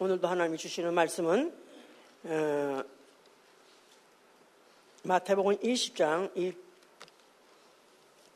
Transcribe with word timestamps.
오늘도 0.00 0.28
하나님이 0.28 0.56
주시는 0.58 0.94
말씀은 0.94 1.52
어, 2.22 2.82
마태복음 5.02 5.56
20장 5.56 6.54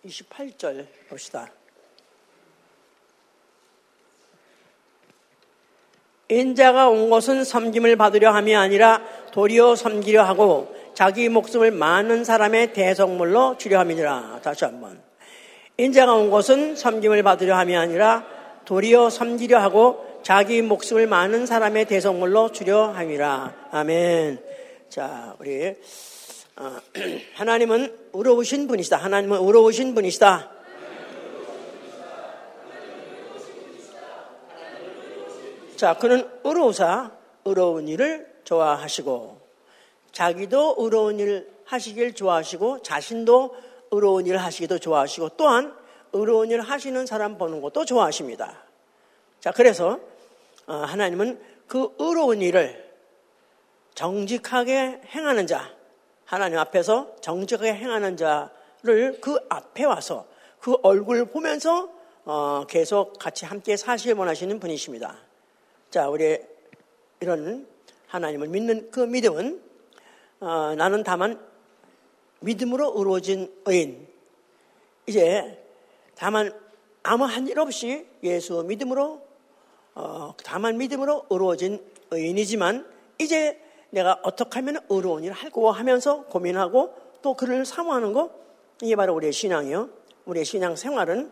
28절 0.05 0.87
봅시다. 1.09 1.53
인자가 6.29 6.89
온 6.89 7.11
것은 7.11 7.45
섬김을 7.45 7.95
받으려 7.95 8.33
함이 8.33 8.57
아니라 8.57 9.05
도리어 9.31 9.77
섬기려 9.77 10.25
하고 10.25 10.75
자기 10.95 11.29
목숨을 11.29 11.71
많은 11.71 12.25
사람의 12.25 12.73
대성물로 12.73 13.59
주려 13.59 13.79
함이니라. 13.79 14.41
다시 14.43 14.65
한번. 14.65 15.01
인자가 15.77 16.13
온 16.15 16.29
것은 16.29 16.75
섬김을 16.75 17.23
받으려 17.23 17.57
함이 17.57 17.77
아니라 17.77 18.27
도리어 18.65 19.11
섬기려 19.11 19.61
하고 19.61 20.12
자기 20.23 20.63
목숨을 20.63 21.09
많은 21.09 21.47
사람의 21.47 21.87
대성물로 21.87 22.53
주려 22.53 22.93
함이라. 22.93 23.69
아멘. 23.73 24.41
자, 24.89 25.35
우리 25.41 25.75
어, 26.57 26.77
하나님은 27.35 28.11
의로우신 28.13 28.69
분이시다. 28.69 28.99
하나님은 28.99 29.41
의로우신 29.45 29.97
분이시다. 29.97 30.51
자, 35.75 35.95
그는 35.95 36.29
의로우사 36.45 37.11
의로운 37.45 37.89
일을 37.89 38.33
좋아하시고 38.45 39.41
자기도 40.13 40.77
의로운 40.79 41.19
일 41.19 41.51
하시길 41.65 42.15
좋아하시고 42.15 42.83
자신도 42.83 43.57
의로운 43.91 44.29
일 44.29 44.37
하시기도 44.37 44.79
좋아하시고 44.79 45.31
또한 45.31 45.75
의로운 46.13 46.53
일 46.53 46.61
하시는 46.61 47.07
사람 47.07 47.39
보는 47.39 47.61
것도 47.61 47.85
좋아하십니다. 47.85 48.63
자, 49.41 49.51
그래서 49.51 49.99
어, 49.99 50.12
하나님은 50.67 51.41
그 51.67 51.95
의로운 51.99 52.41
일을 52.43 52.93
정직하게 53.95 55.01
행하는 55.07 55.47
자, 55.47 55.75
하나님 56.25 56.59
앞에서 56.59 57.17
정직하게 57.21 57.75
행하는 57.75 58.17
자를 58.17 59.19
그 59.21 59.39
앞에 59.49 59.85
와서 59.85 60.27
그 60.61 60.77
얼굴 60.83 61.25
보면서 61.27 61.91
어, 62.25 62.65
계속 62.69 63.19
같이 63.19 63.45
함께 63.45 63.77
사실 63.77 64.15
원하시는 64.15 64.61
분이십니다. 64.61 65.17
자, 65.91 66.09
우리 66.09 66.39
이런 67.21 67.67
하나님을 68.07 68.49
믿는 68.49 68.91
그 68.91 69.01
믿음은 69.01 69.63
어, 70.41 70.75
나는 70.77 71.03
다만 71.03 71.41
믿음으로 72.41 72.95
의로워진 72.97 73.53
의인. 73.67 74.09
이제 75.07 75.65
다만 76.15 76.53
아무 77.03 77.25
한 77.25 77.47
일 77.49 77.59
없이 77.59 78.07
예수 78.23 78.63
믿음으로 78.63 79.21
어, 79.95 80.35
다만 80.43 80.79
믿음으로 80.79 81.27
의로워진 81.31 81.85
의인이지만 82.11 82.91
이제 83.19 83.61
내가 83.91 84.19
어떻게 84.23 84.59
하면 84.61 84.79
의로운 84.89 85.25
일을 85.25 85.35
할고 85.35 85.71
하면서 85.71 86.25
고민하고 86.25 86.95
또 87.21 87.35
그를 87.35 87.65
사모하는 87.65 88.13
거 88.13 88.31
이게 88.81 88.97
바로 88.97 89.15
우리의 89.15 89.33
신앙이요. 89.33 89.91
우리의 90.25 90.45
신앙 90.45 90.77
생활은 90.77 91.31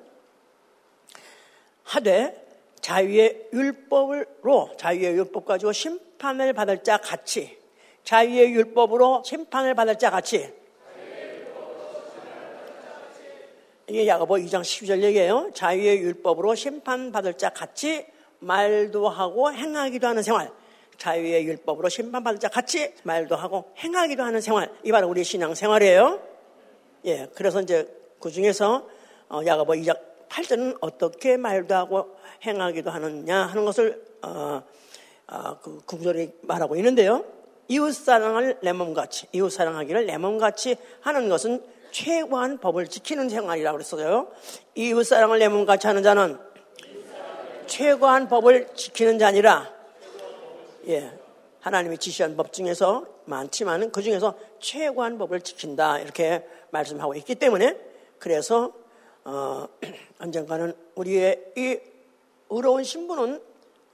하되 1.84 2.46
자유의 2.80 3.48
율법으로 3.52 4.76
자유의 4.76 5.14
율법 5.14 5.46
가지고 5.46 5.72
심판을 5.72 6.52
받을 6.52 6.82
자 6.82 6.98
같이 6.98 7.58
자유의 8.04 8.52
율법으로 8.52 9.22
심판을 9.24 9.74
받을 9.74 9.98
자 9.98 10.10
같이 10.10 10.52
이게 13.88 14.06
야고보 14.06 14.34
2장 14.34 14.60
12절 14.60 15.02
얘기예요. 15.02 15.50
자유의 15.52 15.98
율법으로 15.98 16.54
심판받을 16.54 17.34
자 17.34 17.50
같이 17.50 18.06
말도 18.40 19.08
하고 19.08 19.52
행하기도 19.52 20.06
하는 20.06 20.22
생활. 20.22 20.50
자유의 20.98 21.46
율법으로 21.46 21.88
심판받을 21.88 22.40
자 22.40 22.48
같이 22.48 22.92
말도 23.04 23.34
하고 23.34 23.72
행하기도 23.78 24.22
하는 24.22 24.40
생활. 24.40 24.70
이 24.84 24.92
바로 24.92 25.08
우리 25.08 25.24
신앙 25.24 25.54
생활이에요. 25.54 26.20
예, 27.06 27.28
그래서 27.34 27.62
이제 27.62 27.88
그 28.20 28.30
중에서 28.30 28.86
어, 29.30 29.40
야고보 29.46 29.72
2장 29.74 29.98
8절은 30.28 30.78
어떻게 30.80 31.36
말도 31.36 31.74
하고 31.74 32.16
행하기도 32.44 32.90
하느냐 32.90 33.46
하는 33.46 33.64
것을 33.64 34.02
어, 34.22 34.62
어, 35.28 35.58
그 35.62 35.80
구절이 35.86 36.32
말하고 36.42 36.76
있는데요. 36.76 37.24
이웃 37.68 37.92
사랑을 37.92 38.58
내 38.62 38.72
몸같이 38.72 39.26
이웃 39.32 39.50
사랑하기를 39.50 40.06
내 40.06 40.18
몸같이 40.18 40.76
하는 41.00 41.28
것은 41.28 41.62
최고한 41.92 42.58
법을 42.58 42.88
지키는 42.88 43.28
생활이라고 43.28 43.78
그랬어요. 43.78 44.28
이웃 44.74 45.04
사랑을 45.04 45.38
내 45.38 45.48
몸같이 45.48 45.86
하는 45.86 46.02
자는 46.02 46.38
최고한 47.70 48.28
법을 48.28 48.74
지키는 48.74 49.20
자니라. 49.20 49.72
예. 50.88 51.16
하나님이 51.60 51.98
지시한 51.98 52.36
법 52.36 52.52
중에서 52.52 53.06
많지만은 53.26 53.92
그 53.92 54.02
중에서 54.02 54.34
최고한 54.58 55.18
법을 55.18 55.42
지킨다. 55.42 56.00
이렇게 56.00 56.44
말씀하고 56.70 57.14
있기 57.14 57.36
때문에 57.36 57.78
그래서, 58.18 58.72
어, 59.24 59.68
언젠가는 60.18 60.74
우리의 60.96 61.52
이 61.56 61.78
의로운 62.50 62.82
신분은 62.82 63.40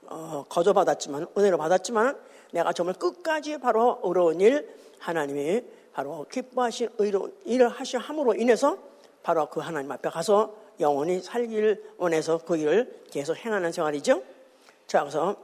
어, 0.07 0.45
거저받았지만, 0.49 1.27
은혜로 1.37 1.57
받았지만 1.59 2.17
내가 2.53 2.73
정말 2.73 2.95
끝까지 2.95 3.59
바로 3.59 3.99
의로운 4.03 4.41
일, 4.41 4.67
하나님이 4.97 5.61
바로 5.93 6.25
기뻐하신 6.31 6.89
의로운 6.97 7.35
일을 7.45 7.69
하시 7.69 7.97
함으로 7.97 8.33
인해서 8.33 8.79
바로 9.21 9.47
그 9.49 9.59
하나님 9.59 9.91
앞에 9.91 10.09
가서 10.09 10.55
영원히 10.79 11.21
살기를 11.21 11.93
원해서 11.97 12.37
그 12.37 12.57
일을 12.57 13.03
계속 13.11 13.35
행하는 13.37 13.71
생활이죠. 13.71 14.23
자, 14.85 15.01
그래서, 15.01 15.35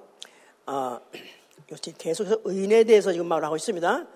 어, 0.66 1.00
계속해서 1.98 2.42
의인에 2.44 2.84
대해서 2.84 3.12
지금 3.12 3.28
말을 3.28 3.46
하고 3.46 3.56
있습니다. 3.56 4.08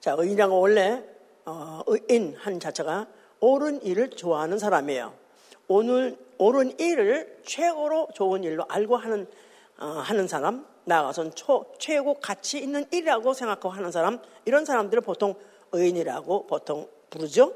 자, 0.00 0.14
의인이라고 0.18 0.60
원래, 0.60 1.02
어, 1.44 1.82
의인 1.86 2.34
한 2.36 2.60
자체가 2.60 3.06
옳은 3.40 3.82
일을 3.82 4.10
좋아하는 4.10 4.58
사람이에요. 4.58 5.14
오늘 5.68 6.16
옳은 6.38 6.78
일을 6.78 7.40
최고로 7.44 8.08
좋은 8.14 8.44
일로 8.44 8.64
알고 8.68 8.96
하는, 8.96 9.26
어, 9.78 9.86
하는 9.86 10.28
사람, 10.28 10.66
나아가서는 10.84 11.34
초, 11.34 11.66
최고 11.78 12.14
가치 12.14 12.58
있는 12.58 12.86
일이라고 12.92 13.32
생각하고 13.32 13.70
하는 13.70 13.90
사람, 13.90 14.20
이런 14.44 14.64
사람들을 14.64 15.02
보통 15.02 15.34
의인이라고 15.72 16.46
보통 16.46 16.88
부르죠. 17.10 17.52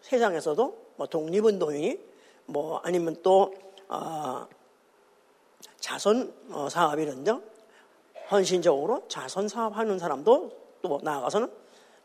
세상에서도 0.00 0.86
뭐 0.96 1.06
독립운동이 1.06 1.98
뭐 2.46 2.80
아니면 2.84 3.16
또 3.22 3.54
어, 3.88 4.46
자선 5.80 6.32
어, 6.50 6.68
사업 6.68 6.98
이런죠. 6.98 7.42
헌신적으로 8.30 9.04
자선 9.08 9.48
사업하는 9.48 9.98
사람도 9.98 10.50
또 10.82 11.00
나아가서는 11.02 11.48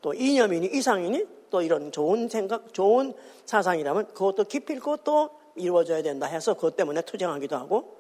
또 0.02 0.14
이념이니 0.14 0.68
이상이니 0.68 1.26
또 1.50 1.62
이런 1.62 1.92
좋은 1.92 2.28
생각, 2.28 2.74
좋은 2.74 3.14
사상이라면 3.46 4.08
그것도 4.10 4.46
깊이 4.46 4.74
있고 4.74 4.98
또 4.98 5.30
이루어져야 5.56 6.02
된다 6.02 6.26
해서 6.28 6.54
그것 6.54 6.76
때문에 6.76 7.02
투쟁하기도 7.02 7.56
하고 7.56 7.98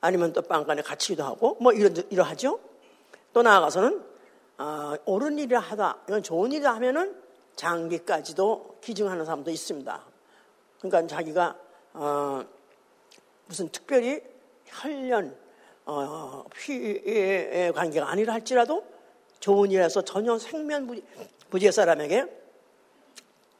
아니면 0.00 0.32
또 0.32 0.42
빵간에 0.42 0.82
갇히기도 0.82 1.24
하고 1.24 1.56
뭐 1.60 1.72
이런 1.72 1.94
이러하죠. 2.10 2.58
또 3.32 3.42
나아가서는 3.42 4.02
어, 4.58 4.94
옳은 5.06 5.38
일을 5.38 5.58
하다 5.58 5.98
이건 6.08 6.22
좋은 6.22 6.52
일을 6.52 6.68
하면은 6.68 7.20
장기까지도 7.56 8.78
기증하는 8.80 9.24
사람도 9.24 9.50
있습니다. 9.50 10.11
그러니까 10.82 11.06
자기가 11.06 11.56
어, 11.94 12.44
무슨 13.46 13.68
특별히 13.68 14.20
혈연, 14.66 15.36
어, 15.86 16.44
피의 16.56 17.72
관계가 17.72 18.10
아니라 18.10 18.32
할지라도 18.34 18.84
좋은 19.38 19.70
일에서 19.70 20.02
전혀 20.02 20.36
생면부지의 20.38 21.70
사람에게 21.72 22.26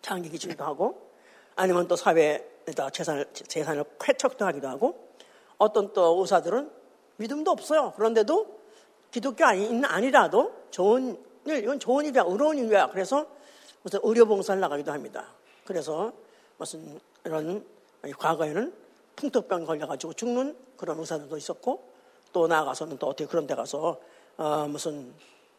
장기 0.00 0.30
기증도 0.30 0.64
하고 0.64 1.10
아니면 1.54 1.86
또 1.86 1.94
사회에다 1.94 2.90
재산을, 2.90 3.26
재산을 3.32 3.84
쾌척도 4.00 4.44
하기도 4.44 4.68
하고 4.68 5.08
어떤 5.58 5.92
또 5.92 6.20
의사들은 6.20 6.70
믿음도 7.18 7.52
없어요. 7.52 7.92
그런데도 7.94 8.62
기독교 9.12 9.44
아니, 9.44 9.80
아니라도 9.84 10.52
좋은 10.70 11.22
일, 11.44 11.62
이건 11.62 11.78
좋은 11.78 12.04
일이야, 12.04 12.24
의로운 12.26 12.58
일이야. 12.58 12.88
그래서 12.88 13.26
무슨 13.82 14.00
의료봉사를 14.02 14.60
나가기도 14.60 14.90
합니다. 14.90 15.26
그래서 15.64 16.12
무슨 16.56 17.00
이런 17.24 17.64
과거에는 18.18 18.72
풍토병 19.16 19.64
걸려가지고 19.64 20.14
죽는 20.14 20.56
그런 20.76 20.98
의사들도 20.98 21.36
있었고 21.36 21.92
또 22.32 22.46
나아가서는 22.46 22.98
또 22.98 23.08
어떻게 23.08 23.26
그런 23.26 23.46
데 23.46 23.54
가서 23.54 24.00
어 24.36 24.66
무슨 24.66 25.12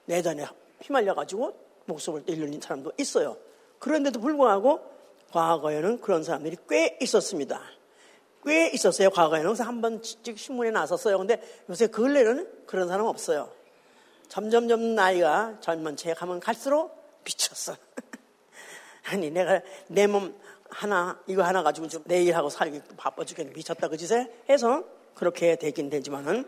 내전에 0.06 0.45
휘말려가지고 0.81 1.54
목숨을 1.86 2.24
잃는 2.27 2.60
사람도 2.60 2.94
있어요. 2.98 3.38
그런데도 3.80 4.19
불구하고 4.19 4.81
과거에는 5.31 6.01
그런 6.01 6.24
사람들이 6.24 6.57
꽤 6.69 6.98
있었습니다. 7.01 7.62
꽤 8.45 8.69
있었어요. 8.69 9.09
과거에는 9.09 9.48
그래서 9.50 9.63
한번 9.63 10.01
신문에 10.04 10.71
나섰어요. 10.71 11.18
근데 11.18 11.42
요새 11.69 11.88
근래는 11.88 12.66
그런 12.66 12.88
사람 12.88 13.06
없어요. 13.06 13.50
점점점 14.27 14.95
나이가 14.95 15.57
젊은 15.62 15.95
채 15.95 16.13
가면 16.13 16.39
갈수록 16.39 16.92
미쳤어. 17.24 17.75
아니 19.06 19.30
내가 19.31 19.62
내 19.88 20.07
몸 20.07 20.36
하나 20.73 21.19
이거 21.27 21.43
하나 21.43 21.63
가지고 21.63 21.87
좀 21.87 22.03
내일 22.05 22.35
하고 22.35 22.49
살기 22.49 22.81
바빠 22.97 23.23
죽겠는데 23.23 23.55
미쳤다 23.55 23.87
그 23.87 23.97
짓에 23.97 24.29
해서 24.49 24.83
그렇게 25.15 25.55
되긴 25.55 25.89
되지만은 25.89 26.45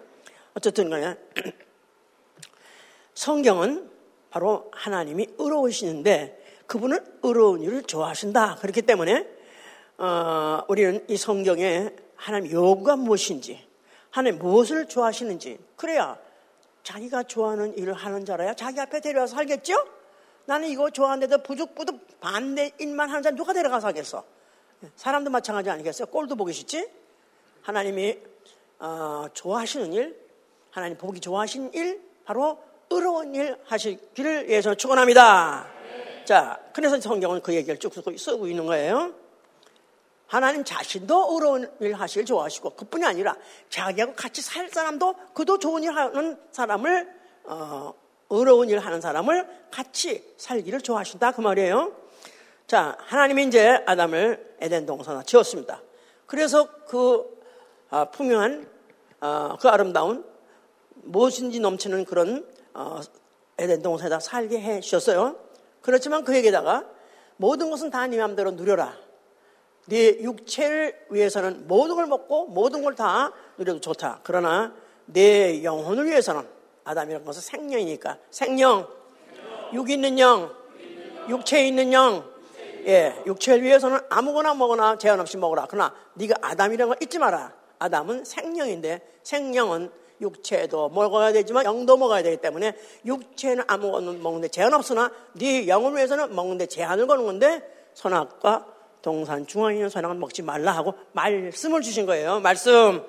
어쨌든 0.56 0.89
간에 0.89 1.16
성경은 3.13 3.89
바로 4.30 4.69
하나님이 4.74 5.27
의로우시는데 5.38 6.44
그분은 6.68 7.00
의로운 7.24 7.62
일을 7.62 7.83
좋아하신다. 7.83 8.56
그렇기 8.56 8.81
때문에 8.81 9.27
어, 9.98 10.62
우리는 10.68 11.06
이 11.07 11.16
성경에 11.16 11.92
하나님 12.16 12.51
요구가 12.51 12.95
무엇인지 12.95 13.66
하나님 14.10 14.39
무엇을 14.39 14.88
좋아하시는지 14.88 15.60
그래야 15.75 16.18
자기가 16.83 17.24
좋아하는 17.24 17.77
일을 17.77 17.94
하는 17.94 18.25
자라야 18.25 18.54
자기 18.56 18.80
앞에 18.80 19.01
데려와서 19.01 19.36
살겠죠? 19.36 19.74
나는 20.46 20.68
이거 20.68 20.90
좋아하는데도 20.90 21.44
부득부득 21.44 22.20
반대 22.20 22.72
일만 22.78 23.10
하는 23.10 23.24
자는 23.24 23.36
누가 23.36 23.54
데려가서 23.54 23.88
하겠어? 23.88 24.24
사람도 24.96 25.32
마찬가지 25.32 25.70
아니겠어요? 25.70 26.08
꼴도 26.08 26.36
보기 26.36 26.54
싫지? 26.54 26.88
하나님이 27.62 28.20
어, 28.80 29.26
좋아하시는 29.34 29.94
일, 29.94 30.20
하나님 30.70 30.98
보기 30.98 31.20
좋아하시는 31.20 31.74
일, 31.74 32.02
바로 32.26 32.60
의로운 32.90 33.34
일 33.34 33.58
하시기를 33.66 34.48
위해서 34.48 34.76
축원합니다. 34.76 35.68
자, 36.26 36.60
그래서 36.74 37.00
성경은 37.00 37.42
그 37.42 37.54
얘기를 37.54 37.80
쭉 37.80 37.94
쓰고 37.94 38.48
있는 38.48 38.66
거예요. 38.66 39.14
하나님 40.28 40.64
자신도 40.64 41.34
의로운 41.34 41.72
일 41.80 41.94
하시길 41.94 42.26
좋아하시고 42.26 42.72
그뿐이 42.72 43.06
아니라 43.06 43.36
자기하고 43.70 44.14
같이 44.16 44.42
살 44.42 44.70
사람도 44.70 45.16
그도 45.34 45.60
좋은 45.60 45.84
일 45.84 45.96
하는 45.96 46.38
사람을 46.52 47.16
어, 47.44 47.94
의로운 48.30 48.69
일 48.69 48.80
하는 48.80 49.01
사람을 49.01 49.48
같이 49.72 50.33
살기를 50.38 50.81
좋아하신다 50.81 51.31
그 51.31 51.42
말이에요. 51.42 51.94
자, 52.68 52.98
하나님이 53.00 53.45
이제 53.45 53.83
아담을 53.86 54.56
에덴 54.60 54.86
동산에 54.86 55.24
지었습니다. 55.25 55.81
그래서 56.25 56.68
그 56.88 57.36
아, 57.89 58.06
풍요한 58.06 58.68
아, 59.19 59.57
그 59.62 59.68
아름다운 59.69 60.25
무엇인지 61.04 61.60
넘치는 61.60 62.06
그런 62.06 62.45
어, 62.74 63.00
에덴 63.57 63.81
동산에다 63.81 64.19
살게 64.19 64.60
해 64.60 64.80
주셨어요. 64.80 65.38
그렇지만 65.81 66.24
그에게다가 66.24 66.86
모든 67.38 67.69
것은 67.69 67.92
다 67.92 68.07
네 68.07 68.18
마음대로 68.18 68.51
누려라. 68.51 68.98
네 69.88 70.18
육체를 70.19 71.06
위해서는 71.12 71.68
모든 71.68 71.95
걸 71.95 72.07
먹고 72.07 72.48
모든 72.48 72.81
걸 72.83 72.95
다 72.95 73.31
누려도 73.57 73.81
좋다. 73.81 74.22
그러나 74.24 74.74
내 75.06 75.63
영혼을 75.63 76.07
위해서는 76.07 76.55
아담이라는 76.86 77.26
것은 77.26 77.42
생명이니까 77.42 78.18
생명, 78.32 78.88
육 79.74 79.90
있는 79.90 80.18
영, 80.20 80.52
육체에 81.28 81.68
있는 81.68 81.92
영, 81.92 82.24
예, 82.88 83.16
육체를 83.26 83.64
위해서는 83.64 84.00
아무거나 84.10 84.54
먹거나 84.54 84.98
제한 84.98 85.20
없이 85.20 85.38
먹어라. 85.38 85.66
그러나 85.70 85.94
네가 86.14 86.36
아담이라는 86.42 86.88
걸 86.88 86.98
잊지 87.02 87.20
마라. 87.20 87.54
아담은 87.80 88.24
생명인데 88.24 89.02
생명은 89.24 89.90
육체도 90.22 90.90
먹어야 90.90 91.34
되지만 91.34 91.66
영도 91.66 91.98
먹어야 91.98 92.24
되기 92.24 92.38
때문에 92.38 92.74
육체는 93.06 93.64
아무거나 93.68 94.14
먹는데 94.14 94.48
제한 94.48 94.74
없으나 94.74 95.12
네 95.34 95.68
영을 95.68 95.96
위해서는 95.96 96.34
먹는데 96.34 96.68
제한을 96.68 97.08
거는 97.08 97.26
건데 97.26 97.62
선악과 97.96 98.66
동산 99.02 99.46
중앙에 99.46 99.76
있는 99.76 99.90
선악은 99.90 100.20
먹지 100.20 100.42
말라 100.42 100.72
하고 100.72 100.94
말씀을 101.12 101.82
주신 101.82 102.06
거예요. 102.06 102.40
말씀. 102.40 103.04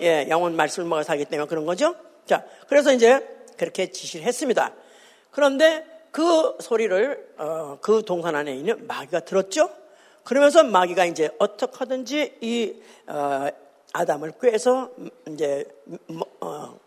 예, 0.00 0.26
영혼 0.30 0.56
말씀을 0.56 0.88
먹어 0.88 1.02
살기 1.02 1.26
때문에 1.26 1.46
그런 1.46 1.66
거죠. 1.66 1.94
자, 2.30 2.44
그래서 2.68 2.92
이제 2.92 3.26
그렇게 3.56 3.90
지시를 3.90 4.24
했습니다. 4.24 4.72
그런데 5.32 5.84
그 6.12 6.56
소리를 6.60 7.34
어, 7.38 7.78
그 7.80 8.04
동산 8.04 8.36
안에 8.36 8.54
있는 8.54 8.86
마귀가 8.86 9.20
들었죠. 9.24 9.68
그러면서 10.22 10.62
마귀가 10.62 11.06
이제 11.06 11.28
어떻게 11.40 11.76
하든지 11.78 12.38
이 12.40 12.80
어, 13.08 13.48
아담을 13.92 14.34
꿰서 14.40 14.92
이제 15.30 15.64
어, 16.38 16.78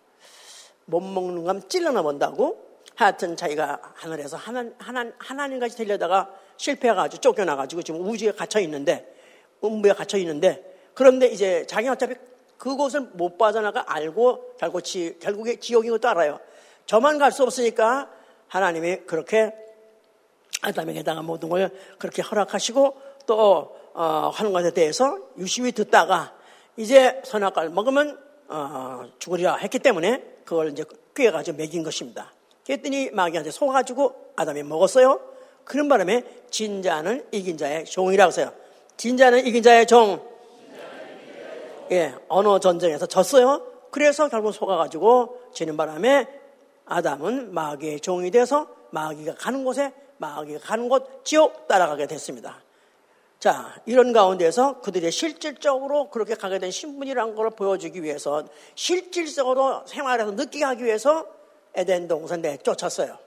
못 0.86 1.02
먹는 1.02 1.44
감 1.44 1.68
찔러나 1.68 2.02
본다고 2.02 2.80
하여튼 2.96 3.36
자기가 3.36 3.82
하늘에서 3.96 4.38
하나, 4.38 4.64
하나, 4.78 5.12
하나님까지 5.18 5.76
되려다가 5.76 6.34
실패해가지고 6.56 7.20
쫓겨나가지고 7.20 7.82
지금 7.82 8.08
우주에 8.08 8.32
갇혀 8.32 8.62
있는데 8.62 9.14
음부에 9.62 9.92
갇혀 9.92 10.18
있는데 10.20 10.64
그런데 10.94 11.28
이제 11.28 11.68
자기는 11.68 11.92
어차피 11.92 12.16
그곳을 12.64 13.02
못 13.12 13.38
빠져나가 13.38 13.84
알고 13.94 14.54
결국 14.58 14.80
지, 14.84 15.18
결국에 15.20 15.60
지옥인 15.60 15.92
것도 15.92 16.08
알아요. 16.08 16.40
저만 16.86 17.18
갈 17.18 17.34
수 17.34 17.44
없으니까 17.44 18.10
하나님이 18.48 19.00
그렇게 19.06 19.54
아담에게다가 20.62 21.24
모든 21.24 21.50
걸 21.50 21.70
그렇게 21.98 22.22
허락하시고 22.22 23.02
또 23.26 23.76
어, 23.94 24.32
하는 24.34 24.54
것에 24.54 24.72
대해서 24.72 25.18
유심히 25.38 25.74
듣다가 25.74 26.34
이제 26.78 27.22
선악과를 27.26 27.70
먹으면 27.72 28.18
어, 28.48 29.10
죽으리라 29.20 29.58
했기 29.58 29.80
때문에 29.80 30.24
그걸 30.46 30.70
이제 30.70 30.86
꿰가지고 31.14 31.58
먹인 31.58 31.84
것입니다. 31.84 32.32
그랬더니 32.66 33.12
마귀한테 33.12 33.52
속아가지고 33.52 34.32
아담이 34.38 34.64
먹었어요. 34.64 35.20
그런 35.66 35.90
바람에 35.90 36.24
진자는 36.50 37.26
이긴 37.34 37.58
자의 37.58 37.84
종이라고 37.84 38.32
써요. 38.32 38.54
진자는 38.96 39.46
이긴 39.48 39.64
자의 39.64 39.86
종. 39.86 40.33
예, 41.92 42.16
언어 42.28 42.60
전쟁에서 42.60 43.06
졌어요. 43.06 43.66
그래서 43.92 44.28
결국 44.28 44.52
속아가지고 44.52 45.52
지는 45.54 45.78
바람에 45.78 46.28
아담은 46.86 47.54
마귀의 47.54 48.00
종이 48.00 48.32
돼서 48.32 48.68
마귀가 48.92 49.36
가는 49.36 49.64
곳에 49.64 49.94
마귀가 50.18 50.60
가는 50.60 50.90
곳 50.90 51.24
지옥 51.24 51.68
따라가게 51.68 52.08
됐습니다. 52.08 52.62
자, 53.40 53.76
이런 53.86 54.14
가운데서 54.14 54.80
그들이 54.80 55.12
실질적으로 55.12 56.10
그렇게 56.10 56.34
가게 56.34 56.60
된 56.60 56.72
신분이라는 56.72 57.36
걸 57.36 57.50
보여주기 57.50 58.02
위해서 58.02 58.46
실질적으로 58.74 59.84
생활에서 59.86 60.32
느끼게 60.32 60.64
하기 60.64 60.86
위해서 60.86 61.28
에덴 61.76 62.08
동산 62.08 62.42
내 62.42 62.58
쫓았어요. 62.58 63.18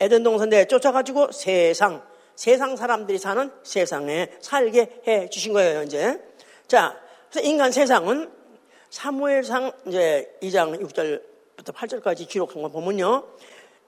에덴 0.00 0.24
동산 0.24 0.48
내 0.48 0.64
쫓아가지고 0.64 1.30
세상, 1.32 2.02
세상 2.34 2.76
사람들이 2.76 3.18
사는 3.18 3.52
세상에 3.62 4.28
살게 4.40 5.02
해 5.06 5.28
주신 5.28 5.52
거예요, 5.52 5.82
이제. 5.84 6.20
자, 6.66 6.98
그래서 7.30 7.46
인간 7.46 7.72
세상은 7.72 8.30
사무엘상 8.90 9.72
이제 9.86 10.34
2장 10.42 10.80
6절부터 10.80 11.74
8절까지 11.74 12.28
기록한 12.28 12.62
거 12.62 12.68
보면요. 12.68 13.24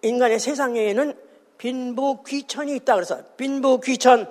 인간의 0.03 0.39
세상에는 0.39 1.17
빈부 1.57 2.23
귀천이 2.23 2.77
있다 2.77 2.95
그래서 2.95 3.23
빈부 3.37 3.81
귀천 3.81 4.31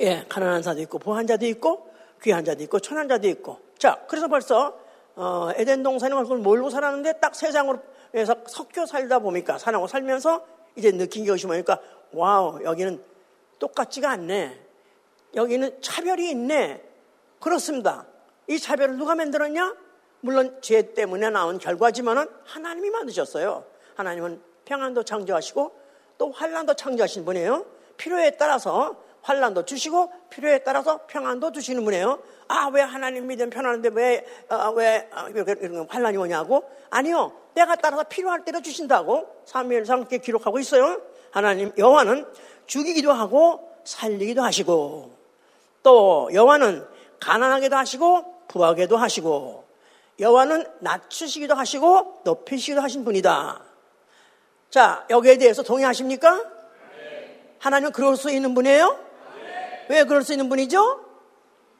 예, 0.00 0.24
가난한 0.28 0.62
자도 0.62 0.80
있고 0.82 0.98
부한 0.98 1.26
자도 1.26 1.46
있고 1.46 1.90
귀한 2.22 2.44
자도 2.44 2.62
있고 2.64 2.80
천한 2.80 3.08
자도 3.08 3.28
있고 3.28 3.58
자, 3.78 4.02
그래서 4.06 4.28
벌써 4.28 4.78
어, 5.14 5.50
에덴 5.56 5.82
동산에 5.82 6.14
그걸 6.14 6.38
몰고 6.38 6.70
살았는데 6.70 7.20
딱 7.20 7.34
세상으로 7.34 7.80
해서 8.14 8.36
섞여 8.46 8.86
살다 8.86 9.18
보니까 9.18 9.58
사나고 9.58 9.86
살면서 9.86 10.46
이제 10.76 10.90
느낀 10.92 11.26
것이 11.26 11.46
뭐니까 11.46 11.80
wow 12.12 12.62
여기는 12.64 13.02
똑같지가 13.58 14.10
않네. 14.10 14.58
여기는 15.34 15.80
차별이 15.80 16.30
있네. 16.30 16.91
그렇습니다. 17.42 18.06
이 18.46 18.58
차별을 18.58 18.96
누가 18.96 19.14
만들었냐? 19.14 19.74
물론 20.20 20.56
죄 20.62 20.94
때문에 20.94 21.28
나온 21.30 21.58
결과지만은 21.58 22.28
하나님이 22.44 22.90
만드셨어요. 22.90 23.64
하나님은 23.96 24.40
평안도 24.64 25.02
창조하시고 25.02 25.72
또 26.18 26.30
환란도 26.30 26.74
창조하신 26.74 27.24
분이에요. 27.24 27.66
필요에 27.96 28.36
따라서 28.36 28.96
환란도 29.22 29.64
주시고 29.64 30.12
필요에 30.30 30.58
따라서 30.60 31.00
평안도 31.08 31.50
주시는 31.50 31.84
분이에요. 31.84 32.22
아, 32.46 32.70
왜 32.72 32.80
하나님 32.80 33.26
믿으면 33.26 33.50
편안한데 33.50 33.90
왜, 33.92 34.24
어, 34.48 34.70
왜, 34.70 35.08
어, 35.12 35.28
이렇게, 35.28 35.56
이런 35.60 35.86
환란이 35.88 36.16
오냐고? 36.16 36.64
아니요. 36.90 37.32
때가 37.54 37.76
따라서 37.76 38.04
필요할 38.04 38.44
때로 38.44 38.62
주신다고 38.62 39.26
사무엘상 39.46 39.98
이렇게 39.98 40.18
기록하고 40.18 40.60
있어요. 40.60 41.00
하나님, 41.30 41.72
여호와는 41.76 42.24
죽이기도 42.66 43.12
하고 43.12 43.68
살리기도 43.84 44.42
하시고 44.42 45.12
또 45.82 46.30
여호와는 46.32 46.91
가난하게도 47.22 47.76
하시고 47.76 48.46
부하게도 48.48 48.96
하시고 48.96 49.64
여호와는 50.18 50.66
낮추시기도 50.80 51.54
하시고 51.54 52.22
높이시기도 52.24 52.80
하신 52.80 53.04
분이다. 53.04 53.62
자, 54.70 55.06
여기에 55.08 55.38
대해서 55.38 55.62
동의하십니까? 55.62 56.44
하나님은 57.58 57.92
그럴 57.92 58.16
수 58.16 58.30
있는 58.30 58.54
분이에요? 58.54 58.98
왜 59.88 60.04
그럴 60.04 60.22
수 60.22 60.32
있는 60.32 60.48
분이죠? 60.48 61.04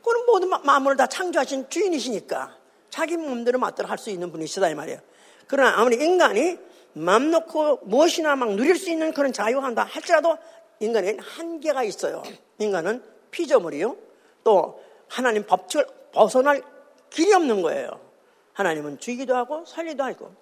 그는 0.04 0.26
모든 0.26 0.48
마음을 0.48 0.96
다 0.96 1.06
창조하신 1.06 1.68
주인이시니까 1.70 2.56
자기 2.90 3.16
몸대로 3.16 3.58
맞대로 3.58 3.88
할 3.88 3.98
수 3.98 4.10
있는 4.10 4.30
분이시다 4.30 4.68
이 4.68 4.74
말이에요. 4.74 5.00
그러나 5.46 5.78
아무리 5.78 5.96
인간이 5.96 6.58
마음 6.94 7.30
놓고 7.30 7.80
무엇이나 7.84 8.36
막 8.36 8.54
누릴 8.54 8.76
수 8.76 8.90
있는 8.90 9.12
그런 9.12 9.32
자유한다 9.32 9.84
할지라도 9.84 10.36
인간에겐 10.80 11.18
한계가 11.20 11.84
있어요. 11.84 12.22
인간은 12.58 13.02
피조물이요. 13.30 13.96
또 14.44 14.82
하나님 15.12 15.44
법칙을 15.44 15.86
벗어날 16.12 16.62
길이 17.10 17.34
없는 17.34 17.60
거예요. 17.60 18.00
하나님은 18.54 18.98
주기도 18.98 19.36
하고 19.36 19.64
살리도 19.66 20.02
하고 20.02 20.34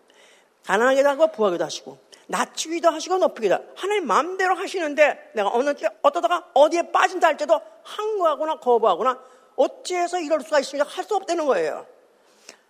가난하기도 0.65 1.09
하고 1.09 1.33
부하기도 1.33 1.65
하시고 1.65 1.99
낮추기도 2.29 2.89
하시고 2.89 3.19
높이기도 3.19 3.57
하고 3.57 3.65
하나님 3.75 4.07
마음대로 4.07 4.55
하시는데 4.55 5.33
내가 5.35 5.51
어느 5.53 5.75
때 5.75 5.89
어떠다가 6.03 6.51
어디에 6.55 6.93
빠진다 6.93 7.27
할 7.27 7.37
때도 7.37 7.61
항거하거나 7.83 8.61
거부하거나 8.61 9.21
어찌해서 9.57 10.21
이럴 10.21 10.41
수가 10.41 10.61
있습니까? 10.61 10.89
할 10.89 11.05
수 11.05 11.17
없다는 11.17 11.47
거예요. 11.47 11.87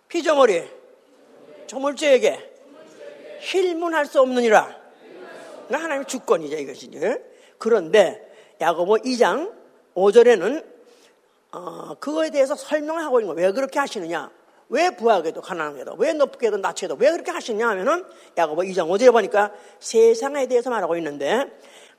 피조물이 0.07 0.67
조물주에게 1.67 2.51
힐문할 3.41 4.07
수 4.07 4.19
없느니라. 4.21 4.75
그러니까 5.67 5.83
하나님의 5.83 6.07
주권이죠, 6.07 6.57
이것이. 6.57 6.89
그런데 7.59 8.27
야고보 8.59 8.95
2장 8.97 9.53
5절에는 9.95 10.71
어, 11.51 11.95
그거에 11.99 12.29
대해서 12.29 12.55
설명을 12.55 13.03
하고 13.03 13.19
있는 13.19 13.35
거예요. 13.35 13.47
왜 13.47 13.53
그렇게 13.53 13.79
하시느냐? 13.79 14.31
왜 14.69 14.89
부하게도 14.89 15.41
가난하게도 15.41 15.95
왜 15.97 16.13
높게도 16.13 16.57
낮게도 16.57 16.95
왜 16.97 17.11
그렇게 17.11 17.31
하시냐 17.31 17.67
하면은 17.69 18.05
야고보 18.37 18.61
2장 18.61 18.87
5절에 18.87 19.11
보니까 19.11 19.51
세상에 19.79 20.47
대해서 20.47 20.69
말하고 20.69 20.95
있는데 20.95 21.45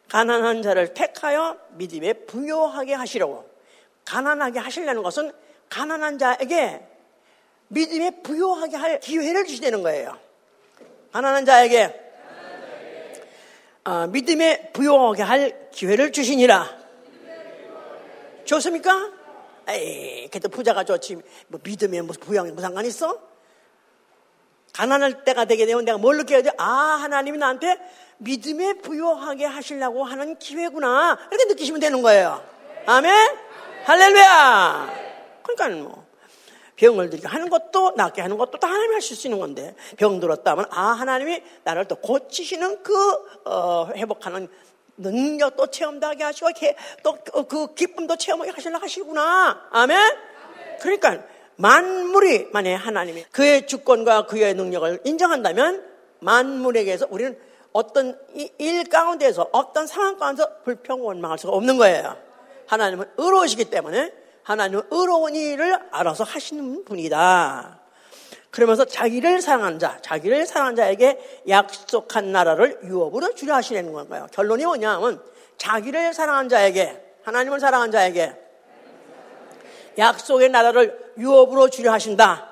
가난한 0.08 0.62
자를 0.62 0.94
택하여 0.94 1.58
믿음에 1.72 2.14
부요하게 2.14 2.94
하시려고 2.94 3.46
가난하게 4.06 4.58
하시려는 4.58 5.02
것은 5.02 5.32
가난한 5.68 6.18
자에게 6.18 6.86
믿음에 7.68 8.22
부요하게 8.22 8.76
할 8.76 9.00
기회를 9.00 9.44
주시는 9.44 9.82
거예요. 9.82 10.16
가난한 11.12 11.44
자에게 11.44 12.00
어, 13.84 14.06
믿음에 14.06 14.70
부요하게 14.72 15.22
할 15.22 15.70
기회를 15.72 16.12
주시니라. 16.12 16.68
좋습니까? 18.44 19.21
에이, 19.68 20.28
그래도 20.28 20.48
부자가 20.48 20.84
좋지. 20.84 21.16
뭐 21.48 21.60
믿음에 21.62 22.02
무슨 22.02 22.20
부양에 22.20 22.50
무슨 22.50 22.62
상관 22.62 22.84
있어? 22.86 23.18
가난할 24.72 25.24
때가 25.24 25.44
되게 25.44 25.66
되면 25.66 25.84
내가 25.84 25.98
뭘 25.98 26.16
느껴야 26.16 26.42
돼? 26.42 26.50
아, 26.56 26.64
하나님이 26.64 27.38
나한테 27.38 27.78
믿음에 28.18 28.74
부요하게 28.74 29.44
하시려고 29.44 30.04
하는 30.04 30.38
기회구나. 30.38 31.18
이렇게 31.30 31.44
느끼시면 31.46 31.80
되는 31.80 32.00
거예요. 32.02 32.42
아멘? 32.86 33.12
할렐루야! 33.84 34.94
그러니까 35.42 35.68
뭐. 35.88 36.12
병을 36.76 37.10
들게 37.10 37.28
하는 37.28 37.48
것도 37.48 37.92
낫게 37.96 38.22
하는 38.22 38.36
것도 38.36 38.58
다 38.58 38.66
하나님이 38.66 38.94
하실 38.94 39.14
수 39.16 39.28
있는 39.28 39.38
건데 39.38 39.76
병 39.96 40.18
들었다면 40.18 40.66
아 40.70 40.86
하나님이 40.86 41.42
나를 41.62 41.86
또 41.86 41.96
고치시는 41.96 42.82
그 42.82 42.94
어, 43.44 43.88
회복하는 43.94 44.48
능력도 44.96 45.68
체험하게 45.68 46.24
하시고 46.24 46.48
또 47.02 47.18
그 47.48 47.74
기쁨도 47.74 48.16
체험하게 48.16 48.50
하시려 48.50 48.78
하시구나 48.78 49.68
아멘? 49.70 49.98
그러니까 50.80 51.22
만물이 51.56 52.48
만약에 52.52 52.74
하나님이 52.74 53.24
그의 53.30 53.66
주권과 53.66 54.26
그의 54.26 54.54
능력을 54.54 55.00
인정한다면 55.04 55.84
만물에게서 56.20 57.08
우리는 57.10 57.38
어떤 57.72 58.18
일 58.58 58.84
가운데서 58.84 59.48
어떤 59.52 59.86
상황 59.86 60.16
가운데서 60.18 60.62
불평 60.64 61.04
원망할 61.04 61.38
수가 61.38 61.52
없는 61.52 61.78
거예요. 61.78 62.16
하나님은 62.66 63.06
의로우시기 63.16 63.66
때문에 63.66 64.12
하나님은 64.42 64.84
의로운 64.90 65.34
일을 65.34 65.78
알아서 65.90 66.24
하시는 66.24 66.84
분이다. 66.84 67.81
그러면서 68.52 68.84
자기를 68.84 69.40
사랑한 69.40 69.78
자, 69.78 69.98
자기를 70.02 70.46
사랑한 70.46 70.76
자에게 70.76 71.42
약속한 71.48 72.32
나라를 72.32 72.80
유업으로 72.84 73.34
주려 73.34 73.54
하시는 73.54 73.90
건가요? 73.90 74.26
결론이 74.30 74.66
뭐냐면 74.66 75.22
자기를 75.56 76.12
사랑한 76.12 76.50
자에게, 76.50 77.02
하나님을 77.24 77.60
사랑한 77.60 77.90
자에게 77.90 78.36
약속의 79.96 80.50
나라를 80.50 81.12
유업으로 81.16 81.70
주려 81.70 81.92
하신다. 81.92 82.50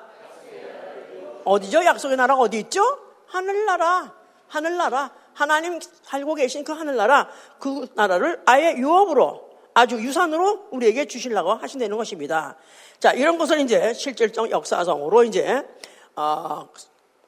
어디죠? 1.45 1.85
약속의 1.85 2.17
나라가 2.17 2.41
어디 2.41 2.59
있죠? 2.59 2.81
하늘나라. 3.27 4.13
하늘나라. 4.47 5.11
하나님 5.33 5.79
살고 6.03 6.33
계신 6.33 6.63
그 6.63 6.71
하늘나라. 6.71 7.29
그 7.59 7.87
나라를 7.93 8.41
아예 8.45 8.73
유업으로 8.75 9.51
아주 9.73 9.95
유산으로 9.95 10.67
우리에게 10.71 11.05
주시려고 11.05 11.53
하신다는 11.53 11.95
것입니다. 11.95 12.57
자, 12.99 13.13
이런 13.13 13.37
것을 13.37 13.59
이제 13.59 13.93
실질적 13.93 14.51
역사성으로 14.51 15.23
이제, 15.23 15.63
어, 16.15 16.69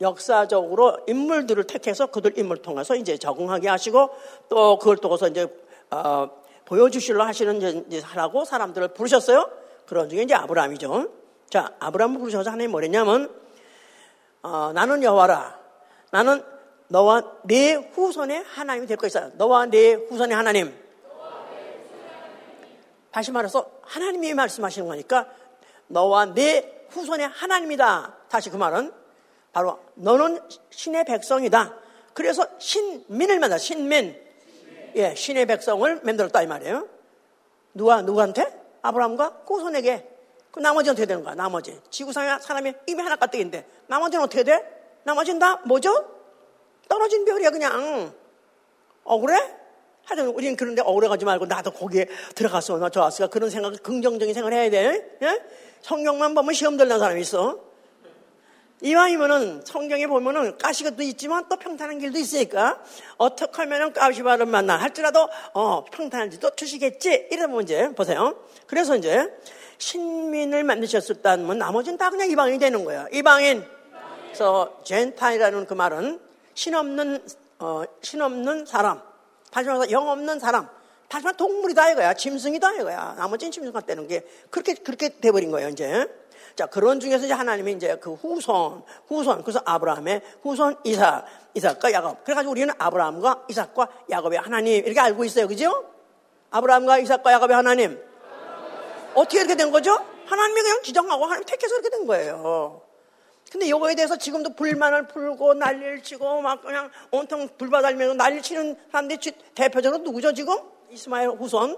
역사적으로 0.02 0.98
인물들을 1.08 1.66
택해서 1.66 2.08
그들 2.08 2.38
인물을 2.38 2.62
통해서 2.62 2.96
이제 2.96 3.18
적응하게 3.18 3.70
하시고 3.70 4.10
또 4.50 4.78
그걸 4.78 4.98
통해서 4.98 5.28
이제, 5.28 5.48
어, 5.92 6.30
보여주시려 6.66 7.24
하시는 7.24 8.02
하라고 8.04 8.46
사람들을 8.46 8.90
부르셨어요. 8.90 9.50
그런 9.86 10.10
중에 10.10 10.24
이제 10.24 10.34
아브라함이죠. 10.34 11.10
자, 11.50 11.74
아브라함을 11.80 12.20
부르셔서 12.20 12.50
하나님 12.50 12.72
뭐랬냐면, 12.72 13.34
어, 14.42 14.72
나는 14.74 15.04
여호와라. 15.04 15.60
나는 16.12 16.44
너와 16.88 17.24
내 17.44 17.74
후손의 17.74 18.44
하나님이 18.44 18.88
될 18.88 18.98
것이다. 18.98 19.32
너와 19.36 19.66
내 19.68 19.94
후손의 19.94 20.36
하나님. 20.36 20.84
다시 23.12 23.32
말해서 23.32 23.70
하나님이 23.84 24.34
말씀하시는 24.34 24.88
거니까 24.88 25.28
너와 25.88 26.34
내 26.34 26.86
후손의 26.90 27.28
하나님이다. 27.28 28.18
다시 28.34 28.50
그 28.50 28.58
말은 28.58 28.92
바로 29.52 29.78
너는 29.94 30.40
신의 30.72 31.06
백성이다. 31.06 31.78
그래서 32.16 32.48
신민을 32.58 33.38
만나 33.38 33.60
신민. 33.60 34.20
예, 34.96 35.13
신의 35.13 35.46
백성을 35.46 36.02
만들었다 36.02 36.42
이 36.42 36.48
말이에요. 36.48 36.90
누가 37.75 38.02
누구한테? 38.02 38.52
아브라함과 38.82 39.44
후손에게. 39.46 40.10
그 40.50 40.60
나머지는 40.60 40.94
어떻게 40.94 41.06
되는 41.06 41.24
거야? 41.24 41.36
나머지 41.36 41.80
지구상에 41.92 42.40
사람이 42.42 42.74
이미 42.88 43.04
하나 43.04 43.18
가뜩인데 43.18 43.68
나머지는 43.86 44.25
어떻게 44.25 44.44
돼? 44.44 44.63
나머지는 45.04 45.38
다 45.38 45.58
뭐죠? 45.68 45.94
떨어진 46.90 47.25
별이야 47.25 47.52
그냥. 47.52 48.16
억울해? 49.04 49.38
하여튼 50.06 50.30
우리는 50.30 50.56
그런데 50.56 50.82
억울해가지 50.82 51.24
말고 51.24 51.46
나도 51.46 51.70
거기에 51.70 52.08
들어갔어 52.34 52.80
나 52.80 52.90
좋았을까 52.90 53.28
그런 53.28 53.52
생각 53.52 53.84
긍정적인 53.84 54.34
생각을 54.34 54.58
해야 54.58 54.70
돼 54.72 55.18
예? 55.22 55.44
성경만 55.82 56.34
보면 56.34 56.54
시험 56.54 56.78
들는 56.78 56.98
사람이 57.00 57.22
있어 57.22 57.73
이왕이면은 58.82 59.63
성경에 59.65 60.08
보면은 60.08 60.58
가시것도 60.58 61.03
있지만 61.03 61.48
또 61.50 61.56
평탄한 61.56 62.00
길도 62.00 62.20
있으니까 62.20 62.84
어떻게 63.18 63.62
하면은 63.62 63.94
가시바를 63.94 64.46
만나 64.46 64.75
할지라도 64.75 65.30
어 65.53 65.86
평탄한 65.86 66.30
길도 66.30 66.56
주시겠지 66.56 67.30
이런 67.32 67.62
이제 67.62 67.89
보세요 67.96 68.36
그래서 68.68 68.96
이제 68.96 69.32
신민을 69.77 70.63
만드셨었다면 70.63 71.58
나머지는 71.58 71.98
다 71.98 72.10
그냥 72.10 72.30
이방인이 72.30 72.60
되는 72.60 72.84
거예요 72.84 73.08
이방인 73.13 73.63
그래서 74.25 74.80
젠타이라는 74.84 75.65
그 75.65 75.74
말은 75.74 76.20
신 76.53 76.75
없는 76.75 77.25
어, 77.60 77.84
신 78.01 78.22
없는 78.22 78.65
사람 78.65 79.01
다시 79.53 79.68
말해서 79.68 79.92
영 79.92 80.10
없는 80.10 80.39
사람. 80.39 80.68
다시말 81.08 81.38
동물이다 81.38 81.92
이거야. 81.92 82.15
짐승이다 82.15 82.74
이거야. 82.74 83.13
나머지는 83.18 83.51
짐승 83.51 83.72
같다는 83.72 84.08
게 84.08 84.25
그렇게, 84.50 84.74
그렇게 84.74 85.10
돼 85.10 85.32
버린 85.32 85.51
거예요, 85.51 85.70
이제. 85.70 86.08
자, 86.56 86.66
그런 86.66 87.00
중에서 87.00 87.26
이제 87.26 87.34
하나님이 87.34 87.74
이제 87.74 87.98
그 87.98 88.14
후손, 88.14 88.84
후손, 89.08 89.44
그래서 89.44 89.62
아브라함의 89.66 90.22
후손 90.42 90.78
이삭, 90.84 91.26
이삭과 91.54 91.92
야곱. 91.92 92.24
그래가지고 92.24 92.52
우리는 92.52 92.74
아브라함과 92.78 93.46
이삭과 93.50 93.88
야곱의 94.10 94.40
하나님, 94.40 94.86
이렇게 94.86 95.00
알고 95.00 95.24
있어요. 95.26 95.48
그죠? 95.48 95.86
아브라함과 96.52 97.00
이삭과 97.00 97.32
야곱의 97.34 97.56
하나님. 97.56 98.02
어떻게 99.16 99.40
이렇게 99.40 99.56
된 99.56 99.72
거죠? 99.72 99.98
하나님이 100.26 100.62
그냥 100.62 100.82
지정하고 100.84 101.26
하나님 101.26 101.46
택해서 101.46 101.76
이렇게 101.76 101.90
된 101.90 102.08
거예요. 102.08 102.82
근데 103.52 103.68
이거에 103.68 103.94
대해서 103.94 104.18
지금도 104.18 104.56
불만을 104.56 105.08
풀고 105.08 105.54
난리를 105.54 106.02
치고 106.02 106.42
막 106.42 106.64
그냥 106.64 106.90
온통 107.12 107.50
불바다리면서 107.58 108.16
난리 108.16 108.42
치는 108.42 108.76
사람들이 108.92 109.20
대표적으로 109.54 110.02
누구죠 110.02 110.34
지금? 110.34 110.58
이스마엘 110.90 111.30
후손 111.30 111.78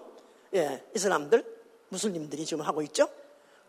예, 0.53 0.83
이슬람들 0.95 1.43
무슬림들이 1.89 2.45
지금 2.45 2.63
하고 2.63 2.81
있죠. 2.83 3.09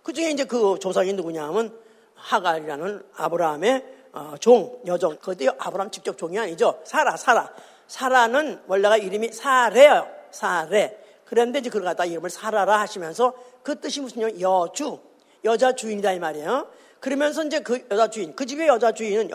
그 0.07 0.13
중에 0.13 0.31
이제 0.31 0.45
그 0.45 0.79
조상이 0.81 1.13
누구냐 1.15 1.49
하면 1.49 1.77
하갈이라는 2.15 3.03
아브라함의 3.17 3.85
어, 4.13 4.35
종, 4.39 4.81
여종. 4.87 5.17
그것도 5.17 5.51
아브라함 5.59 5.91
직접 5.91 6.17
종이 6.17 6.39
아니죠. 6.39 6.81
사라, 6.85 7.17
사라. 7.17 7.53
사라는 7.89 8.61
원래가 8.69 8.97
이름이 8.97 9.33
사레요. 9.33 10.07
사레. 10.31 10.97
그런데 11.25 11.59
이제 11.59 11.71
그걸 11.71 11.87
갖다 11.87 12.05
이름을 12.05 12.31
사라라 12.31 12.79
하시면서 12.79 13.35
그 13.65 13.81
뜻이 13.81 14.01
무슨 14.01 14.41
여주, 14.41 15.01
여자 15.43 15.75
주인이다 15.75 16.13
이 16.13 16.21
말이에요. 16.21 16.69
그러면서 17.01 17.43
이제 17.43 17.59
그 17.59 17.85
여자 17.91 18.09
주인, 18.09 18.37
그 18.37 18.47
집의 18.47 18.69
여자 18.69 18.93
주인은 18.93 19.33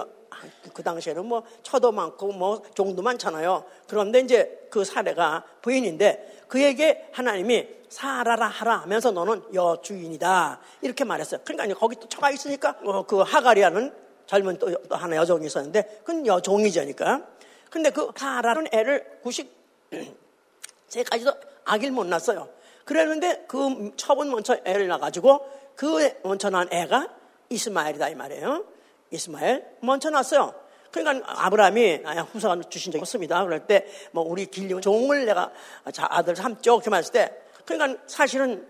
그 0.73 0.83
당시에는 0.83 1.25
뭐 1.25 1.43
처도 1.63 1.91
많고 1.91 2.31
뭐 2.31 2.61
종도 2.73 3.01
많잖아요. 3.01 3.65
그런데 3.87 4.19
이제 4.19 4.67
그 4.69 4.83
사례가 4.83 5.43
부인인데 5.61 6.45
그에게 6.47 7.09
하나님이 7.11 7.67
살아라 7.89 8.47
하라 8.47 8.77
하면서 8.77 9.11
너는 9.11 9.43
여주인이다 9.53 10.59
이렇게 10.81 11.03
말했어요. 11.03 11.41
그러니까 11.43 11.77
거기 11.77 11.97
또 11.97 12.07
처가 12.07 12.31
있으니까 12.31 12.77
어, 12.83 13.05
그 13.05 13.19
하가리아는 13.19 13.93
젊은 14.25 14.57
또, 14.57 14.71
또 14.87 14.95
하나 14.95 15.17
여종이 15.17 15.45
있었는데 15.45 16.01
그건 16.05 16.25
여종이죠니까. 16.25 17.21
근데 17.69 17.89
그 17.89 18.11
사라는 18.15 18.67
애를 18.71 19.19
90세까지도 20.89 21.37
아기를 21.65 21.93
못 21.93 22.05
낳았어요. 22.05 22.49
그랬는데 22.85 23.45
그 23.47 23.91
처분 23.97 24.31
먼저 24.31 24.57
애를 24.65 24.87
낳아가지고 24.87 25.45
그 25.75 26.09
먼저 26.23 26.49
낳은 26.49 26.67
애가 26.71 27.09
이스마엘이다 27.49 28.09
이 28.09 28.15
말이에요. 28.15 28.65
이스마엘 29.11 29.65
먼저 29.81 30.09
났어요. 30.09 30.53
그러니까 30.91 31.25
아브라함이 31.45 31.99
나야 31.99 32.21
후사가 32.23 32.61
주신 32.69 32.91
적이 32.91 33.01
없습니다. 33.01 33.43
그럴 33.45 33.65
때 33.67 33.85
뭐 34.11 34.23
우리 34.23 34.45
길리면 34.45 34.81
종을 34.81 35.25
내가 35.25 35.51
자 35.93 36.07
아들 36.09 36.35
삼죠 36.35 36.75
이렇게 36.75 36.89
말했을 36.89 37.13
때 37.13 37.31
그러니까 37.65 38.01
사실은 38.07 38.67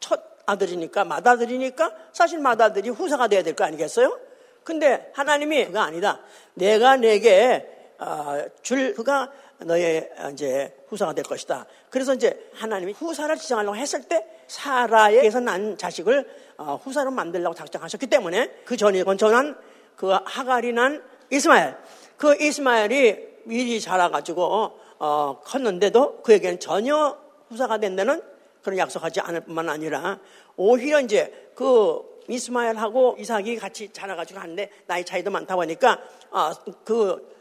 첫 0.00 0.20
아들이니까 0.44 1.04
맏아들이니까 1.04 1.92
사실 2.12 2.40
맏아들이 2.40 2.90
후사가 2.90 3.28
돼야 3.28 3.42
될 3.42 3.54
거 3.54 3.64
아니겠어요? 3.64 4.18
근데 4.64 5.10
하나님이 5.14 5.66
그가 5.66 5.84
아니다. 5.84 6.20
내가 6.54 6.96
내게 6.96 7.68
어, 7.98 8.42
줄 8.62 8.94
그가 8.94 9.30
너의 9.58 10.10
이제 10.32 10.74
후사가 10.88 11.12
될 11.14 11.24
것이다. 11.24 11.66
그래서 11.88 12.14
이제 12.14 12.50
하나님이 12.54 12.92
후사를 12.92 13.34
지정하려고 13.36 13.76
했을 13.76 14.02
때 14.02 14.26
사라에게서 14.48 15.40
난 15.40 15.78
자식을 15.78 16.28
어, 16.58 16.80
후사로 16.82 17.10
만들려고 17.12 17.54
작정하셨기 17.54 18.08
때문에 18.08 18.50
그 18.64 18.76
전에 18.76 19.02
건전한 19.04 19.56
그 19.96 20.10
하갈이 20.24 20.72
난 20.72 21.02
이스마엘 21.30 21.76
그 22.16 22.34
이스마엘이 22.40 23.32
미리 23.44 23.80
자라가지고 23.80 24.78
어, 24.98 25.40
컸는데도 25.44 26.22
그에게는 26.22 26.60
전혀 26.60 27.16
후사가 27.48 27.78
된다는 27.78 28.22
그런 28.62 28.78
약속하지 28.78 29.20
않을 29.20 29.40
뿐만 29.42 29.68
아니라 29.68 30.18
오히려 30.56 31.00
이제 31.00 31.50
그 31.54 32.02
이스마엘하고 32.28 33.16
이삭이 33.18 33.56
같이 33.56 33.92
자라가지고 33.92 34.38
하는데 34.38 34.70
나이 34.86 35.04
차이도 35.04 35.30
많다 35.30 35.56
보니까 35.56 35.98
어, 36.30 36.52
그, 36.84 37.36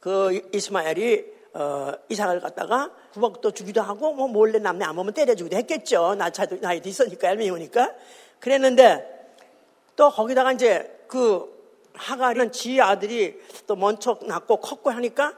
그 0.00 0.48
이스마엘이 0.52 1.34
어, 1.54 1.92
이삭을 2.08 2.40
갖다가 2.40 2.90
구박도 3.12 3.52
주기도 3.52 3.80
하고 3.80 4.12
뭐 4.12 4.26
몰래 4.26 4.58
남네 4.58 4.84
안 4.84 4.98
오면 4.98 5.14
때려주기도 5.14 5.56
했겠죠. 5.56 6.16
나 6.16 6.30
차도 6.30 6.56
나이도 6.60 6.88
있으니까 6.88 7.28
얄미우니까 7.28 7.92
그랬는데 8.40 9.30
또 9.94 10.10
거기다가 10.10 10.52
이제 10.52 11.04
그 11.06 11.53
하갈은 11.94 12.52
지 12.52 12.80
아들이 12.80 13.40
또 13.66 13.76
먼저 13.76 14.18
낳고 14.22 14.56
컸고 14.58 14.90
하니까 14.90 15.34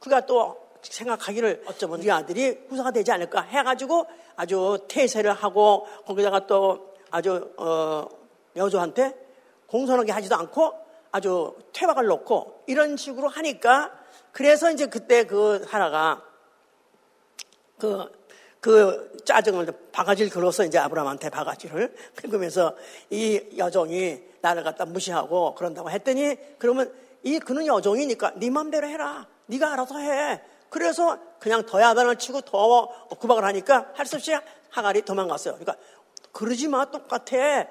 그가 0.00 0.26
또 0.26 0.68
생각하기를 0.82 1.64
어쩌면 1.66 2.00
우리 2.00 2.10
아들이 2.10 2.58
후사가 2.68 2.90
되지 2.90 3.10
않을까 3.12 3.42
해가지고 3.42 4.06
아주 4.36 4.78
태세를 4.88 5.32
하고 5.32 5.86
거기다가 6.06 6.46
또 6.46 6.94
아주 7.10 7.52
어, 7.56 8.06
여조한테 8.56 9.14
공손하게 9.66 10.12
하지도 10.12 10.36
않고 10.36 10.74
아주 11.10 11.56
퇴박을 11.72 12.06
놓고 12.06 12.64
이런 12.66 12.96
식으로 12.96 13.28
하니까 13.28 13.92
그래서 14.32 14.70
이제 14.70 14.86
그때 14.86 15.24
그 15.24 15.64
하나가 15.68 16.22
그, 17.78 18.10
그 18.60 19.16
짜증을 19.24 19.66
바가지를 19.92 20.30
걸어서 20.30 20.64
이제 20.64 20.78
아브라함한테 20.78 21.30
바가지를 21.30 21.94
그러면서 22.16 22.74
이 23.10 23.40
여종이 23.56 24.27
나를 24.40 24.62
갖다 24.64 24.84
무시하고 24.84 25.54
그런다고 25.54 25.90
했더니 25.90 26.36
그러면 26.58 26.92
이 27.22 27.38
그는 27.38 27.66
여종이니까 27.66 28.34
네 28.36 28.50
맘대로 28.50 28.86
해라. 28.86 29.26
네가 29.46 29.72
알아서 29.72 29.98
해. 29.98 30.42
그래서 30.70 31.18
그냥 31.40 31.64
더 31.64 31.80
야단을 31.80 32.16
치고 32.16 32.42
더 32.42 32.88
구박을 33.18 33.44
하니까 33.44 33.90
할 33.94 34.06
수 34.06 34.16
없이 34.16 34.32
하갈이 34.70 35.02
도망갔어요. 35.02 35.54
그러니까 35.54 35.76
그러지 36.32 36.68
마 36.68 36.90
똑같아. 36.90 37.66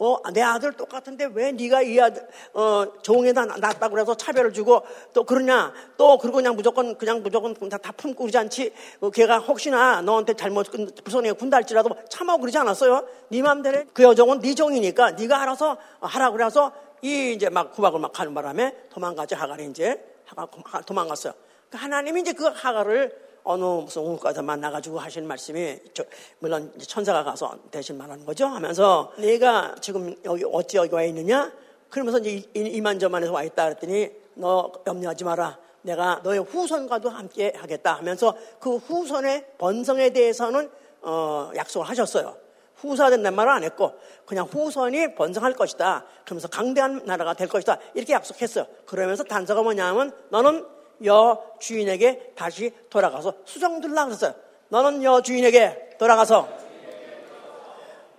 어, 0.00 0.18
내 0.32 0.40
아들 0.40 0.72
똑같은데 0.72 1.28
왜 1.34 1.52
네가 1.52 1.82
이 1.82 2.00
아들 2.00 2.26
어, 2.54 2.86
종에다 3.02 3.44
놨다고 3.44 3.90
그래서 3.94 4.16
차별을 4.16 4.54
주고 4.54 4.82
또 5.12 5.24
그러냐? 5.24 5.74
또 5.98 6.16
그러고 6.16 6.36
그냥 6.36 6.56
무조건 6.56 6.96
그냥 6.96 7.22
무조건 7.22 7.54
다, 7.68 7.76
다 7.76 7.92
품고 7.92 8.24
그러지 8.24 8.38
않지? 8.38 8.72
어, 9.00 9.10
걔가 9.10 9.38
혹시나 9.40 10.00
너한테 10.00 10.32
잘못 10.32 10.68
부손에 11.04 11.32
군달지라도 11.32 11.90
참하고 12.08 12.40
그러지 12.40 12.56
않았어요? 12.56 13.06
네 13.28 13.42
맘대로 13.42 13.82
그 13.92 14.02
여종은 14.02 14.40
네 14.40 14.54
종이니까 14.54 15.12
네가 15.12 15.42
알아서 15.42 15.76
하라 16.00 16.30
그래서 16.30 16.72
이 17.02 17.34
이제 17.34 17.50
막 17.50 17.70
구박을 17.72 18.00
막 18.00 18.18
하는 18.18 18.32
바람에 18.32 18.74
도망가지 18.88 19.34
하갈이 19.34 19.66
이제 19.66 20.02
하갈 20.24 20.48
도망갔어요. 20.86 21.34
그 21.68 21.76
하나님이 21.76 22.22
이제 22.22 22.32
그 22.32 22.46
하갈을 22.46 23.29
어느 23.44 23.64
무슨 23.64 24.02
우물가서 24.02 24.42
만나가지고 24.42 24.98
하시는 24.98 25.26
말씀이 25.26 25.78
저, 25.94 26.04
물론 26.38 26.72
천사가 26.78 27.24
가서 27.24 27.56
대신 27.70 27.96
말하는 27.96 28.24
거죠 28.24 28.46
하면서 28.46 29.12
내가 29.18 29.74
지금 29.80 30.14
여기 30.24 30.44
어찌 30.50 30.76
여기 30.76 30.94
와 30.94 31.02
있느냐 31.04 31.52
그러면서 31.88 32.18
이제 32.18 32.48
이만저만해서 32.54 33.32
와 33.32 33.42
있다 33.42 33.64
그랬더니 33.64 34.10
너 34.34 34.72
염려하지 34.86 35.24
마라 35.24 35.58
내가 35.82 36.20
너의 36.22 36.40
후손과도 36.40 37.08
함께 37.08 37.52
하겠다 37.56 37.94
하면서 37.94 38.36
그 38.58 38.76
후손의 38.76 39.52
번성에 39.58 40.10
대해서는 40.10 40.70
어, 41.02 41.50
약속을 41.56 41.88
하셨어요. 41.88 42.36
후사 42.76 43.10
된다는 43.10 43.36
말은 43.36 43.52
안 43.52 43.64
했고 43.64 43.92
그냥 44.24 44.46
후손이 44.46 45.14
번성할 45.14 45.52
것이다. 45.54 46.04
그러면서 46.24 46.48
강대한 46.48 47.02
나라가 47.04 47.34
될 47.34 47.48
것이다. 47.48 47.78
이렇게 47.94 48.14
약속했어요. 48.14 48.66
그러면서 48.86 49.22
단서가 49.22 49.62
뭐냐면 49.62 50.12
너는 50.30 50.66
여 51.04 51.54
주인에게 51.58 52.32
다시 52.36 52.72
돌아가서 52.90 53.34
수정 53.44 53.80
들라 53.80 54.04
그랬어요. 54.04 54.34
너는 54.68 55.02
여 55.02 55.20
주인에게 55.20 55.96
돌아가서 55.98 56.48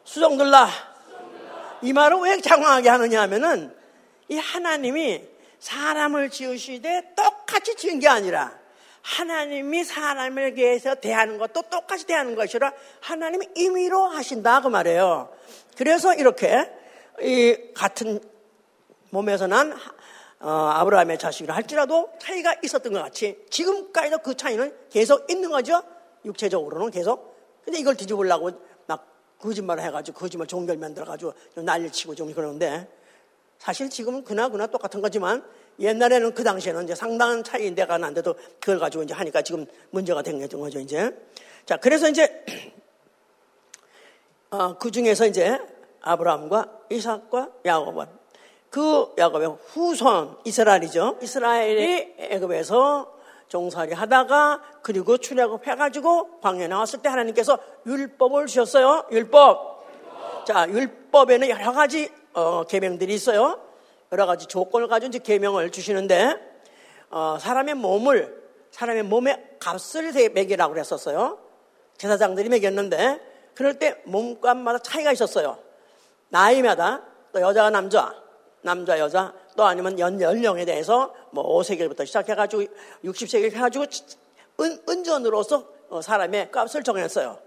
수정 0.03 0.37
들라. 0.37 0.67
이 1.81 1.93
말을 1.93 2.17
왜 2.19 2.41
장황하게 2.41 2.89
하느냐 2.89 3.21
하면은 3.21 3.75
이 4.27 4.37
하나님이 4.37 5.23
사람을 5.59 6.29
지으시되 6.29 7.13
똑같이 7.15 7.75
지은 7.75 7.99
게 7.99 8.07
아니라 8.07 8.59
하나님이 9.01 9.83
사람을 9.83 10.55
위해서 10.55 10.95
대하는 10.95 11.37
것도 11.37 11.63
똑같이 11.63 12.05
대하는 12.05 12.35
것이라 12.35 12.71
하나님이 12.99 13.47
임의로 13.55 14.05
하신다 14.05 14.61
그 14.61 14.67
말이에요. 14.67 15.33
그래서 15.77 16.13
이렇게 16.13 16.69
이 17.21 17.55
같은 17.73 18.19
몸에서 19.09 19.47
난 19.47 19.75
어, 20.41 20.49
아브라함의 20.49 21.19
자식이라 21.19 21.55
할지라도 21.55 22.09
차이가 22.19 22.55
있었던 22.63 22.93
것 22.93 23.01
같이 23.01 23.37
지금까지도 23.49 24.19
그 24.19 24.35
차이는 24.35 24.73
계속 24.89 25.29
있는 25.29 25.49
거죠. 25.49 25.83
육체적으로는 26.25 26.91
계속. 26.91 27.35
근데 27.63 27.79
이걸 27.79 27.95
뒤집으려고 27.95 28.49
막 28.87 29.37
거짓말을 29.39 29.83
해가지고 29.83 30.17
거짓말 30.17 30.47
종결 30.47 30.77
만들어가지고 30.77 31.33
좀 31.53 31.65
난리치고 31.65 32.15
좀 32.15 32.33
그러는데 32.33 32.87
사실 33.59 33.91
지금은 33.91 34.23
그나그나 34.23 34.65
똑같은 34.65 35.01
거지만 35.01 35.45
옛날에는 35.79 36.33
그 36.33 36.43
당시에는 36.43 36.85
이제 36.85 36.95
상당한 36.95 37.43
차이인데가 37.43 37.99
난데도 37.99 38.33
그걸 38.59 38.79
가지고 38.79 39.03
이제 39.03 39.13
하니까 39.13 39.43
지금 39.43 39.67
문제가 39.91 40.23
된 40.23 40.39
거죠, 40.39 40.79
이제. 40.79 41.15
자, 41.65 41.77
그래서 41.77 42.09
이제, 42.09 42.43
어, 44.49 44.77
그 44.77 44.89
중에서 44.89 45.27
이제 45.27 45.59
아브라함과 46.01 46.79
이삭과 46.89 47.51
야곱은 47.65 48.20
그 48.71 49.13
야곱의 49.17 49.57
후손 49.67 50.37
이스라엘이죠. 50.45 51.17
이스라엘이 51.21 52.15
애굽에서 52.17 53.13
종살이 53.49 53.91
하다가 53.91 54.61
그리고 54.81 55.17
출애굽 55.17 55.67
해가지고 55.67 56.39
광야에 56.39 56.69
나왔을 56.69 57.01
때 57.01 57.09
하나님께서 57.09 57.59
율법을 57.85 58.47
주셨어요. 58.47 59.03
율법. 59.11 60.45
자, 60.47 60.69
율법에는 60.69 61.49
여러 61.49 61.73
가지 61.73 62.09
어, 62.33 62.63
계명들이 62.63 63.13
있어요. 63.13 63.59
여러 64.13 64.25
가지 64.25 64.45
조건을 64.47 64.87
가지고 64.87 65.09
이제 65.09 65.19
계명을 65.19 65.71
주시는데 65.71 66.35
어, 67.09 67.37
사람의 67.41 67.75
몸을 67.75 68.41
사람의 68.71 69.03
몸의 69.03 69.57
값을 69.59 70.13
매기라고 70.29 70.73
그랬었어요. 70.73 71.39
제사장들이 71.97 72.47
매겼는데 72.47 73.19
그럴 73.53 73.77
때 73.79 74.01
몸값마다 74.05 74.79
차이가 74.79 75.11
있었어요. 75.11 75.57
나이마다 76.29 77.03
또 77.33 77.41
여자가 77.41 77.69
남자 77.69 78.20
남자, 78.61 78.99
여자, 78.99 79.33
또 79.55 79.65
아니면 79.65 79.97
연, 79.99 80.21
연령에 80.21 80.65
대해서 80.65 81.13
뭐 81.31 81.59
5세겔부터 81.59 82.05
시작해가지고 82.05 82.63
60세겔 83.03 83.53
해가지고 83.53 83.85
은, 84.61 84.81
은전으로서 84.87 85.67
어, 85.89 86.01
사람의 86.01 86.51
값을 86.51 86.83
정했어요. 86.83 87.39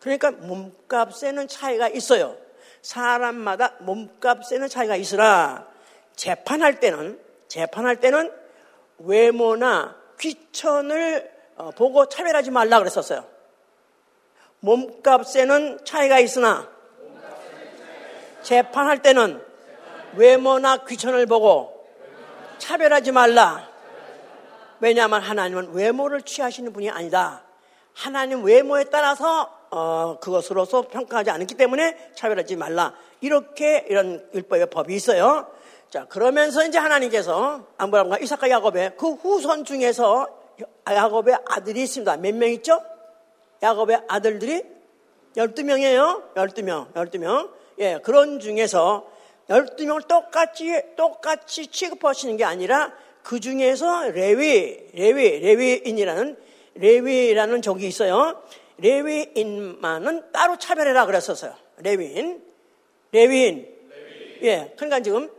그러니까 0.00 0.30
몸값에는 0.30 1.46
차이가 1.48 1.88
있어요. 1.88 2.36
사람마다 2.80 3.74
몸값에는 3.80 4.68
차이가 4.68 4.96
있으나 4.96 5.66
재판할 6.16 6.80
때는 6.80 7.20
재판할 7.48 8.00
때는 8.00 8.32
외모나 8.98 9.96
귀천을 10.18 11.30
어, 11.56 11.70
보고 11.72 12.08
차별하지 12.08 12.50
말라 12.50 12.78
그랬었어요. 12.78 13.24
몸값에는 14.60 15.84
차이가 15.84 16.18
있으나 16.18 16.68
재판할 18.42 19.02
때는 19.02 19.51
외모나 20.16 20.84
귀천을 20.84 21.26
보고 21.26 21.86
차별하지 22.58 23.12
말라. 23.12 23.68
왜냐하면 24.80 25.20
하나님은 25.22 25.72
외모를 25.72 26.22
취하시는 26.22 26.72
분이 26.72 26.90
아니다. 26.90 27.42
하나님 27.94 28.44
외모에 28.44 28.84
따라서 28.84 29.50
어, 29.70 30.18
그것으로서 30.20 30.82
평가하지 30.88 31.30
않기 31.30 31.54
때문에 31.54 32.12
차별하지 32.14 32.56
말라. 32.56 32.94
이렇게 33.20 33.86
이런 33.88 34.26
율법의 34.34 34.70
법이 34.70 34.94
있어요. 34.94 35.46
자, 35.88 36.06
그러면서 36.06 36.64
이제 36.64 36.78
하나님께서 36.78 37.66
아브라함과 37.78 38.18
이삭과 38.18 38.50
야곱의 38.50 38.96
그 38.96 39.12
후손 39.14 39.64
중에서 39.64 40.26
야곱의 40.88 41.38
아들이 41.46 41.82
있습니다. 41.82 42.16
몇 42.18 42.34
명 42.34 42.50
있죠? 42.50 42.82
야곱의 43.62 44.02
아들들이 44.08 44.62
12명이에요. 45.36 46.34
12명, 46.34 46.92
12명. 46.92 47.50
예, 47.78 47.98
그런 48.02 48.40
중에서 48.40 49.06
12명을 49.52 50.06
똑같이, 50.08 50.72
똑같이 50.96 51.66
취급하시는 51.66 52.36
게 52.36 52.44
아니라 52.44 52.92
그 53.22 53.40
중에서 53.40 54.08
레위, 54.08 54.88
레위, 54.94 55.40
레위인이라는, 55.40 56.36
레위라는 56.74 57.62
적이 57.62 57.86
있어요. 57.88 58.42
레위인만은 58.78 60.32
따로 60.32 60.58
차별해라 60.58 61.06
그랬었어요. 61.06 61.54
레위인. 61.78 62.42
레위인. 63.12 63.68
예. 64.42 64.72
그러니까 64.76 65.00
지금, 65.00 65.30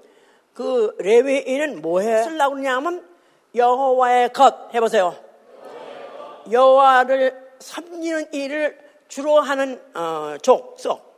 그 0.54 0.96
레위인은 1.00 1.82
뭐해 1.82 2.24
쓰려고 2.24 2.56
그러냐면 2.56 3.06
여호와의 3.56 4.32
것 4.34 4.74
해보세요. 4.74 5.16
여호와를 6.52 7.36
섬기는 7.60 8.34
일을 8.34 8.78
주로 9.08 9.40
하는 9.40 9.82
어, 9.96 10.36
족속. 10.42 11.13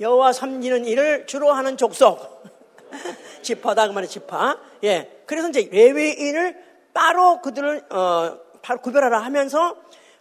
여호와 0.00 0.32
섬기는 0.32 0.84
일을 0.84 1.26
주로 1.26 1.52
하는 1.52 1.76
족속. 1.76 2.44
지파다 3.42 3.88
그 3.88 3.92
말이 3.92 4.08
지파. 4.08 4.58
예. 4.84 5.22
그래서 5.26 5.48
이제 5.48 5.68
레위인을 5.70 6.56
따로 6.92 7.40
그들을 7.40 7.84
어, 7.90 8.38
바로 8.62 8.80
구별하라 8.80 9.18
하면서 9.20 9.76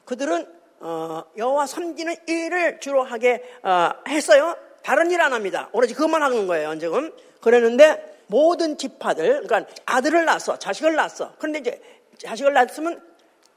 그들은 0.05 0.47
어, 0.79 1.23
여호와 1.37 1.65
섬기는 1.67 2.15
일을 2.27 2.79
주로 2.79 3.03
하게 3.03 3.43
어, 3.63 3.89
했어요. 4.07 4.55
다른 4.83 5.09
일 5.09 5.19
안 5.19 5.33
합니다. 5.33 5.69
오로지 5.71 5.93
그것만 5.93 6.21
하는 6.21 6.45
거예요. 6.47 6.77
지금 6.77 7.11
그랬는데 7.41 8.15
모든 8.27 8.77
지파들, 8.77 9.41
그러니까 9.43 9.71
아들을 9.85 10.25
낳았어, 10.25 10.57
자식을 10.59 10.95
낳았어. 10.95 11.33
그런데 11.37 11.59
이제 11.59 11.81
자식을 12.19 12.53
낳았으면 12.53 13.01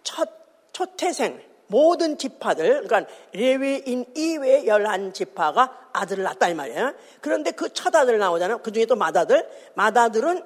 첫 0.03 0.29
초태생 0.73 1.41
모든 1.69 2.19
지파들, 2.19 2.83
그러니까 2.83 3.11
레위인 3.33 4.07
이외 4.17 4.67
열한 4.67 5.13
지파가 5.13 5.91
아들을 5.93 6.25
낳았다 6.25 6.49
이 6.49 6.55
말이에요. 6.55 6.95
그런데 7.21 7.51
그 7.53 7.69
첫 7.73 7.95
아들 7.95 8.19
나오잖아요. 8.19 8.59
그 8.59 8.73
중에 8.73 8.87
또 8.87 8.97
맏아들, 8.97 9.49
맏아들은 9.75 10.43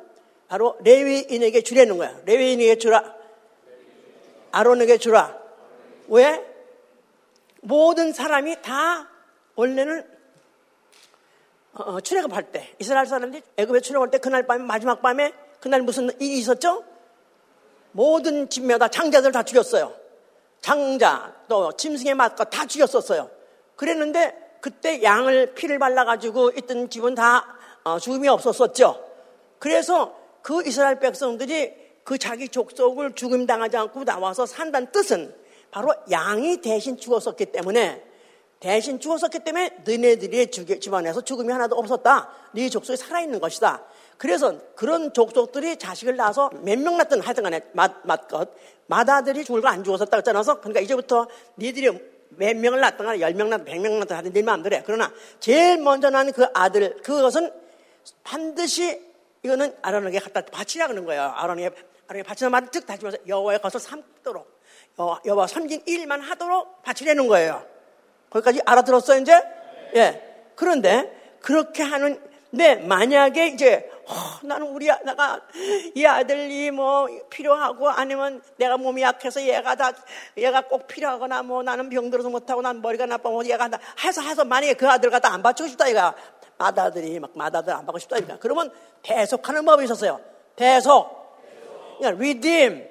바로 0.48 0.76
레위인에게 0.80 1.62
주라는 1.62 1.96
거야. 1.96 2.14
레위인에게 2.26 2.76
주라. 2.76 3.14
아론에게 4.50 4.98
주라. 4.98 5.38
왜? 6.08 6.44
모든 7.62 8.12
사람이 8.12 8.60
다 8.60 9.08
원래는 9.54 10.04
어, 11.74 11.82
어, 11.84 12.00
출애굽할 12.00 12.52
때 12.52 12.74
이스라엘 12.78 13.06
사람들이 13.06 13.42
애굽에 13.56 13.80
출애굽할 13.80 14.10
때 14.10 14.18
그날 14.18 14.46
밤에 14.46 14.62
마지막 14.62 15.00
밤에 15.00 15.32
그날 15.60 15.80
무슨 15.80 16.10
일이 16.20 16.38
있었죠? 16.38 16.84
모든 17.92 18.50
집마다 18.50 18.88
장자들 18.88 19.32
다 19.32 19.42
죽였어요. 19.42 20.01
장자 20.62 21.34
또 21.48 21.72
짐승의 21.72 22.14
맛과 22.14 22.44
다 22.44 22.66
죽였었어요. 22.66 23.28
그랬는데 23.76 24.56
그때 24.60 25.02
양을 25.02 25.54
피를 25.54 25.78
발라가지고 25.78 26.52
있던 26.56 26.88
집은 26.88 27.14
다 27.14 27.44
어, 27.84 27.98
죽음이 27.98 28.28
없었었죠. 28.28 29.04
그래서 29.58 30.16
그 30.40 30.66
이스라엘 30.66 30.98
백성들이 31.00 31.82
그 32.04 32.16
자기 32.16 32.48
족속을 32.48 33.14
죽임 33.14 33.46
당하지 33.46 33.76
않고 33.76 34.04
나와서 34.04 34.46
산다는 34.46 34.90
뜻은 34.92 35.34
바로 35.70 35.92
양이 36.10 36.60
대신 36.60 36.96
죽었었기 36.96 37.46
때문에 37.46 38.04
대신 38.60 39.00
죽었었기 39.00 39.40
때문에 39.40 39.78
너네들의 39.84 40.50
집안에서 40.50 41.22
죽음이 41.22 41.52
하나도 41.52 41.76
없었다. 41.76 42.30
네 42.52 42.68
족속이 42.68 42.96
살아있는 42.96 43.40
것이다. 43.40 43.82
그래서 44.18 44.58
그런 44.74 45.12
족속들이 45.12 45.76
자식을 45.78 46.16
낳아서 46.16 46.50
몇 46.62 46.78
명 46.78 46.96
낳든 46.96 47.20
하여튼 47.20 47.42
간에 47.42 47.60
맛, 47.72 47.92
맛것, 48.04 48.50
마다들이 48.86 49.44
죽을 49.44 49.60
거 49.62 49.68
안 49.68 49.82
죽었었다 49.84 50.10
그랬잖아. 50.10 50.42
그러니까 50.42 50.80
이제부터 50.80 51.28
니들이 51.58 51.90
몇 52.30 52.56
명을 52.56 52.80
낳든 52.80 53.20
열명 53.20 53.50
낳든 53.50 53.64
백 53.64 53.80
명 53.80 53.98
낳든 53.98 54.16
하든 54.16 54.32
네 54.32 54.42
마음대로 54.42 54.76
해. 54.76 54.82
그러나 54.86 55.12
제일 55.40 55.78
먼저 55.78 56.08
난그 56.10 56.46
아들, 56.54 56.96
그것은 57.02 57.52
반드시 58.22 59.00
이거는 59.42 59.74
아론에게 59.82 60.18
갖다 60.20 60.42
바치라 60.42 60.86
그러는 60.86 61.04
거예요. 61.04 61.22
아론에게, 61.22 61.70
아론에게 62.06 62.26
바치는 62.26 62.50
말을 62.52 62.68
즉 62.70 62.86
다시면서 62.86 63.18
여호와의 63.26 63.60
것을 63.60 63.80
삼도록 63.80 64.60
여호와 65.26 65.46
섬긴 65.46 65.82
일만 65.86 66.20
하도록 66.20 66.82
바치라는 66.82 67.26
거예요. 67.26 67.64
거기까지 68.30 68.60
알아들었어요, 68.64 69.20
이제? 69.20 69.42
예. 69.96 70.52
그런데 70.54 71.36
그렇게 71.40 71.82
하는 71.82 72.20
네, 72.50 72.76
만약에 72.76 73.48
이제 73.48 73.90
어, 74.06 74.14
나는 74.42 74.68
우리 74.68 74.86
내가 74.86 75.40
이 75.94 76.04
아들이 76.04 76.70
뭐 76.70 77.06
필요하고 77.30 77.88
아니면 77.88 78.42
내가 78.56 78.76
몸이 78.76 79.02
약해서 79.02 79.40
얘가 79.42 79.74
다 79.74 79.92
얘가 80.36 80.62
꼭 80.62 80.86
필요하거나 80.86 81.42
뭐 81.42 81.62
나는 81.62 81.88
병들어서 81.88 82.30
못하고 82.30 82.62
난 82.62 82.82
머리가 82.82 83.06
나빠서 83.06 83.44
얘가 83.46 83.64
한다 83.64 83.78
해서 84.04 84.20
해서 84.22 84.44
만약에 84.44 84.74
그 84.74 84.88
아들 84.88 85.10
갖다 85.10 85.32
안 85.32 85.42
받치고 85.42 85.68
싶다 85.68 85.88
이가 85.88 86.14
마다들이 86.58 87.18
막 87.20 87.30
마다들 87.34 87.72
안 87.72 87.86
받고 87.86 87.98
싶다 87.98 88.18
이까 88.18 88.36
그러면 88.38 88.70
대속하는 89.02 89.64
법이 89.64 89.84
있었어요. 89.84 90.20
대속. 90.56 91.22
그러니까 91.98 92.18
redeem. 92.18 92.88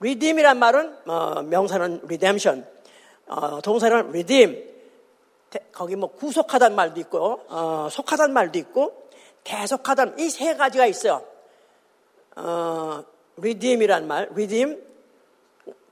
redeem이란 0.00 0.58
말은 0.58 0.96
어, 1.06 1.42
명사는 1.42 2.00
redemption, 2.04 2.66
어, 3.26 3.60
동사는 3.60 4.08
redeem. 4.08 4.74
거기 5.72 5.94
뭐 5.94 6.10
구속하다는 6.10 6.74
말도 6.76 7.00
있고, 7.00 7.40
어, 7.48 7.88
속하다는 7.90 8.34
말도 8.34 8.58
있고, 8.58 9.03
대속하다는 9.44 10.18
이세 10.18 10.56
가지가 10.56 10.86
있어요. 10.86 11.24
어, 12.36 13.04
redeem이란 13.38 14.06
말, 14.06 14.28
redeem, 14.32 14.82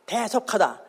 대속하다, 0.06 0.80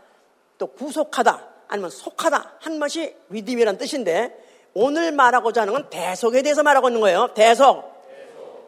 또 0.57 0.67
구속하다, 0.67 1.49
아니면 1.67 1.89
속하다 1.89 2.53
한 2.59 2.79
것이 2.79 3.15
redeem이라는 3.29 3.77
뜻인데, 3.77 4.39
오늘 4.73 5.11
말하고자 5.11 5.61
하는 5.61 5.73
건 5.73 5.89
대속에 5.89 6.41
대해서 6.41 6.63
말하고 6.63 6.89
있는 6.89 7.01
거예요. 7.01 7.33
대속. 7.33 7.93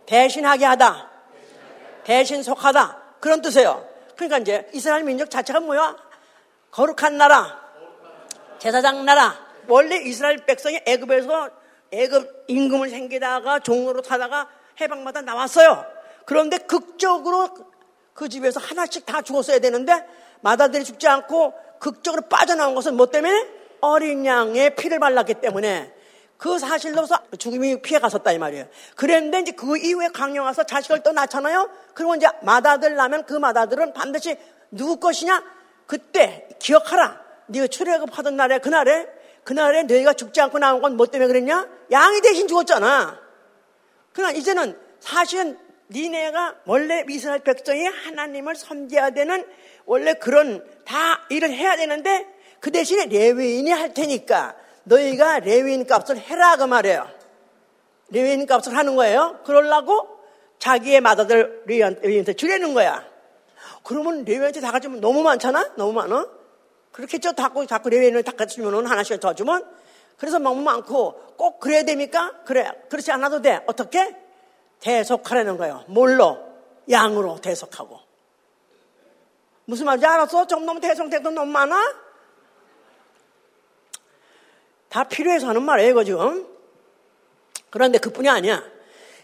대신하게 0.06 0.66
하다. 0.66 1.10
대신 2.04 2.44
속하다. 2.44 3.02
그런 3.20 3.42
뜻이에요. 3.42 3.88
그러니까 4.16 4.38
이제 4.38 4.70
이스라엘 4.74 5.04
민족 5.04 5.30
자체가 5.30 5.62
뭐야? 5.62 5.96
거룩한 6.70 7.18
나라, 7.18 7.60
제사장 8.60 9.06
나라, 9.06 9.46
원래 9.68 9.98
이스라엘 9.98 10.46
백성이 10.46 10.80
애굽에서 10.86 11.50
애굽 11.96 12.46
임금을 12.48 12.90
생기다가 12.90 13.60
종으로 13.60 14.02
타다가 14.02 14.50
해방마다 14.80 15.22
나왔어요. 15.22 15.86
그런데 16.26 16.58
극적으로 16.58 17.50
그 18.14 18.30
집에서 18.30 18.60
하나씩 18.60 19.06
다 19.06 19.22
죽었어야 19.22 19.60
되는데 19.60 20.06
마다들이 20.42 20.84
죽지 20.84 21.08
않고 21.08 21.54
극적으로 21.80 22.24
빠져나온 22.24 22.76
것은 22.76 22.96
뭐 22.96 23.08
때문에? 23.08 23.48
어린 23.82 24.26
양의 24.26 24.76
피를 24.76 25.00
발랐기 25.00 25.36
때문에 25.36 25.94
그 26.38 26.60
사실로서 26.60 27.18
죽음이 27.38 27.82
피해 27.82 28.00
갔었다 28.00 28.32
이 28.32 28.38
말이에요. 28.38 28.68
그랬는데 28.96 29.40
이제 29.40 29.52
그 29.52 29.78
이후에 29.78 30.10
강령 30.14 30.46
와서 30.46 30.64
자식을 30.64 31.04
또 31.04 31.12
낳잖아요. 31.12 31.70
그러면 31.94 32.18
이제 32.18 32.28
마다들 32.42 32.96
나면 32.96 33.26
그 33.26 33.34
마다들은 33.34 33.94
반드시 33.94 34.38
누구 34.72 35.00
것이냐? 35.00 35.44
그때 35.88 36.48
기억하라. 36.60 37.22
네가 37.48 37.68
출애굽하던 37.68 38.36
날에 38.36 38.60
그날에 38.60 39.08
그날에 39.46 39.84
너희가 39.84 40.14
죽지 40.14 40.42
않고 40.42 40.58
나온 40.60 40.82
건 40.82 40.98
뭐 40.98 41.06
때문에 41.06 41.28
그랬냐? 41.28 41.68
양이 41.92 42.20
대신 42.22 42.48
죽었잖아. 42.48 43.20
그러나 44.12 44.32
이제는 44.34 44.78
사실은 45.00 45.58
니네가 45.92 46.56
원래 46.66 47.06
이스라엘 47.08 47.40
백성이 47.44 47.86
하나님을 47.86 48.56
섬겨야 48.56 49.12
되는 49.12 49.46
원래 49.86 50.14
그런 50.16 50.66
다 50.84 50.96
일을 51.30 51.52
해야 51.52 51.76
되는데 51.76 52.28
그 52.60 52.72
대신에 52.72 53.06
레위인이 53.06 53.70
할 53.72 53.94
테니까 53.94 54.56
너희가 54.86 55.40
레위인 55.40 55.86
값을 55.86 56.18
해라 56.18 56.58
그 56.58 56.64
말이에요. 56.64 57.08
레위인 58.10 58.48
값을 58.48 58.76
하는 58.76 58.96
거예요. 58.96 59.42
그러려고 59.46 60.08
자기의 60.58 61.02
마다들 61.02 61.64
레위인한테 61.68 62.34
주려는 62.34 62.74
거야. 62.74 63.06
그러면 63.84 64.26
레위한테 64.26 64.62
다 64.62 64.72
같이 64.72 64.88
너무 64.88 65.22
많잖아? 65.22 65.74
너무 65.76 65.94
많아? 65.94 66.28
그렇겠죠. 66.96 67.34
자꾸, 67.34 67.68
자꾸 67.68 67.90
레위인을 67.90 68.24
닦아주면 68.24 68.88
하나씩 68.88 69.20
더 69.20 69.36
주면. 69.36 69.70
그래서 70.16 70.40
너무 70.40 70.62
많고 70.62 71.36
꼭 71.36 71.60
그래야 71.60 71.84
됩니까? 71.84 72.32
그래. 72.46 72.72
그렇지 72.90 73.12
않아도 73.12 73.42
돼. 73.42 73.62
어떻게? 73.68 74.16
대속하라는 74.80 75.58
거예요. 75.58 75.84
뭘로? 75.88 76.40
양으로 76.90 77.42
대속하고. 77.42 78.00
무슨 79.66 79.88
말인지 79.88 80.06
알았어? 80.06 80.48
좀 80.48 80.66
너무 80.66 80.80
대성대도 80.80 81.32
너무 81.32 81.52
많아? 81.52 81.96
다 84.88 85.04
필요해서 85.04 85.50
하는 85.50 85.64
말이에요, 85.64 85.92
이거 85.92 86.06
지금. 86.06 86.48
그런데 87.72 87.98
그뿐이 87.98 88.30
아니야. 88.30 88.64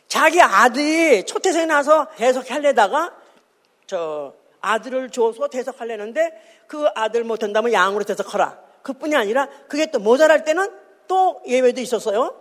자기 0.09 0.41
아들이 0.41 1.25
초태생에 1.25 1.67
나서 1.67 2.09
대속하려다가 2.17 3.15
저 3.87 4.33
아들을 4.61 5.09
줘서 5.09 5.47
대석하려는데 5.47 6.63
그 6.67 6.87
아들 6.95 7.23
못한다면 7.23 7.73
양으로 7.73 8.03
대석하라. 8.03 8.59
그뿐이 8.83 9.15
아니라 9.15 9.47
그게 9.67 9.91
또 9.91 9.99
모자랄 9.99 10.43
때는 10.43 10.71
또 11.07 11.41
예외도 11.45 11.81
있었어요. 11.81 12.35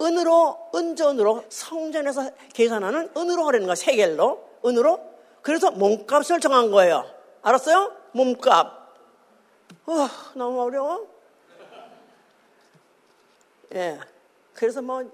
은으로, 0.00 0.70
은전으로 0.74 1.44
성전에서 1.48 2.30
계산하는 2.54 3.10
은으로 3.16 3.46
하려는 3.46 3.66
거야. 3.66 3.74
세겔로. 3.74 4.48
은으로. 4.64 5.00
그래서 5.42 5.70
몸값을 5.70 6.40
정한 6.40 6.70
거예요. 6.70 7.04
알았어요? 7.42 7.92
몸값. 8.12 8.80
어, 9.86 10.08
너무 10.34 10.62
어려워. 10.62 11.06
예. 13.74 13.98
그래서 14.54 14.82
뭐 14.82 15.10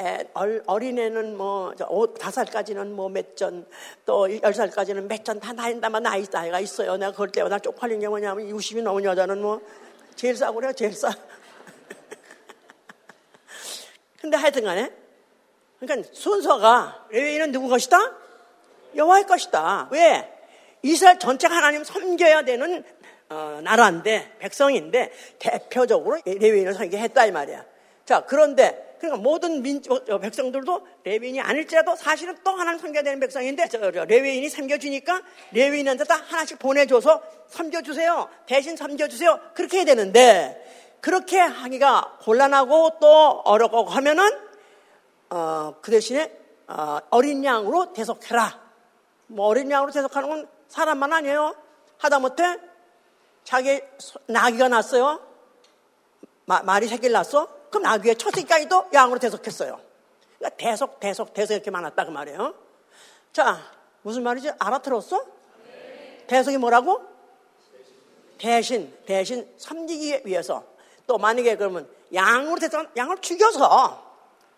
애, 0.00 0.24
어린애는 0.66 1.36
뭐, 1.36 1.74
다섯 2.18 2.44
살까지는 2.44 2.94
뭐 2.94 3.08
몇 3.08 3.36
전, 3.36 3.66
또열 4.04 4.52
살까지는 4.52 5.08
몇 5.08 5.24
전 5.24 5.40
다 5.40 5.52
나인다만 5.52 6.02
나이, 6.02 6.26
나이가 6.30 6.60
있어요. 6.60 6.96
내가 6.96 7.12
그럴 7.12 7.30
때마다 7.32 7.58
쪽팔린 7.58 8.00
게 8.00 8.08
뭐냐면 8.08 8.46
60이 8.46 8.82
넘은 8.82 9.04
여자는 9.04 9.40
뭐, 9.40 9.60
제일 10.14 10.34
그래요, 10.34 10.72
제일 10.72 10.92
싸. 10.92 11.08
근데 14.20 14.36
하여튼 14.36 14.64
간에, 14.64 14.92
그러니까 15.80 16.08
순서가 16.12 17.06
레위인은 17.10 17.52
누구 17.52 17.68
것이다? 17.68 17.96
여호와의 18.94 19.26
것이다. 19.26 19.88
왜? 19.90 20.32
이스라엘 20.82 21.18
전체가 21.18 21.54
하나님 21.54 21.84
섬겨야 21.84 22.42
되는 22.42 22.84
어, 23.28 23.60
나라인데 23.62 24.36
백성인데 24.38 25.12
대표적으로 25.38 26.18
레위인을 26.24 26.74
섬기게 26.74 26.98
했다 26.98 27.26
이 27.26 27.32
말이야. 27.32 27.64
자 28.04 28.24
그런데 28.24 28.85
그러니까 28.98 29.22
모든 29.22 29.62
민, 29.62 29.82
어, 29.88 30.18
백성들도 30.18 30.86
레위인이 31.04 31.40
아닐지라도 31.40 31.96
사실은 31.96 32.36
또 32.44 32.52
하나님 32.52 32.80
섬겨야 32.80 33.02
되는 33.02 33.20
백성인데 33.20 33.68
레위인이 34.06 34.48
섬겨주니까 34.48 35.22
레위인한테 35.52 36.04
다 36.04 36.14
하나씩 36.14 36.58
보내줘서 36.58 37.22
섬겨주세요. 37.48 38.28
대신 38.46 38.76
섬겨주세요. 38.76 39.40
그렇게 39.54 39.78
해야 39.78 39.84
되는데 39.84 40.62
그렇게 41.00 41.38
하기가 41.38 42.18
곤란하고 42.22 42.98
또 43.00 43.42
어렵고 43.44 43.84
하면은 43.84 44.24
어, 45.30 45.74
그 45.80 45.90
대신에 45.90 46.32
어, 46.68 46.98
어린 47.10 47.44
양으로 47.44 47.92
대속해라. 47.92 48.60
뭐 49.28 49.46
어린 49.46 49.70
양으로 49.70 49.92
대속하는 49.92 50.28
건 50.28 50.48
사람만 50.68 51.12
아니에요. 51.12 51.54
하다못해 51.98 52.58
자기 53.44 53.80
나귀가 54.26 54.68
났어요. 54.68 55.20
마, 56.44 56.62
말이 56.62 56.88
새끼를 56.88 57.12
낳았어. 57.12 57.55
그럼 57.76 57.82
나귀의 57.82 58.16
첫 58.16 58.34
새끼까지도 58.34 58.86
양으로 58.94 59.18
대속했어요. 59.18 59.78
그러니까 60.38 60.56
대속, 60.56 60.98
대속, 60.98 61.34
대속 61.34 61.54
이렇게 61.54 61.70
많았다 61.70 62.06
그 62.06 62.10
말이에요. 62.10 62.54
자, 63.34 63.58
무슨 64.00 64.22
말이지? 64.22 64.52
알아들었어? 64.58 65.22
대속이 66.26 66.56
뭐라고? 66.56 67.02
대신, 68.38 68.94
대신 69.04 69.46
섬기기 69.58 70.22
위해서. 70.24 70.64
또 71.06 71.18
만약에 71.18 71.56
그러면 71.56 71.86
양으로 72.14 72.58
대속, 72.58 72.96
양을 72.96 73.18
죽여서, 73.18 74.02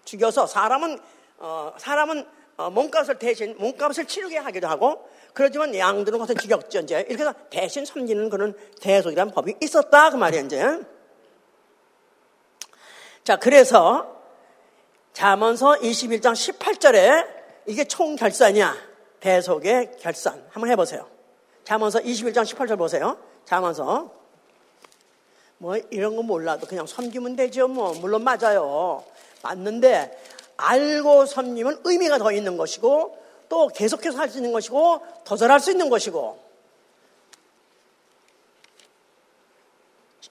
죽여서 0.04 0.46
사람은, 0.46 1.00
어, 1.38 1.74
사람은 1.76 2.24
어, 2.57 2.70
몸값을 2.70 3.18
대신, 3.18 3.57
몸값을 3.59 4.07
치르게 4.07 4.38
하기도 4.38 4.68
하고, 4.68 5.09
그러지만 5.33 5.74
양들은 5.74 6.18
죽였죠, 6.37 6.81
이제. 6.81 7.00
이렇게 7.09 7.22
해서 7.22 7.35
대신 7.50 7.85
섬기는 7.85 8.31
그런 8.31 8.57
대속이라는 8.81 9.33
법이 9.33 9.57
있었다, 9.61 10.11
그 10.11 10.16
말이에요, 10.16 10.44
이제. 10.44 10.81
자, 13.28 13.36
그래서 13.36 14.16
자문서 15.12 15.80
21장 15.80 16.32
18절에 16.32 17.28
이게 17.66 17.84
총결산이야. 17.84 18.74
대속의 19.20 19.98
결산. 20.00 20.42
한번 20.48 20.70
해보세요. 20.70 21.06
자문서 21.62 21.98
21장 21.98 22.46
18절 22.46 22.78
보세요. 22.78 23.18
자문서. 23.44 24.10
뭐 25.58 25.76
이런 25.90 26.16
거 26.16 26.22
몰라도 26.22 26.66
그냥 26.66 26.86
섬기면 26.86 27.36
되죠. 27.36 27.68
뭐 27.68 27.92
물론 28.00 28.24
맞아요. 28.24 29.04
맞는데 29.42 30.24
알고 30.56 31.26
섬기면 31.26 31.82
의미가 31.84 32.16
더 32.16 32.32
있는 32.32 32.56
것이고 32.56 33.22
또 33.50 33.68
계속해서 33.68 34.16
할 34.16 34.30
수 34.30 34.38
있는 34.38 34.52
것이고 34.52 35.04
더 35.24 35.36
잘할 35.36 35.60
수 35.60 35.70
있는 35.70 35.90
것이고 35.90 36.42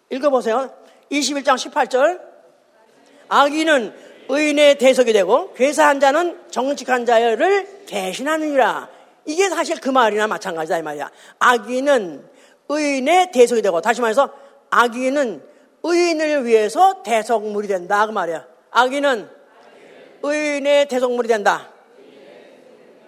읽어보세요. 0.10 0.74
21장 1.12 1.58
18절 1.58 2.37
악인은 3.30 3.94
의인의 4.30 4.78
대속이 4.78 5.14
되고 5.14 5.54
괴사한 5.54 6.00
자는 6.00 6.40
정직한 6.52 7.06
자를 7.06 7.86
대신하느니라. 7.86 8.90
이게 9.26 9.50
사실 9.50 9.80
그 9.80 9.90
말이나 9.90 10.28
마찬가지다 10.28 10.80
이 10.80 10.82
말이야. 10.82 11.12
악인은 11.40 12.26
의인의 12.70 13.32
대속이 13.32 13.62
되고 13.62 13.80
다시 13.82 14.02
말해서 14.02 14.32
악인은 14.70 15.44
의인을 15.84 16.46
위해서 16.46 17.04
대속물이 17.04 17.68
된다 17.68 18.06
그 18.06 18.12
말이야. 18.12 18.46
악인은 18.72 19.30
의인의 20.24 20.88
대속물이 20.88 21.28
된다. 21.28 21.72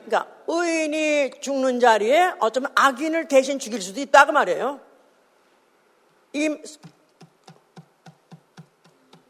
그러니까 0.05 0.31
의인이 0.47 1.31
죽는 1.41 1.79
자리에 1.79 2.31
어쩌면 2.39 2.71
악인을 2.75 3.27
대신 3.27 3.59
죽일 3.59 3.81
수도 3.81 3.99
있다 3.99 4.25
그 4.25 4.31
말이에요. 4.31 4.79
이 6.33 6.49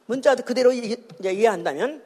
문자도 0.10 0.44
그대로 0.44 0.72
이해한다면 0.74 2.04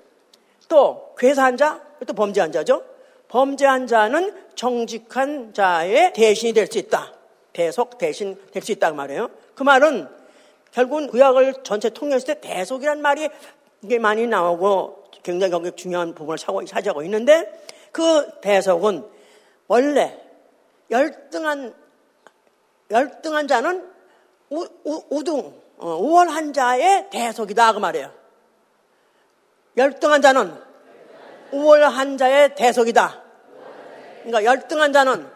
또 0.67 1.15
괴사한 1.17 1.55
자, 1.55 1.81
또 2.05 2.13
범죄한 2.13 2.51
자죠. 2.51 2.83
범죄한 3.29 3.87
자는 3.87 4.35
정직한 4.55 5.53
자의 5.53 6.11
대신이 6.11 6.51
될 6.53 6.67
수 6.67 6.77
있다. 6.77 7.13
대속 7.53 7.97
대신 7.97 8.37
될 8.51 8.61
수 8.61 8.73
있다 8.73 8.91
그 8.91 8.95
말이에요. 8.95 9.29
그 9.55 9.63
말은 9.63 10.09
결국은 10.71 11.07
구약을 11.07 11.63
전체 11.63 11.89
통일했을 11.89 12.35
때 12.35 12.41
대속이란 12.41 13.01
말이 13.01 13.29
이게 13.83 13.99
많이 13.99 14.27
나오고 14.27 15.05
굉장히 15.23 15.51
거기 15.51 15.71
중요한 15.71 16.13
부분을 16.13 16.37
차지하고 16.65 17.03
있는데 17.03 17.63
그 17.93 18.29
대속은 18.41 19.05
원래 19.67 20.19
열등한 20.91 21.73
열등한 22.91 23.47
자는 23.47 23.87
우, 24.49 24.67
우, 24.83 25.03
우등 25.09 25.39
어, 25.39 25.62
우월한 25.77 26.53
자의 26.53 27.09
대속이다 27.09 27.73
그 27.73 27.79
말이에요. 27.79 28.12
열등한 29.77 30.21
자는 30.21 30.62
우월한 31.51 32.17
자의 32.17 32.55
대속이다. 32.55 33.21
그러니까 34.23 34.43
열등한 34.43 34.93
자는 34.93 35.29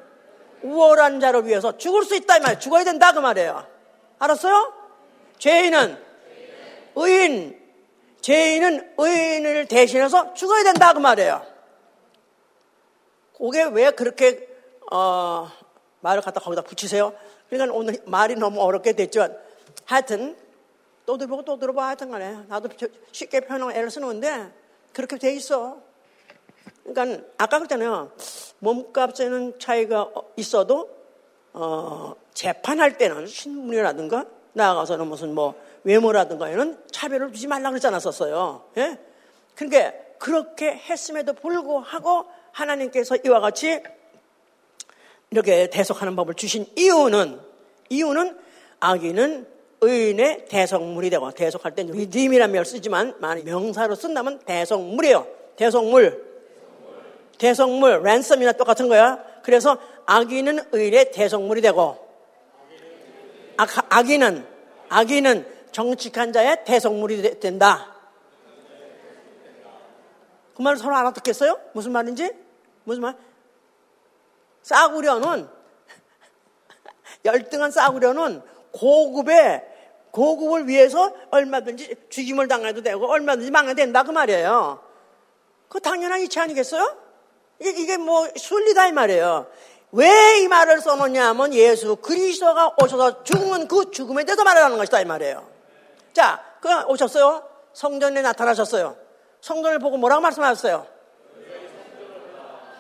우월한 0.63 1.19
자를 1.19 1.45
위해서 1.45 1.78
죽을 1.78 2.04
수 2.04 2.15
있다 2.15 2.38
이 2.38 2.39
말이에요. 2.39 2.60
죽어야 2.60 2.84
된다 2.84 3.12
그 3.12 3.19
말이에요. 3.19 3.65
알았어요? 4.19 4.73
죄인은 5.38 5.97
의인, 6.95 7.60
죄인은 8.21 8.93
의인을 8.97 9.67
대신해서 9.67 10.34
죽어야 10.34 10.63
된다 10.63 10.93
그 10.93 11.00
말이에요. 11.00 11.45
그게 13.38 13.63
왜 13.65 13.91
그렇게 13.91 14.47
어, 14.91 15.52
말을 16.00 16.21
갖다 16.21 16.39
거기다 16.39 16.63
붙이세요? 16.63 17.13
그러니까 17.50 17.76
오늘 17.76 17.97
말이 18.06 18.36
너무 18.36 18.62
어렵게 18.62 18.93
됐죠. 18.93 19.28
하여튼 19.88 20.36
또 21.06 21.17
들어보고 21.17 21.45
또 21.45 21.58
들어봐 21.58 21.88
하여튼 21.88 22.12
간에 22.12 22.43
나도 22.47 22.69
쉽게 23.12 23.39
표현하고 23.39 23.71
애를 23.71 23.89
쓰는데 23.89 24.52
그렇게 24.93 25.17
돼 25.17 25.34
있어. 25.34 25.82
그러니까 26.84 27.26
아까 27.38 27.60
그랬잖아요. 27.60 28.12
몸값에는 28.60 29.60
차이가 29.60 30.12
있어도 30.36 30.89
어, 31.54 32.15
재판할 32.34 32.97
때는 32.97 33.28
신분이라든가 33.28 34.26
나아가서는 34.54 35.08
무슨 35.08 35.34
뭐 35.34 35.56
외모라든가에는 35.86 36.84
차별을 36.91 37.32
두지 37.32 37.47
말라 37.47 37.69
그러지 37.69 37.88
않았었어요. 37.88 38.69
예? 38.78 39.00
그러니까 39.56 39.93
그렇게 40.19 40.71
했음에도 40.71 41.32
불구하고 41.32 42.26
하나님께서 42.52 43.15
이와 43.26 43.39
같이 43.39 43.82
이렇게 45.30 45.69
대속하는 45.69 46.17
법을 46.17 46.34
주신 46.34 46.65
이유는 46.76 47.39
이유는 47.89 48.38
악인은 48.82 49.57
의인의 49.82 50.46
대성물이 50.46 51.10
되고 51.10 51.30
대속할 51.32 51.76
때는 51.76 51.94
리딤이라는 51.94 52.56
말 52.56 52.66
쓰지만 52.66 53.16
명사로 53.20 53.96
쓴다면 53.96 54.40
대성물이에요. 54.40 55.28
대성물. 55.56 56.26
대성물, 57.38 58.02
랜섬이나 58.02 58.54
똑같은 58.54 58.88
거야. 58.88 59.24
그래서 59.44 59.78
악인은 60.06 60.70
의인의 60.72 61.12
대성물이 61.12 61.62
되고 61.62 62.08
악, 63.58 63.70
악인은 63.90 64.46
악인은 64.90 65.58
정직한 65.72 66.34
자의 66.34 66.63
대성물이 66.66 67.40
된다. 67.40 67.94
그 70.56 70.62
말을 70.63 70.78
서로 70.80 70.96
알아듣겠어요? 70.96 71.60
무슨 71.74 71.92
말인지? 71.92 72.32
무슨 72.84 73.04
말? 73.04 73.16
싸구려는 74.63 75.48
열등한 77.24 77.72
싸구려는 77.72 78.42
고급의 78.78 79.63
고급을 80.12 80.68
위해서 80.68 81.12
얼마든지 81.32 81.96
죽임을 82.10 82.48
당해도 82.48 82.82
되고 82.82 83.10
얼마든지 83.10 83.52
망해도 83.52 83.76
된다 83.76 84.04
그 84.04 84.12
말이에요. 84.12 84.82
그 85.70 85.80
당연한 85.80 86.22
이치 86.22 86.40
아니겠어요? 86.40 86.96
이게 87.60 87.98
뭐 87.98 88.28
순리다 88.36 88.88
이 88.88 88.92
말이에요. 88.92 89.48
왜 89.92 90.28
이 90.38 90.48
말을 90.48 90.82
써놓냐 90.82 91.30
하면 91.30 91.54
예수 91.54 91.96
그리스도가 91.98 92.76
오셔서 92.82 93.24
죽은 93.24 93.68
그 93.68 93.92
죽음에 93.92 94.24
대해서 94.24 94.44
말하는 94.44 94.78
것이다 94.78 95.02
이 95.02 95.06
말이에요. 95.06 95.46
자, 96.13 96.44
그 96.62 96.70
오셨어요. 96.86 97.44
성전에 97.74 98.22
나타나셨어요. 98.22 98.96
성전을 99.42 99.80
보고 99.80 99.98
뭐라고 99.98 100.22
말씀하셨어요? 100.22 100.86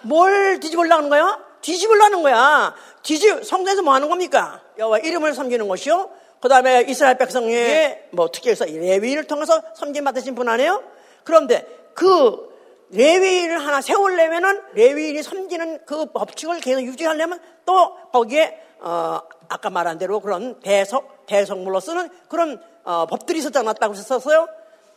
뭘 0.03 0.59
뒤집으려는 0.59 1.09
거야? 1.09 1.39
뒤집으려는 1.61 2.21
거야. 2.21 2.73
뒤집 3.03 3.43
성전에서 3.45 3.81
뭐 3.81 3.93
하는 3.93 4.09
겁니까? 4.09 4.61
여호와 4.77 4.99
이름을 4.99 5.33
섬기는 5.33 5.67
것이요. 5.67 6.09
그 6.39 6.49
다음에 6.49 6.85
이스라엘 6.87 7.17
백성의 7.17 8.09
뭐 8.11 8.29
특히해서 8.29 8.65
레위인을 8.65 9.25
통해서 9.25 9.61
섬김 9.75 10.03
받으신 10.03 10.35
분 10.35 10.49
아니에요? 10.49 10.83
그런데 11.23 11.65
그 11.93 12.55
레위인을 12.91 13.65
하나 13.65 13.81
세우려면은 13.81 14.61
레위인이 14.73 15.21
섬기는 15.23 15.85
그 15.85 16.05
법칙을 16.05 16.59
계속 16.59 16.81
유지하려면 16.83 17.39
또 17.65 17.95
거기에 18.11 18.63
어 18.79 19.19
아까 19.49 19.69
말한 19.69 19.97
대로 19.97 20.19
그런 20.19 20.59
대속 20.59 21.25
대속물로 21.25 21.79
쓰는 21.79 22.09
그런 22.29 22.61
어 22.83 23.05
법들이 23.07 23.39
있었지 23.39 23.57
않았다고 23.57 23.95
했었어요. 23.95 24.47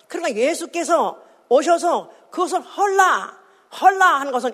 그러니까 0.06 0.38
예수께서 0.38 1.18
오셔서 1.48 2.10
그것을 2.30 2.60
헐라, 2.60 3.38
헐라 3.80 4.20
하는 4.20 4.32
것은 4.32 4.52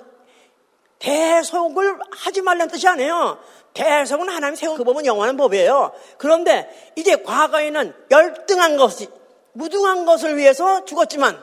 대속을 0.98 1.98
하지 2.10 2.42
말라는 2.42 2.68
뜻이 2.68 2.88
아니에요. 2.88 3.38
대속은 3.74 4.28
하나님 4.28 4.56
세운 4.56 4.76
그 4.76 4.84
법은 4.84 5.04
영원한 5.04 5.36
법이에요. 5.36 5.92
그런데 6.16 6.92
이제 6.96 7.16
과거에는 7.16 7.94
열등한 8.10 8.76
것이, 8.76 9.08
무등한 9.52 10.06
것을 10.06 10.36
위해서 10.36 10.84
죽었지만, 10.84 11.38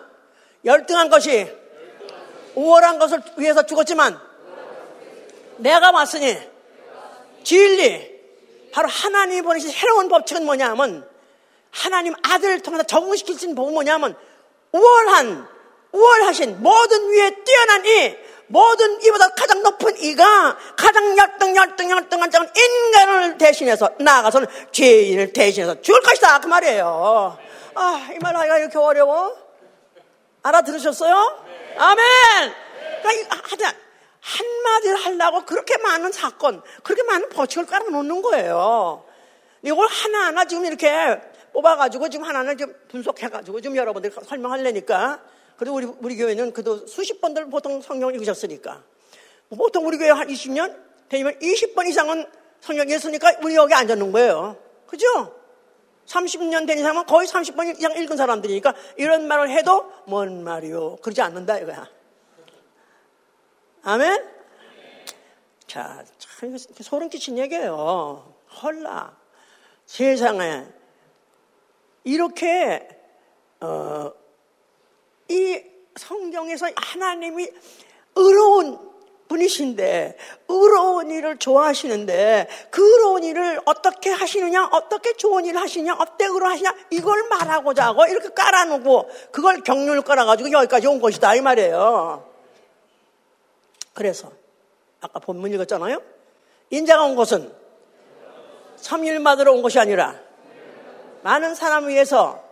열등한 0.66 1.10
것이 1.10 1.52
우월한 2.56 2.98
것을 3.00 3.22
위해서 3.38 3.66
죽었지만, 3.66 4.20
내가 5.58 5.92
왔으니, 5.92 6.38
진리, 7.44 8.12
바로 8.72 8.88
하나님이 8.88 9.44
보내신 9.44 9.70
새로운 9.70 10.10
법칙은 10.10 10.46
뭐냐면, 10.46 11.08
하나님 11.70 12.13
아들을 12.24 12.62
통해서 12.62 12.84
적응시킬 12.84 13.38
수 13.38 13.46
있는 13.46 13.56
법은 13.56 13.74
뭐냐면, 13.74 14.16
우월한, 14.72 15.48
우월하신 15.92 16.63
모든 16.63 17.10
위에 17.12 17.44
뛰어난 17.44 17.86
이 17.86 18.16
모든 18.54 19.02
이보다 19.02 19.30
가장 19.30 19.63
높은 19.63 19.98
이가 19.98 20.56
가장 20.78 21.18
열등 21.18 21.56
열등 21.56 21.89
열등한 21.89 22.30
자는 22.30 22.48
인간을 22.56 23.38
대신해서 23.39 23.89
나아가서는 24.00 24.48
죄인을 24.72 25.34
대신해서 25.34 25.82
죽을 25.82 26.02
것이다 26.02 26.39
그 26.39 26.46
말이에요. 26.48 27.38
아 27.74 28.10
이 28.13 28.20
말 28.22 28.36
하기가 28.36 28.60
이렇게 28.60 28.78
어려워? 28.78 29.36
알아들으셨어요? 30.44 31.16
아멘. 31.78 32.06
그러니까 33.02 33.38
하여튼 33.42 33.66
한마디를 34.22 34.96
하려고 34.98 35.46
그렇게 35.46 35.78
많은 35.80 36.12
사건, 36.12 36.62
그렇게 36.84 37.02
많은 37.04 37.30
법칙을 37.30 37.66
깔아놓는 37.66 38.22
거예요. 38.22 39.04
이걸 39.63 39.88
하나하나 39.88 40.46
지금 40.46 40.66
이렇게 40.66 41.20
뽑아가지고 41.54 42.10
지금 42.10 42.28
하나는 42.28 42.56
좀 42.58 42.72
분석해가지고 42.89 43.62
좀 43.62 43.76
여러분들 43.76 44.12
설명하려니까 44.28 45.20
그리고 45.63 45.78
우리, 45.78 45.86
우리 45.86 46.17
교회는 46.17 46.52
그도 46.52 46.86
수십 46.88 47.21
번들 47.21 47.49
보통 47.49 47.82
성경을 47.82 48.15
읽으셨으니까. 48.15 48.84
보통 49.56 49.88
우리 49.88 49.97
교회 49.97 50.10
한 50.10 50.28
20년 50.28 50.78
되면 51.08 51.39
20번 51.39 51.88
이상은 51.88 52.30
성경 52.60 52.89
읽었으니까 52.89 53.38
우리 53.41 53.56
여기 53.56 53.73
앉았는 53.73 54.12
거예요. 54.12 54.58
그죠? 54.86 55.08
30년 56.06 56.67
된 56.67 56.80
이상은 56.80 57.06
거의 57.06 57.30
30번 57.30 57.80
이상 57.80 57.95
읽은 57.95 58.17
사람들이니까 58.17 58.73
이런 58.97 59.26
말을 59.26 59.52
해도 59.52 59.89
뭔 60.06 60.43
말이요. 60.43 60.97
그러지 60.97 61.21
않는다 61.21 61.60
이거야. 61.60 61.89
아멘? 63.84 64.30
자, 65.65 66.04
참 66.17 66.58
소름 66.58 67.08
끼친 67.08 67.38
얘기예요. 67.38 68.36
헐라. 68.62 69.15
세상에 69.86 70.65
이렇게 72.04 72.86
어, 73.62 74.12
이 75.34 75.63
성경에서 75.96 76.67
하나님이 76.76 77.50
의로운 78.15 78.93
분이신데 79.28 80.17
의로운 80.48 81.10
일을 81.10 81.39
좋아하시는데 81.39 82.48
그 82.69 82.82
의로운 82.82 83.24
일을 83.24 83.60
어떻게 83.65 84.12
하시느냐 84.12 84.69
어떻게 84.72 85.13
좋은 85.13 85.46
일을 85.46 85.60
하시냐 85.60 85.98
의로 86.19 86.46
하시냐 86.46 86.76
이걸 86.91 87.28
말하고자 87.30 87.88
하고 87.88 88.06
이렇게 88.06 88.30
깔아놓고 88.30 89.10
그걸 89.32 89.63
경륜을 89.63 90.04
깔아가지고 90.04 90.52
여기까지 90.52 90.88
온 90.88 91.02
것이다 91.02 91.36
이 91.36 91.41
말이에요. 91.41 92.30
그래서 93.93 94.32
아까 95.02 95.19
본문 95.19 95.52
읽었잖아요? 95.54 96.02
인자가 96.69 97.04
온 97.04 97.15
것은 97.15 97.52
삼일 98.78 99.24
받으러 99.24 99.54
온 99.54 99.62
것이 99.62 99.80
아니라 99.80 100.19
많은 101.24 101.56
사람을 101.56 101.89
위해서 101.89 102.42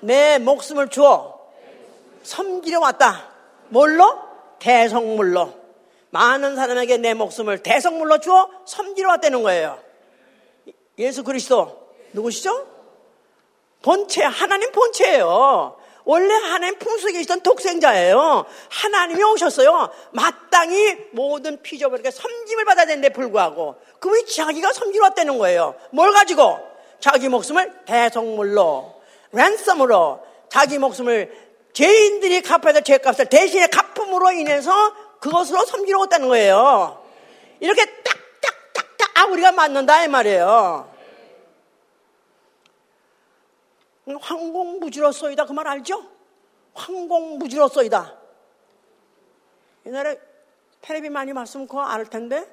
내 0.00 0.38
목숨을 0.38 0.88
주어 0.88 1.38
섬기려 2.22 2.80
왔다. 2.80 3.30
뭘로? 3.68 4.18
대성물로. 4.58 5.54
많은 6.10 6.56
사람에게 6.56 6.96
내 6.98 7.14
목숨을 7.14 7.62
대성물로 7.62 8.20
주어 8.20 8.48
섬기려 8.66 9.08
왔다는 9.08 9.42
거예요. 9.42 9.78
예수 10.98 11.22
그리스도 11.22 11.88
누구시죠? 12.12 12.66
본체, 13.82 14.24
하나님 14.24 14.72
본체예요. 14.72 15.76
원래 16.04 16.32
하나님 16.34 16.78
품속에 16.78 17.12
계시던 17.12 17.42
독생자예요. 17.42 18.46
하나님이 18.70 19.22
오셨어요. 19.22 19.90
마땅히 20.12 20.96
모든 21.12 21.60
피조물에게 21.62 22.10
섬김을 22.10 22.64
받아야 22.64 22.86
되는데 22.86 23.10
불구하고 23.10 23.76
그왜 24.00 24.24
자기가 24.24 24.72
섬기러 24.72 25.04
왔다는 25.04 25.38
거예요. 25.38 25.74
뭘 25.90 26.12
가지고? 26.12 26.58
자기 26.98 27.28
목숨을 27.28 27.84
대성물로 27.84 28.97
랜섬으로 29.32 30.24
자기 30.48 30.78
목숨을 30.78 31.48
죄인들이 31.72 32.42
갚아야 32.42 32.72
될 32.72 32.82
죄값을 32.84 33.26
대신에 33.26 33.66
갚음으로 33.68 34.32
인해서 34.32 34.72
그것으로 35.20 35.64
섬기러 35.64 36.00
왔다는 36.00 36.28
거예요. 36.28 37.04
이렇게 37.60 37.84
딱딱딱딱 38.02 39.18
아 39.18 39.26
우리가 39.26 39.52
맞는다 39.52 40.04
이 40.04 40.08
말이에요. 40.08 40.94
황공무지로쏘이다 44.20 45.44
그 45.44 45.52
말 45.52 45.66
알죠? 45.68 46.02
황공무지로쏘이다. 46.74 48.16
옛날에 49.86 50.18
텔레비 50.80 51.10
많이 51.10 51.32
봤으면 51.34 51.66
그거 51.66 51.82
알 51.82 52.06
텐데 52.06 52.46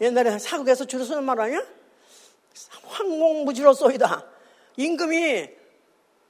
옛날에 0.00 0.38
사극에서 0.38 0.84
주로 0.84 1.04
쓰는 1.04 1.24
말 1.24 1.40
아니야? 1.40 1.60
황공무지로쏘이다. 2.84 4.24
임금이 4.76 5.57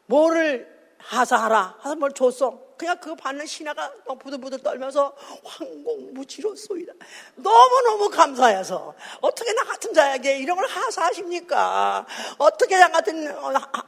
뭐를 0.08 0.66
하사하라 0.98 1.76
하서 1.78 1.94
뭘 1.96 2.12
줬어. 2.12 2.66
그냥 2.76 2.96
그거 3.00 3.16
받는 3.16 3.44
신하가 3.44 3.92
부들부들 4.20 4.62
떨면서 4.62 5.12
황공무지로소이다. 5.44 6.92
너무너무 7.34 8.08
감사해서 8.08 8.94
어떻게 9.20 9.52
나 9.52 9.64
같은 9.64 9.92
자에게 9.92 10.38
이런 10.38 10.56
걸 10.56 10.68
하사하십니까? 10.68 12.06
어떻게 12.38 12.78
나 12.78 12.88
같은 12.88 13.34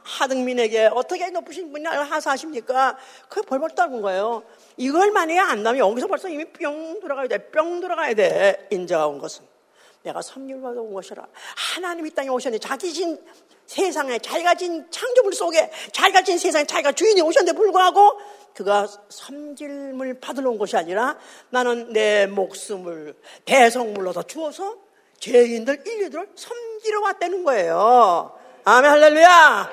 하등민에게 0.03 0.89
어떻게 0.93 1.29
높으신 1.29 1.71
분이 1.71 1.85
하사하십니까? 1.85 2.97
그게 3.29 3.47
벌벌 3.47 3.75
떨는 3.75 4.01
거예요. 4.01 4.43
이걸 4.75 5.11
만약에 5.11 5.39
안다면 5.39 5.79
여기서 5.79 6.07
벌써 6.07 6.27
이미 6.27 6.43
뿅 6.51 6.99
들어가야 6.99 7.29
돼. 7.29 7.49
뿅 7.49 7.79
들어가야 7.79 8.13
돼. 8.13 8.67
인자가 8.71 9.07
온 9.07 9.19
것은. 9.19 9.50
내가 10.03 10.21
선율받아 10.21 10.81
온 10.81 10.93
것이라. 10.93 11.25
하나님이 11.75 12.11
땅에 12.11 12.29
오셨는데 12.29 12.65
자기 12.65 12.89
신 12.89 13.17
세상에 13.67 14.19
자기가 14.19 14.55
진 14.55 14.85
창조물 14.91 15.33
속에 15.33 15.71
자기가 15.93 16.23
진 16.23 16.37
세상에 16.37 16.65
자기가 16.65 16.91
주인이 16.91 17.21
오셨는데 17.21 17.57
불구하고 17.57 18.19
그가 18.53 18.87
섬질물 19.09 20.19
받으러 20.19 20.49
온 20.49 20.57
것이 20.57 20.75
아니라 20.75 21.17
나는 21.49 21.93
내 21.93 22.27
목숨을 22.27 23.15
대성물로서 23.45 24.23
주어서 24.23 24.75
죄인들 25.19 25.83
인류들을 25.85 26.29
섬기러 26.35 27.01
왔다는 27.01 27.43
거예요. 27.43 28.37
아멘 28.65 28.91
할렐루야. 28.91 29.71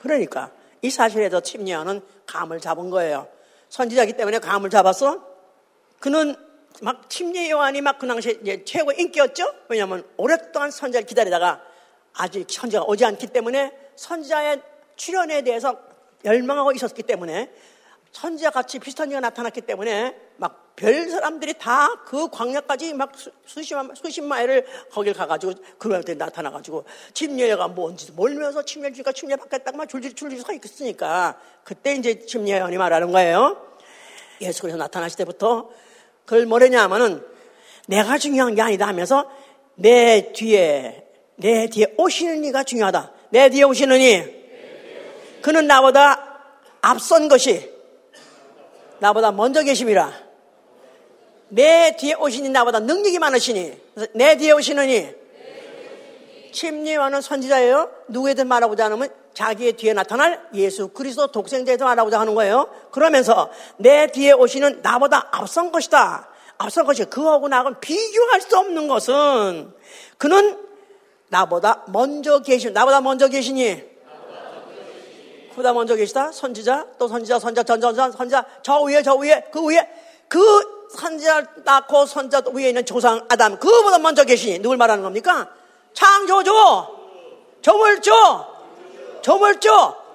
그러니까 0.00 0.52
이 0.82 0.90
사실에서 0.90 1.40
침례하는 1.40 2.00
감을 2.26 2.60
잡은 2.60 2.90
거예요. 2.90 3.26
선지자기 3.68 4.12
때문에 4.12 4.38
감을 4.38 4.70
잡았어. 4.70 5.26
그는 5.98 6.36
막 6.82 7.10
침례 7.10 7.50
요한이 7.50 7.80
막 7.80 7.98
그 7.98 8.06
당시에 8.06 8.64
최고 8.64 8.92
인기였죠. 8.92 9.52
왜냐하면 9.68 10.04
오랫동안 10.16 10.70
선지자를 10.70 11.06
기다리다가 11.06 11.60
아직 12.14 12.46
선지자가 12.48 12.84
오지 12.86 13.04
않기 13.04 13.28
때문에 13.28 13.72
선지자의 13.96 14.62
출현에 14.96 15.42
대해서 15.42 15.78
열망하고 16.24 16.72
있었기 16.72 17.02
때문에 17.02 17.50
선지자 18.12 18.50
같이 18.50 18.78
비슷한 18.78 19.10
이가 19.10 19.20
나타났기 19.20 19.62
때문에 19.62 20.16
막 20.36 20.68
별 20.78 21.10
사람들이 21.10 21.54
다 21.54 21.88
그 22.06 22.28
광야까지 22.30 22.94
막 22.94 23.12
수십, 23.44 23.74
수십 23.94 24.20
마일을 24.22 24.64
거길 24.92 25.12
가가지고 25.12 25.54
그한테 25.76 26.14
나타나가지고 26.14 26.84
침례가 27.12 27.66
뭔지 27.66 28.12
몰면서 28.12 28.62
침례 28.64 28.92
주니까 28.92 29.10
침례 29.10 29.34
받겠다고 29.34 29.76
막 29.76 29.88
줄줄 29.88 30.14
줄줄 30.14 30.38
서 30.40 30.52
있으니까 30.52 31.36
그때 31.64 31.94
이제 31.94 32.20
침례원이 32.24 32.78
말하는 32.78 33.10
거예요. 33.10 33.60
예수 34.40 34.62
그래서 34.62 34.78
나타나실 34.78 35.18
때부터 35.18 35.68
그걸 36.28 36.44
뭐랬냐 36.44 36.82
하면은 36.82 37.24
내가 37.86 38.18
중요한 38.18 38.54
게 38.54 38.60
아니다 38.60 38.86
하면서 38.86 39.30
내 39.76 40.30
뒤에 40.34 41.02
내 41.36 41.68
뒤에 41.70 41.94
오시는 41.96 42.44
이가 42.44 42.64
중요하다. 42.64 43.12
내 43.30 43.48
뒤에 43.48 43.62
오시는 43.62 43.98
이. 43.98 44.22
그는 45.40 45.66
나보다 45.66 46.42
앞선 46.82 47.28
것이 47.28 47.72
나보다 48.98 49.32
먼저 49.32 49.62
계심이라. 49.62 50.12
내 51.48 51.96
뒤에 51.96 52.12
오시니 52.12 52.50
나보다 52.50 52.80
능력이 52.80 53.18
많으시니 53.18 53.72
내 54.12 54.36
뒤에 54.36 54.52
오시느니 54.52 55.08
침례와는 56.52 57.20
선지자예요. 57.20 57.90
누구에든 58.08 58.48
말하고자 58.48 58.86
하면 58.86 59.08
자기의 59.34 59.74
뒤에 59.74 59.92
나타날 59.92 60.48
예수 60.54 60.88
그리스도 60.88 61.28
독생자에도 61.28 61.84
말하고자 61.84 62.18
하는 62.20 62.34
거예요. 62.34 62.68
그러면서 62.90 63.50
내 63.76 64.08
뒤에 64.08 64.32
오시는 64.32 64.80
나보다 64.82 65.28
앞선 65.30 65.70
것이다. 65.70 66.28
앞선 66.58 66.84
것이 66.84 67.04
그하고 67.04 67.48
나하고는 67.48 67.80
비교할 67.80 68.40
수 68.40 68.58
없는 68.58 68.88
것은 68.88 69.72
그는 70.16 70.58
나보다 71.28 71.84
먼저 71.88 72.40
계신, 72.40 72.72
나보다 72.72 73.00
먼저 73.00 73.28
계시니 73.28 73.98
그보다 75.50 75.72
먼저 75.72 75.96
계시다. 75.96 76.30
선지자, 76.30 76.86
또 76.98 77.08
선지자, 77.08 77.40
선지자, 77.40 77.64
전전전, 77.64 78.12
선지자, 78.12 78.44
저 78.62 78.80
위에, 78.80 79.02
저 79.02 79.14
위에, 79.16 79.44
그 79.50 79.64
위에, 79.66 79.88
그 80.28 80.38
선지자 80.96 81.46
낳고 81.64 82.06
선지자 82.06 82.44
위에 82.52 82.68
있는 82.68 82.86
조상 82.86 83.26
아담, 83.28 83.58
그보다 83.58 83.98
먼저 83.98 84.24
계시니, 84.24 84.60
누굴 84.60 84.76
말하는 84.76 85.02
겁니까? 85.02 85.48
창조주, 85.92 86.52
조물주, 87.62 88.10
조물주, 89.22 89.68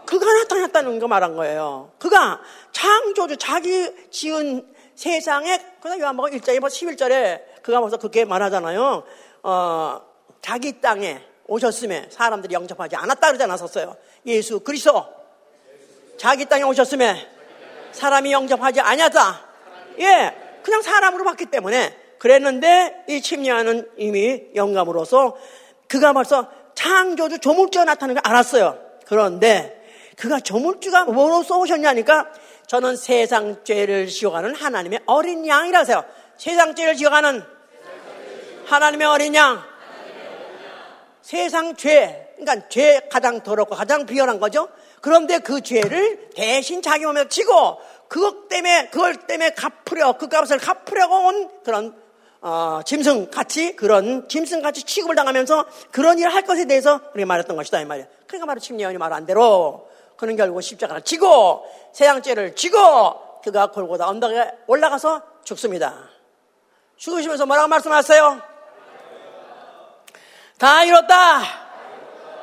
그가 0.06 0.34
나타났다는 0.34 1.00
거 1.00 1.08
말한 1.08 1.36
거예요. 1.36 1.92
그가 2.00 2.42
창조주, 2.72 3.38
자기 3.38 3.90
지은 4.10 4.74
세상에, 4.96 5.60
그다 5.82 6.00
요한복음 6.00 6.32
1장에 6.32 6.60
11절에 6.60 7.62
그가 7.62 7.80
벌써 7.80 7.98
그렇게 7.98 8.26
말하잖아요. 8.26 9.04
어, 9.44 10.02
자기 10.42 10.80
땅에 10.80 11.22
오셨음에 11.48 12.10
사람들이 12.10 12.54
영접하지 12.54 12.96
않았다 12.96 13.28
그러지 13.28 13.44
않았었어요. 13.44 13.96
예수 14.26 14.60
그리스도 14.60 15.06
자기 16.18 16.46
땅에 16.46 16.64
오셨음에 16.64 17.30
사람이 17.92 18.32
영접하지 18.32 18.82
않았다. 18.82 19.46
예, 20.00 20.60
그냥 20.64 20.82
사람으로 20.82 21.24
봤기 21.24 21.48
때문에 21.48 21.98
그랬는데 22.18 23.06
이 23.10 23.22
침례하는 23.22 23.90
이미 23.98 24.44
영감으로서 24.56 25.36
그가 25.94 26.12
벌써 26.12 26.50
창조주 26.74 27.38
조물주가 27.38 27.86
나타나는 27.86 28.20
걸 28.20 28.32
알았어요. 28.32 28.80
그런데 29.06 29.80
그가 30.18 30.40
조물주가 30.40 31.06
뭐로써 31.06 31.60
오셨냐니까 31.60 32.32
저는 32.66 32.96
세상 32.96 33.64
죄를 33.64 34.08
지어가는 34.08 34.56
하나님의 34.56 35.02
어린 35.06 35.48
양이라서요. 35.48 36.04
세상 36.36 36.74
죄를 36.74 36.96
지어가는 36.96 37.44
하나님의 38.66 39.08
어린 39.08 39.36
양. 39.36 39.62
세상 41.22 41.76
죄, 41.76 42.34
그러니까 42.38 42.68
죄 42.70 43.08
가장 43.12 43.42
더럽고 43.42 43.76
가장 43.76 44.08
비열한 44.08 44.40
거죠. 44.40 44.70
그런데 45.00 45.38
그 45.38 45.62
죄를 45.62 46.32
대신 46.36 46.82
자기 46.82 47.06
몸에 47.06 47.28
지고 47.28 47.80
그것 48.08 48.48
때문에 48.48 48.90
그걸 48.90 49.16
때문에 49.16 49.52
갚으려 49.52 50.14
그 50.18 50.28
값을 50.28 50.58
갚으려고 50.58 51.28
온 51.28 51.50
그런 51.64 52.03
어, 52.46 52.82
짐승 52.86 53.32
같이 53.32 53.74
그런 53.74 54.28
짐승 54.28 54.62
같이 54.62 54.84
취급을 54.84 55.16
당하면서 55.16 55.66
그런 55.92 56.20
일을 56.20 56.34
할 56.34 56.42
것에 56.42 56.66
대해서 56.66 57.00
우리가 57.14 57.26
말했던 57.26 57.56
것이다 57.56 57.80
이 57.80 57.86
말이야. 57.86 58.06
그러니까 58.28 58.46
바로 58.48 58.60
침례원이 58.60 58.98
말한 58.98 59.26
대로 59.26 59.90
그는 60.18 60.36
결국 60.36 60.62
십자가를 60.62 61.04
지고 61.04 61.66
세상죄를 61.94 62.56
지고 62.56 63.40
그가 63.44 63.68
골고다 63.68 64.10
언덕에 64.10 64.52
올라가서 64.68 65.22
죽습니다. 65.46 66.10
죽으시면서 66.98 67.46
뭐라고 67.46 67.70
말씀하세요? 67.70 68.42
다 70.58 70.84
이뤘다. 70.84 71.42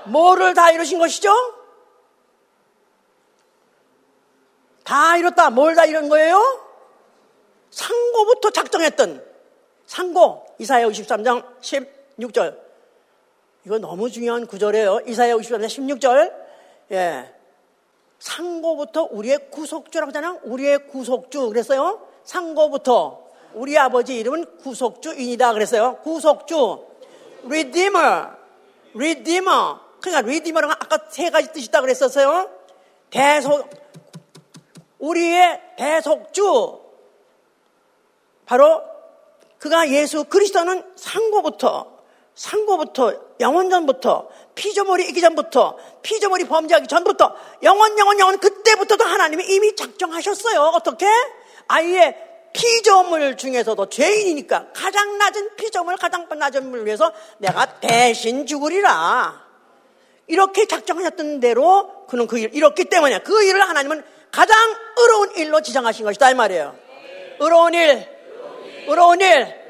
뭐를 0.07 0.55
다 0.55 0.70
이루신 0.70 0.98
것이죠? 0.98 1.30
다 4.82 5.18
이뤘다. 5.18 5.51
뭘 5.51 5.74
다 5.74 5.84
이룬 5.84 6.09
거예요? 6.09 6.40
상고부터 7.70 8.51
작정했던 8.51 9.30
상고 9.91 10.47
이사야 10.61 10.86
53장 10.86 11.45
16절 11.61 12.57
이거 13.66 13.78
너무 13.80 14.09
중요한 14.09 14.47
구절이에요. 14.47 15.01
이사야 15.05 15.34
53장 15.34 15.66
16절 15.66 16.32
예. 16.93 17.34
상고부터 18.20 19.09
우리의 19.11 19.51
구속주라고 19.51 20.11
하잖아요. 20.11 20.38
우리의 20.45 20.86
구속주 20.86 21.49
그랬어요. 21.49 22.07
상고부터 22.22 23.26
우리 23.55 23.76
아버지 23.76 24.16
이름은 24.16 24.59
구속주인이다 24.59 25.55
그랬어요. 25.55 25.97
구속주 26.05 26.86
redeemer 27.47 28.28
redeemer 28.95 29.74
그러니까 30.01 30.24
redeemer가 30.24 30.72
아까 30.74 30.99
세 31.09 31.30
가지 31.30 31.51
뜻이 31.53 31.66
있다 31.66 31.80
그랬었어요. 31.80 32.49
대속 33.11 33.68
우리의 35.01 35.61
대속주 35.76 36.78
바로 38.47 38.99
그가 39.61 39.89
예수 39.91 40.25
그리스도는 40.25 40.83
상고부터 40.97 42.01
상고부터 42.35 43.15
영원전부터 43.39 44.29
피조물이 44.55 45.07
있기 45.09 45.21
전부터 45.21 45.77
피조물이 46.03 46.45
범죄하기 46.45 46.89
전부터 46.89 47.37
영원 47.63 47.99
영원 47.99 48.19
영원 48.19 48.39
그때부터도 48.39 49.05
하나님이 49.05 49.45
이미 49.45 49.77
작정하셨어요. 49.77 50.61
어떻게? 50.61 51.07
아예 51.69 52.17
피조물 52.55 53.37
중에서도 53.37 53.87
죄인이니까 53.91 54.69
가장 54.73 55.19
낮은 55.19 55.57
피조물 55.57 55.99
가장 55.99 56.27
낮은 56.29 56.71
물 56.71 56.87
위해서 56.87 57.13
내가 57.39 57.79
대신 57.81 58.47
죽으리라. 58.47 59.45
이렇게 60.27 60.67
작정하셨던 60.67 61.41
대로 61.41 62.07
그는 62.09 62.27
그 62.27 62.39
일, 62.39 62.55
이렇기 62.55 62.87
때문에 62.87 63.19
그 63.19 63.45
일을 63.45 63.61
하나님은 63.69 64.03
가장 64.33 64.57
의로운 64.97 65.37
일로 65.37 65.61
지정하신 65.61 66.07
것이다 66.07 66.31
이 66.31 66.35
말이에요. 66.35 66.75
의로운 67.41 67.75
일, 67.75 68.20
의로운 68.87 69.20
일. 69.20 69.61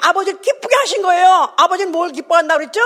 아버지를 0.00 0.40
기쁘게 0.40 0.74
하신 0.76 1.02
거예요. 1.02 1.54
아버지는 1.56 1.92
뭘 1.92 2.10
기뻐한다고 2.10 2.58
그랬죠? 2.58 2.80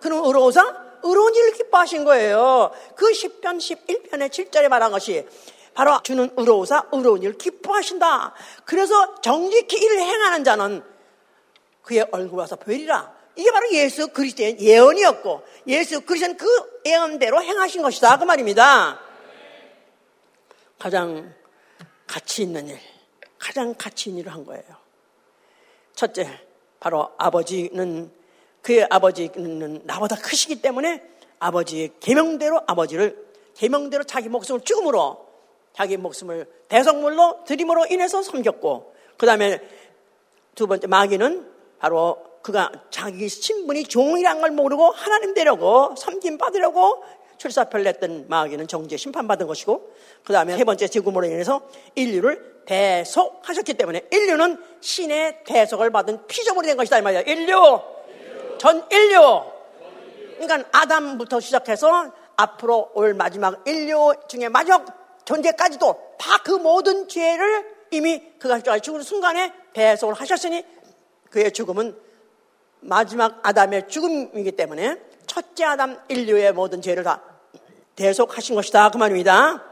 그는 0.00 0.22
의로우사? 0.24 0.88
의로운 1.02 1.34
일을 1.34 1.52
기뻐하신 1.52 2.04
거예요. 2.04 2.72
그 2.94 3.10
10편 3.10 3.58
11편의 3.58 4.30
7절에 4.30 4.68
말한 4.68 4.90
것이 4.90 5.26
바로 5.74 6.00
주는 6.02 6.30
의로우사 6.36 6.88
의로운 6.92 7.22
일을 7.22 7.38
기뻐하신다. 7.38 8.34
그래서 8.64 9.14
정직히 9.20 9.76
일을 9.76 10.00
행하는 10.00 10.44
자는 10.44 10.82
그의 11.82 12.06
얼굴 12.10 12.40
와서 12.40 12.56
보리라. 12.56 13.16
이게 13.36 13.50
바로 13.52 13.70
예수 13.70 14.08
그리스도의 14.08 14.58
예언이었고 14.60 15.42
예수 15.68 16.00
그리스도는 16.00 16.36
그 16.36 16.46
예언대로 16.84 17.40
행하신 17.42 17.82
것이다. 17.82 18.18
그 18.18 18.24
말입니다. 18.24 19.00
가장 20.78 21.32
가치 22.06 22.42
있는 22.42 22.68
일, 22.68 22.78
가장 23.38 23.74
가치 23.76 24.10
있는 24.10 24.22
일을 24.22 24.32
한 24.32 24.44
거예요. 24.44 24.87
첫째, 25.98 26.28
바로 26.78 27.10
아버지는 27.18 28.12
그의 28.62 28.86
아버지는 28.88 29.80
나보다 29.82 30.14
크시기 30.14 30.62
때문에 30.62 31.02
아버지의 31.40 31.90
계명대로 31.98 32.60
아버지를 32.68 33.26
계명대로 33.56 34.04
자기 34.04 34.28
목숨을 34.28 34.60
죽음으로 34.60 35.26
자기 35.72 35.96
목숨을 35.96 36.46
대성물로 36.68 37.42
드림으로 37.46 37.86
인해서 37.90 38.22
섬겼고 38.22 38.94
그 39.16 39.26
다음에 39.26 39.60
두 40.54 40.68
번째 40.68 40.86
마귀는 40.86 41.50
바로 41.80 42.24
그가 42.42 42.70
자기 42.90 43.28
신분이 43.28 43.82
종이란 43.82 44.40
걸 44.40 44.52
모르고 44.52 44.92
하나님 44.92 45.34
되려고 45.34 45.96
섬김 45.96 46.38
받으려고 46.38 47.02
출사표를 47.38 47.84
냈던 47.84 48.26
마귀는 48.28 48.68
정죄 48.68 48.96
심판받은 48.96 49.46
것이고 49.46 49.94
그 50.24 50.32
다음에 50.32 50.56
세 50.56 50.64
번째 50.64 50.86
죽음으로 50.88 51.26
인해서 51.26 51.62
인류를 51.94 52.62
대속하셨기 52.66 53.74
때문에 53.74 54.08
인류는 54.12 54.62
신의 54.80 55.44
대속을 55.44 55.90
받은 55.90 56.26
피조물이 56.26 56.66
된 56.68 56.76
것이다 56.76 56.98
이 56.98 57.02
말이야. 57.02 57.22
인류! 57.22 57.80
전 58.58 58.86
인류! 58.90 59.42
그러니까 60.38 60.68
아담부터 60.72 61.40
시작해서 61.40 62.12
앞으로 62.36 62.90
올 62.94 63.14
마지막 63.14 63.66
인류 63.66 64.12
중에 64.28 64.48
마지막 64.48 65.22
존재까지도 65.24 66.14
다 66.18 66.38
그 66.48 66.52
모든 66.52 67.08
죄를 67.08 67.76
이미 67.90 68.22
그가 68.38 68.60
죽은 68.60 69.02
순간에 69.02 69.52
대속을 69.74 70.14
하셨으니 70.14 70.64
그의 71.30 71.52
죽음은 71.52 71.94
마지막 72.80 73.40
아담의 73.42 73.88
죽음이기 73.88 74.52
때문에 74.52 74.96
첫째 75.28 75.64
아담 75.64 76.00
인류의 76.08 76.52
모든 76.52 76.82
죄를 76.82 77.04
다 77.04 77.22
대속하신 77.94 78.56
것이다. 78.56 78.90
그 78.90 78.96
말입니다. 78.98 79.62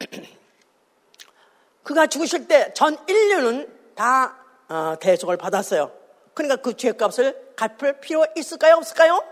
그가 1.84 2.06
죽으실 2.06 2.48
때 2.48 2.72
전 2.74 2.96
인류는 3.08 3.94
다 3.94 4.36
어, 4.68 4.96
대속을 5.00 5.36
받았어요. 5.36 5.92
그러니까 6.34 6.62
그 6.62 6.76
죄값을 6.76 7.54
갚을 7.56 8.00
필요 8.00 8.24
있을까요? 8.36 8.76
없을까요? 8.76 9.22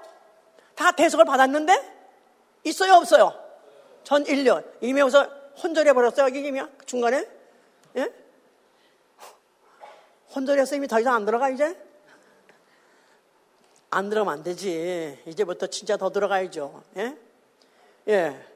다 0.75 0.93
대속을 0.93 1.25
받았는데 1.25 2.01
있어요? 2.65 2.95
없어요? 2.95 3.33
전 4.05 4.27
인류 4.27 4.63
이미 4.81 5.01
여기서 5.01 5.25
혼절해 5.63 5.93
버렸어요. 5.93 6.29
이미 6.29 6.61
중간에 6.87 7.27
예? 7.97 8.13
혼절해서 10.35 10.77
이미 10.77 10.87
더 10.89 11.01
이상 11.01 11.15
안 11.15 11.25
들어가 11.25 11.49
이제 11.49 11.77
안 13.91 14.09
들어가면 14.09 14.39
안 14.39 14.45
되지. 14.45 15.19
이제부터 15.27 15.67
진짜 15.67 15.97
더 15.97 16.11
들어가야죠. 16.11 16.83
예? 16.97 17.17
예. 18.09 18.47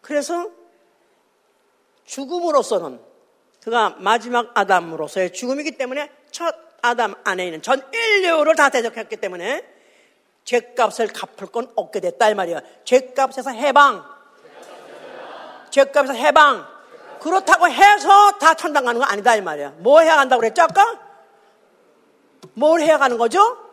그래서 0.00 0.50
죽음으로서는 2.04 3.00
그가 3.62 3.96
마지막 3.98 4.50
아담으로서의 4.54 5.32
죽음이기 5.32 5.72
때문에 5.72 6.10
첫 6.30 6.54
아담 6.82 7.14
안에 7.24 7.44
있는 7.44 7.62
전 7.62 7.82
인류를 7.92 8.54
다 8.56 8.70
대적했기 8.70 9.16
때문에 9.16 9.64
죄값을 10.44 11.08
갚을 11.08 11.52
건 11.52 11.70
없게 11.76 12.00
됐다 12.00 12.30
이 12.30 12.34
말이야. 12.34 12.60
죄값에서 12.84 13.50
해방. 13.50 14.04
죄값에서 15.70 16.14
해방. 16.14 16.66
그렇다고 17.20 17.68
해서 17.68 18.38
다 18.38 18.54
천당 18.54 18.84
가는 18.84 19.00
거 19.00 19.04
아니다 19.04 19.36
이 19.36 19.42
말이야. 19.42 19.74
뭐 19.78 20.00
해야 20.00 20.18
한다고 20.18 20.40
그랬죠 20.40 20.62
아까? 20.62 20.98
뭘 22.54 22.80
해야 22.80 22.96
가는 22.96 23.18
거죠? 23.18 23.67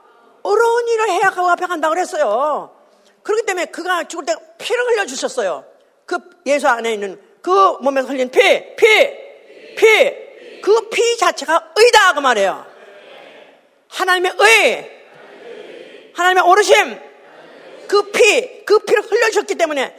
어려운 0.46 0.88
일을 0.88 1.10
해야 1.10 1.30
그 1.32 1.42
앞에 1.42 1.66
간다고 1.66 1.94
그랬어요. 1.96 2.76
그렇기 3.24 3.46
때문에 3.46 3.66
그가 3.66 4.04
죽을 4.04 4.26
때 4.26 4.36
피를 4.58 4.86
흘려 4.86 5.06
주셨어요. 5.06 5.66
그 6.06 6.20
예수 6.46 6.68
안에 6.68 6.94
있는 6.94 7.20
그 7.42 7.78
몸에서 7.82 8.08
흘린 8.10 8.30
피, 8.30 8.40
피, 8.76 8.86
피. 9.76 10.26
그 10.62 10.90
피 10.90 11.18
자체가 11.18 11.74
의다 11.76 12.14
그 12.14 12.20
말이에요. 12.20 12.66
하나님의 13.88 14.34
의, 14.40 15.06
하나님의 16.16 16.44
오르심, 16.44 17.00
그 17.88 18.12
피, 18.12 18.66
그 18.66 18.80
피를 18.80 19.04
흘려 19.04 19.28
주셨기 19.28 19.56
때문에 19.56 19.96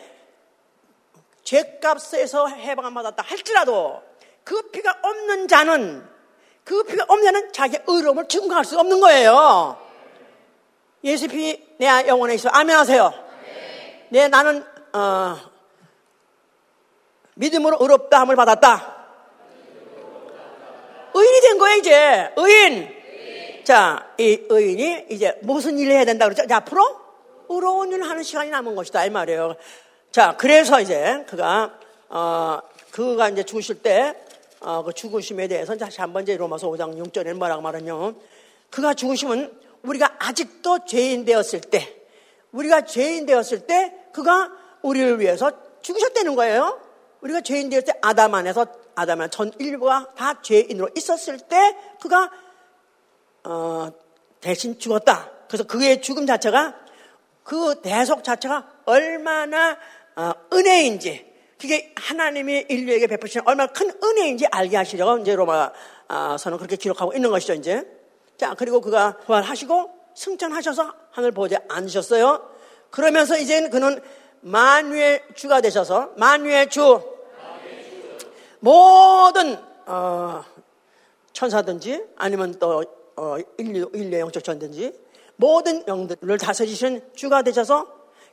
죄값에서 1.45 2.49
해방을 2.49 2.95
받았다 2.95 3.23
할지라도 3.23 4.03
그 4.43 4.71
피가 4.71 4.99
없는 5.03 5.47
자는 5.47 6.05
그 6.65 6.83
피가 6.83 7.05
없는 7.09 7.25
자는 7.25 7.53
자기 7.53 7.79
의로움을 7.87 8.27
증거할 8.27 8.65
수 8.65 8.79
없는 8.79 9.01
거예요. 9.01 9.86
예수 11.07 11.29
피내 11.29 12.09
영혼에 12.09 12.35
있어 12.35 12.49
아멘 12.53 12.77
하세요. 12.77 13.15
네, 14.09 14.27
나는 14.27 14.65
어, 14.93 15.37
믿음으로 17.35 17.79
의롭다함을 17.81 18.35
받았다. 18.35 18.97
의인이 21.15 21.41
된 21.41 21.59
거예요 21.59 21.77
이제 21.77 22.33
의인. 22.37 22.97
자, 23.63 24.13
이 24.19 24.47
의인이 24.49 25.07
이제 25.11 25.39
무슨 25.43 25.79
일을 25.79 25.93
해야 25.93 26.05
된다 26.05 26.25
그러죠? 26.25 26.45
자, 26.47 26.57
앞으로 26.57 26.83
의로운 27.49 27.93
일을 27.93 28.09
하는 28.09 28.25
시간이 28.25 28.51
남은 28.51 28.75
것이다 28.75 29.07
이 29.07 29.11
말이에요. 29.11 29.55
자, 30.11 30.37
그래서 30.37 30.81
이제 30.81 31.25
그가 31.29 31.79
어, 32.09 32.59
그가 32.91 33.29
이제 33.29 33.45
죽으실 33.45 33.81
때 33.81 34.13
어, 34.61 34.83
그 34.83 34.93
죽으심에 34.93 35.47
대해서 35.47 35.77
다시 35.77 36.01
한번 36.01 36.25
이제 36.25 36.37
로마서 36.37 36.69
5장 36.69 37.01
6절에 37.01 37.35
뭐라고 37.35 37.63
말하냐. 37.63 37.93
그가 38.71 38.95
죽으심은 38.95 39.66
우리가 39.87 40.17
아직도 40.19 40.85
죄인 40.85 41.25
되었을 41.25 41.61
때, 41.61 41.97
우리가 42.53 42.85
죄인 42.85 43.27
되었을 43.27 43.67
때 43.67 43.95
그가 44.13 44.51
우리를 44.83 45.21
위해서 45.21 45.51
죽으셨다는 45.83 46.35
거예요. 46.37 46.81
우리가 47.21 47.41
죄인 47.41 47.71
되었을 47.71 47.87
때 47.87 47.99
아담 48.03 48.35
안에서 48.35 48.67
아담 48.95 49.21
안, 49.21 49.31
전 49.31 49.53
인류가 49.59 50.13
다 50.17 50.41
죄인으로 50.43 50.91
있었을 50.97 51.39
때 51.39 51.77
그가 52.01 52.31
어, 53.45 53.91
대신 54.41 54.79
죽었다. 54.79 55.31
그래서 55.49 55.65
그의 55.65 56.03
죽음 56.03 56.27
자체가 56.27 56.75
그 57.43 57.81
대속 57.81 58.25
자체가 58.25 58.67
얼마나 58.87 59.79
어, 60.17 60.33
은혜인지 60.53 61.35
그게 61.59 61.95
하나님이 61.97 62.67
인류에게 62.69 63.07
베푸신 63.07 63.43
얼마나 63.45 63.73
큰 63.73 63.91
은혜인지 64.03 64.47
알게 64.51 64.77
하시려고 64.77 65.19
이제 65.19 65.35
로마서는 65.35 66.59
그렇게 66.59 66.77
기록하고 66.77 67.13
있는 67.15 67.31
것이죠 67.31 67.55
이제 67.55 67.87
자 68.37 68.55
그리고 68.55 68.81
그가 68.81 69.17
부활하시고 69.19 69.91
승천하셔서 70.15 70.93
하늘 71.11 71.33
보좌에 71.33 71.59
앉으셨어요 71.69 72.51
그러면서 72.91 73.37
이제는 73.37 73.71
그는 73.71 74.01
만유의 74.41 75.23
주가 75.35 75.61
되셔서 75.61 76.13
만유의 76.17 76.71
주 76.71 77.01
모든 78.61 79.59
어, 79.87 80.45
천사든지 81.33 82.05
아니면 82.17 82.59
또 82.59 82.85
어, 83.17 83.37
인류, 83.59 83.91
인류의 83.95 84.21
영적 84.21 84.43
전든지 84.43 84.93
모든 85.37 85.87
영들을 85.87 86.39
다스리시는 86.39 87.13
주가 87.15 87.43
되셔서 87.43 87.87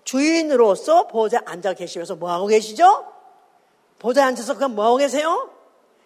주인으로서 0.04 1.08
보좌에 1.08 1.42
앉아 1.46 1.74
계시면서 1.74 2.16
뭐하고 2.16 2.48
계시죠? 2.48 3.08
보좌에 4.00 4.26
앉아서 4.26 4.56
그럼 4.56 4.76
뭐하고 4.76 4.98
계세요? 4.98 5.50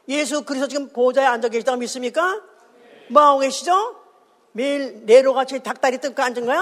예수 0.09 0.43
그리스도 0.43 0.67
지금 0.67 0.89
보좌에 0.89 1.25
앉아 1.25 1.49
계시다고 1.49 1.79
믿습니까? 1.79 2.41
뭐하고 3.09 3.39
계시죠? 3.39 3.95
매일 4.51 5.05
내로같이 5.05 5.61
닭다리 5.61 5.99
뜯고 5.99 6.21
앉은 6.21 6.45
거야? 6.45 6.61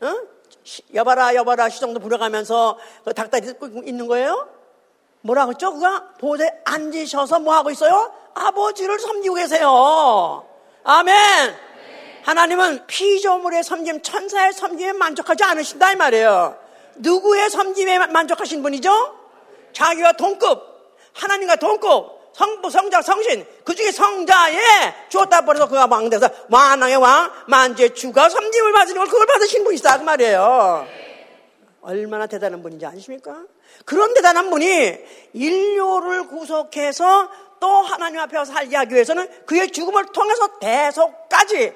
어? 0.00 0.16
여봐라 0.94 1.34
여봐라 1.34 1.68
시정도 1.68 2.00
부려가면서 2.00 2.78
그 3.04 3.12
닭다리 3.12 3.46
뜯고 3.46 3.82
있는 3.84 4.06
거예요? 4.06 4.48
뭐라고 5.22 5.52
했죠? 5.52 5.72
그가 5.72 6.12
보좌에 6.18 6.50
앉으셔서 6.64 7.40
뭐하고 7.40 7.70
있어요? 7.70 8.12
아버지를 8.34 8.98
섬기고 8.98 9.34
계세요. 9.34 10.46
아멘! 10.84 11.56
하나님은 12.22 12.86
피조물의 12.86 13.62
섬김, 13.64 14.02
천사의 14.02 14.52
섬김에 14.52 14.92
만족하지 14.92 15.44
않으신다 15.44 15.92
이 15.92 15.96
말이에요. 15.96 16.58
누구의 16.96 17.50
섬김에 17.50 17.98
만족하신 18.06 18.62
분이죠? 18.62 18.90
자기와 19.72 20.12
동급, 20.12 20.62
하나님과 21.12 21.56
동급, 21.56 22.15
성부, 22.36 22.68
성자, 22.68 23.00
성신, 23.00 23.46
그 23.64 23.74
중에 23.74 23.90
성자에 23.90 25.08
주었다 25.08 25.40
버려서 25.40 25.68
그가 25.68 25.88
왕돼서 25.90 26.28
왕왕의 26.50 26.96
왕, 26.96 27.32
만주의 27.46 27.94
주가 27.94 28.28
섬김을 28.28 28.72
받으신 28.74 28.98
걸 28.98 29.06
그걸 29.06 29.26
받으신 29.26 29.64
분이시다 29.64 29.98
그 29.98 30.04
말이에요. 30.04 30.86
얼마나 31.80 32.26
대단한 32.26 32.62
분인지 32.62 32.84
아십니까? 32.84 33.44
그런 33.86 34.12
대단한 34.12 34.50
분이 34.50 34.98
인류를 35.32 36.26
구속해서 36.26 37.30
또 37.58 37.68
하나님 37.68 38.20
앞에 38.20 38.36
서 38.36 38.44
살게 38.44 38.76
하기 38.76 38.94
위해서는 38.94 39.46
그의 39.46 39.70
죽음을 39.70 40.04
통해서 40.12 40.58
대속까지 40.58 41.72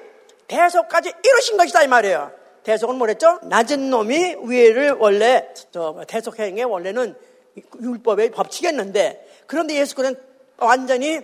대속까지 0.47 1.11
이루신 1.25 1.57
것이다 1.57 1.81
이 1.81 1.87
말이에요. 1.87 2.31
대속은 2.61 2.97
뭐랬죠? 2.97 3.39
낮은 3.41 3.89
놈이 3.89 4.35
위를 4.43 4.91
원래 4.91 5.47
대속행의 6.07 6.65
원래는 6.65 7.15
율법의 7.81 8.29
법칙이었는데 8.29 9.45
그런데 9.47 9.73
예수 9.75 9.95
그는 9.95 10.15
완전히 10.65 11.19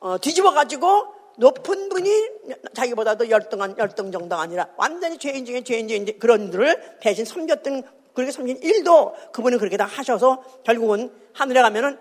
어, 0.00 0.18
뒤집어 0.18 0.52
가지고 0.52 1.06
높은 1.36 1.88
분이 1.88 2.10
자기보다도 2.74 3.30
열등한 3.30 3.76
열등 3.78 4.10
정도가 4.10 4.42
아니라 4.42 4.68
완전히 4.76 5.18
죄인 5.18 5.44
중에 5.44 5.62
죄인 5.62 5.88
중에 5.88 6.04
그런 6.18 6.50
들을 6.50 6.98
대신 7.00 7.24
섬겼던 7.24 7.82
그렇게 8.12 8.32
섬긴 8.32 8.58
일도 8.62 9.14
그분은 9.32 9.58
그렇게 9.58 9.76
다 9.76 9.84
하셔서 9.84 10.42
결국은 10.64 11.12
하늘에 11.32 11.62
가면은 11.62 11.98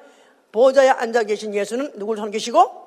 보좌에 0.51 0.89
앉아 0.89 1.23
계신 1.23 1.53
예수는 1.53 1.99
누굴 1.99 2.17
섬기시고 2.17 2.86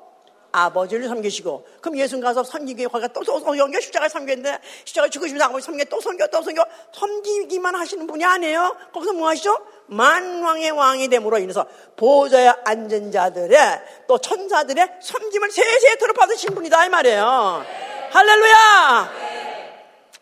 아버지를 0.53 1.09
섬기시고 1.09 1.67
그럼 1.81 1.99
예수님 1.99 2.25
가서 2.25 2.43
섬기기 2.43 2.87
거기가 2.87 3.09
또 3.09 3.23
섬겨 3.25 3.81
십자가 3.81 4.09
섬겼는데 4.09 4.59
십자가 4.85 5.09
죽으시면서 5.09 5.47
아버지 5.47 5.67
섬겨 5.67 5.85
또 5.85 6.01
섬겨 6.01 6.27
또 6.29 6.43
섬겨. 6.43 6.65
섬기기만 6.93 7.75
하시는 7.75 8.07
분이 8.07 8.25
아니에요. 8.25 8.77
거기서 8.93 9.13
뭐 9.13 9.29
하시죠? 9.29 9.59
만왕의 9.87 10.71
왕이 10.71 11.09
됨으로 11.09 11.39
인해서 11.39 11.67
보좌에 11.97 12.53
앉은 12.65 13.13
자들의 13.13 13.81
또 14.07 14.19
천사들의 14.19 14.89
섬김을 15.01 15.51
세세토록 15.51 16.17
받으신 16.17 16.55
분이다 16.55 16.87
이 16.87 16.89
말이에요. 16.89 17.65
할렐루야! 18.11 19.13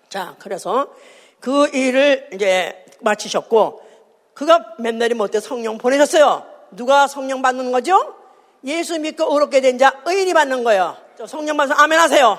자 0.09 0.37
그래서 0.39 0.89
그 1.41 1.69
일을 1.69 2.31
이제 2.33 2.85
마치셨고 3.01 3.83
그가 4.35 4.75
맨날이 4.79 5.15
못해 5.15 5.41
성령 5.41 5.79
보내셨어요? 5.79 6.47
누가 6.71 7.07
성령 7.07 7.43
받는 7.43 7.73
거죠? 7.73 8.18
예수 8.65 8.99
믿고 8.99 9.33
의롭게 9.33 9.61
된 9.61 9.79
자 9.79 10.01
의인이 10.05 10.33
받는 10.35 10.65
거예요. 10.65 10.97
성령 11.27 11.57
받아서 11.57 11.81
아멘 11.83 11.99
하세요. 11.99 12.39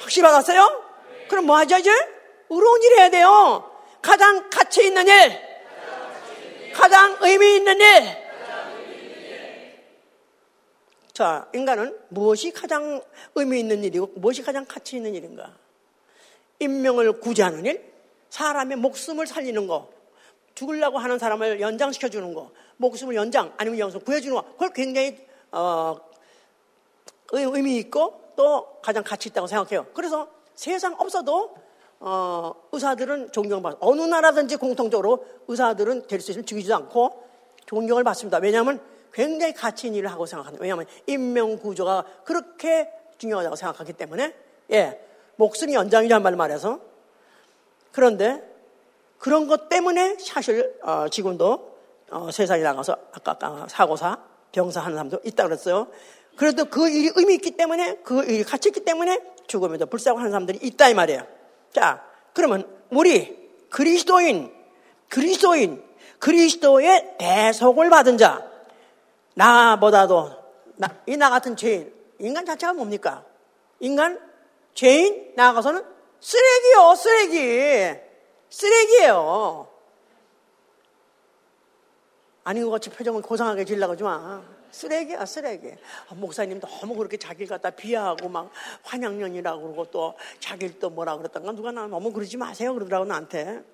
확실히 0.00 0.22
받았어요? 0.26 0.84
그럼 1.28 1.46
뭐 1.46 1.56
하죠 1.58 1.76
이제? 1.78 1.90
의로운 2.50 2.82
일 2.82 2.96
해야 2.98 3.10
돼요. 3.10 3.70
가장 4.02 4.48
가치 4.50 4.86
있는 4.86 5.06
일. 5.08 5.40
가장 6.74 7.16
의미 7.20 7.56
있는 7.56 7.80
일. 7.80 8.26
자, 11.12 11.48
인간은 11.54 11.96
무엇이 12.08 12.50
가장 12.52 13.02
의미 13.34 13.60
있는 13.60 13.82
일이고 13.82 14.12
무엇이 14.16 14.42
가장 14.42 14.66
가치 14.66 14.96
있는 14.96 15.14
일인가? 15.14 15.50
인명을 16.58 17.20
구제하는 17.20 17.64
일, 17.64 17.82
사람의 18.28 18.76
목숨을 18.76 19.26
살리는 19.26 19.66
거, 19.66 19.90
죽으려고 20.54 20.98
하는 20.98 21.18
사람을 21.18 21.60
연장시켜 21.60 22.10
주는 22.10 22.34
거, 22.34 22.50
목숨을 22.76 23.14
연장 23.14 23.52
아니면 23.56 23.78
영성 23.78 24.02
구해주는 24.02 24.34
거, 24.34 24.42
그걸 24.52 24.72
굉장히 24.74 25.16
어, 25.52 25.96
의미 27.32 27.78
있고 27.78 28.32
또 28.36 28.78
가장 28.82 29.02
가치 29.02 29.28
있다고 29.28 29.46
생각해요. 29.46 29.86
그래서 29.94 30.28
세상 30.54 30.94
없어도 30.98 31.54
어, 31.98 32.52
의사들은 32.72 33.32
존경받 33.32 33.78
어느 33.80 34.02
나라든지 34.02 34.56
공통적으로 34.56 35.24
의사들은 35.48 36.06
될 36.06 36.20
수 36.20 36.30
있으면 36.30 36.44
죽이지도 36.44 36.74
않고 36.74 37.24
존경을 37.66 38.04
받습니다. 38.04 38.38
왜냐하면 38.38 38.80
굉장히 39.12 39.54
가치 39.54 39.86
있는 39.86 40.00
일을 40.00 40.12
하고 40.12 40.26
생각합니다. 40.26 40.62
왜냐하면 40.62 40.86
인명 41.06 41.56
구조가 41.58 42.04
그렇게 42.24 42.90
중요하다고 43.18 43.56
생각하기 43.56 43.94
때문에 43.94 44.34
예 44.72 45.00
목숨이 45.36 45.74
연장이란 45.74 46.22
말 46.22 46.36
말해서 46.36 46.80
그런데 47.92 48.42
그런 49.18 49.46
것 49.46 49.70
때문에 49.70 50.18
사실 50.18 50.78
어, 50.82 51.08
지금도 51.08 51.76
어, 52.10 52.30
세상에 52.30 52.62
나가서 52.62 52.96
아까 53.12 53.66
사고사 53.68 54.18
병사하는 54.56 54.96
사람도 54.96 55.20
있다 55.24 55.44
그랬어요. 55.44 55.88
그래도 56.36 56.64
그 56.64 56.88
일이 56.88 57.12
의미 57.14 57.34
있기 57.34 57.52
때문에 57.52 57.98
그 58.02 58.24
일이 58.24 58.42
가치 58.42 58.70
있기 58.70 58.80
때문에 58.84 59.20
죽음에도 59.46 59.86
불쌍하고 59.86 60.18
하는 60.18 60.30
사람들이 60.32 60.58
있다 60.62 60.88
이 60.88 60.94
말이에요. 60.94 61.26
자, 61.72 62.02
그러면 62.32 62.66
우리 62.90 63.36
그리스도인, 63.70 64.52
그리스도인, 65.08 65.82
그리스도의 66.18 67.16
대속을 67.18 67.90
받은 67.90 68.16
자, 68.18 68.50
나보다도 69.34 70.30
나, 70.76 70.88
이 71.06 71.16
나 71.16 71.30
같은 71.30 71.56
죄인, 71.56 71.92
인간 72.18 72.44
자체가 72.46 72.72
뭡니까? 72.72 73.24
인간, 73.80 74.18
죄인, 74.74 75.32
나아가서는 75.36 75.82
쓰레기요, 76.20 76.94
쓰레기. 76.96 78.00
쓰레기예요. 78.48 79.68
아닌 82.46 82.62
것 82.64 82.70
같이 82.70 82.90
표정을 82.90 83.22
고상하게 83.22 83.64
질라고 83.64 83.94
하지 83.94 84.04
마. 84.04 84.40
쓰레기야, 84.70 85.26
쓰레기. 85.26 85.72
아, 86.08 86.14
목사님 86.14 86.60
너무 86.60 86.94
그렇게 86.94 87.16
자기를 87.16 87.48
갖다 87.48 87.70
비하하고 87.70 88.28
막 88.28 88.52
환양년이라고 88.84 89.62
그러고 89.62 89.90
또 89.90 90.14
자기를 90.38 90.78
또 90.78 90.88
뭐라 90.88 91.16
그랬던가 91.16 91.50
누가 91.50 91.72
나 91.72 91.88
너무 91.88 92.12
그러지 92.12 92.36
마세요 92.36 92.72
그러더라고 92.72 93.04
나한테. 93.04 93.64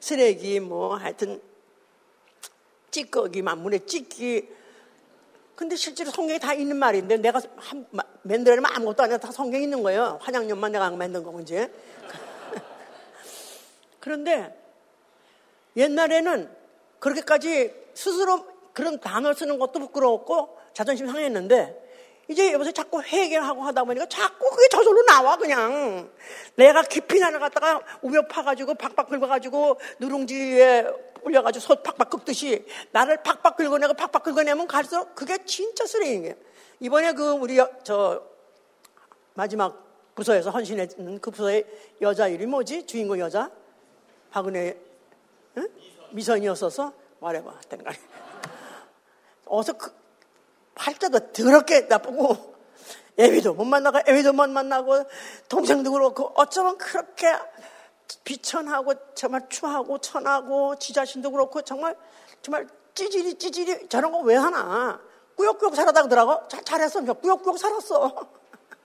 쓰레기 0.00 0.58
뭐 0.58 0.96
하여튼 0.96 1.40
찌꺼기 2.90 3.42
만문에 3.42 3.86
찌기 3.86 4.48
근데 5.54 5.76
실제로 5.76 6.10
성경에 6.10 6.40
다 6.40 6.54
있는 6.54 6.76
말인데 6.76 7.18
내가 7.18 7.40
한, 7.54 7.86
만들어내면 8.22 8.68
아무것도 8.74 9.04
아니라 9.04 9.18
다 9.18 9.30
성경에 9.30 9.62
있는 9.62 9.84
거예요. 9.84 10.18
환양년만 10.22 10.72
내가 10.72 10.90
만든 10.90 11.22
거 11.22 11.30
문제. 11.30 11.72
그런데 14.00 14.60
옛날에는 15.76 16.57
그렇게까지 16.98 17.74
스스로 17.94 18.46
그런 18.72 19.00
단어를 19.00 19.34
쓰는 19.34 19.58
것도 19.58 19.80
부끄러웠고 19.80 20.56
자존심 20.72 21.06
상했는데 21.06 21.88
이제 22.28 22.52
여기서 22.52 22.72
자꾸 22.72 23.02
회개하고 23.02 23.62
하다 23.62 23.84
보니까 23.84 24.06
자꾸 24.06 24.50
그게 24.50 24.68
저절로 24.68 25.02
나와 25.06 25.36
그냥 25.36 26.10
내가 26.56 26.82
깊이 26.82 27.18
날아갔다가 27.18 27.80
우벼 28.02 28.26
파가지고 28.28 28.74
팍팍 28.74 29.08
긁어가지고 29.08 29.80
누룽지에 29.98 30.86
올려가지고 31.22 31.60
솥 31.60 31.82
팍팍 31.82 32.10
긁듯이 32.10 32.66
나를 32.92 33.22
팍팍 33.22 33.56
긁어내고 33.56 33.94
팍팍 33.94 34.22
긁어내면 34.22 34.66
갈수록 34.66 35.14
그게 35.14 35.38
진짜 35.44 35.86
쓰레기인 35.86 36.22
거예요 36.22 36.34
이번에 36.80 37.12
그 37.12 37.30
우리 37.32 37.58
저 37.82 38.22
마지막 39.34 39.88
부서에서 40.14 40.50
헌신했는 40.50 41.20
그 41.20 41.30
부서의 41.30 41.64
여자 42.02 42.28
이름이 42.28 42.50
뭐지? 42.50 42.86
주인공 42.86 43.18
여자? 43.20 43.50
박은혜 44.30 44.76
응? 45.56 45.68
미선이었어서 46.10 46.92
말해봐. 47.20 47.52
어서 49.46 49.72
그 49.72 49.92
팔자도 50.74 51.32
더럽게 51.32 51.82
나쁘고 51.82 52.54
애비도 53.18 53.54
못 53.54 53.64
만나고 53.64 53.98
애비도 54.06 54.32
못 54.32 54.48
만나고 54.48 55.04
동생도 55.48 55.90
그렇고 55.90 56.32
어쩌면 56.36 56.78
그렇게 56.78 57.26
비천하고 58.24 58.94
정말 59.14 59.48
추하고 59.48 59.98
천하고 59.98 60.76
지 60.76 60.92
자신도 60.92 61.30
그렇고 61.32 61.62
정말 61.62 61.96
정말 62.42 62.68
찌질이 62.94 63.34
찌질이 63.34 63.88
저런 63.88 64.12
거 64.12 64.20
왜 64.20 64.36
하나? 64.36 65.00
꾸역꾸역 65.36 65.76
살아다 65.76 66.02
그러더라고? 66.02 66.48
잘, 66.48 66.64
잘했어. 66.64 67.00
꾸역꾸역 67.00 67.58
살았어. 67.58 68.28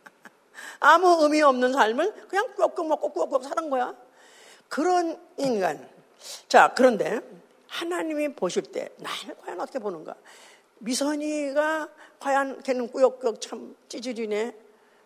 아무 0.79 1.23
의미 1.23 1.41
없는 1.41 1.73
삶을 1.73 2.27
그냥 2.27 2.53
꾸역꾸역 2.55 2.87
먹고 2.87 3.09
꾸역꾸역 3.09 3.43
사는 3.43 3.69
거야. 3.69 3.93
그런 4.69 5.19
인간 5.37 5.92
자 6.47 6.73
그런데 6.75 7.19
하나님이 7.67 8.35
보실 8.35 8.63
때 8.63 8.89
나를 8.97 9.35
과연 9.43 9.59
어떻게 9.59 9.79
보는가 9.79 10.15
미선이가 10.79 11.89
과연 12.19 12.61
걔는 12.61 12.89
꾸역꾸역 12.91 13.41
참 13.41 13.75
찌질이네. 13.89 14.55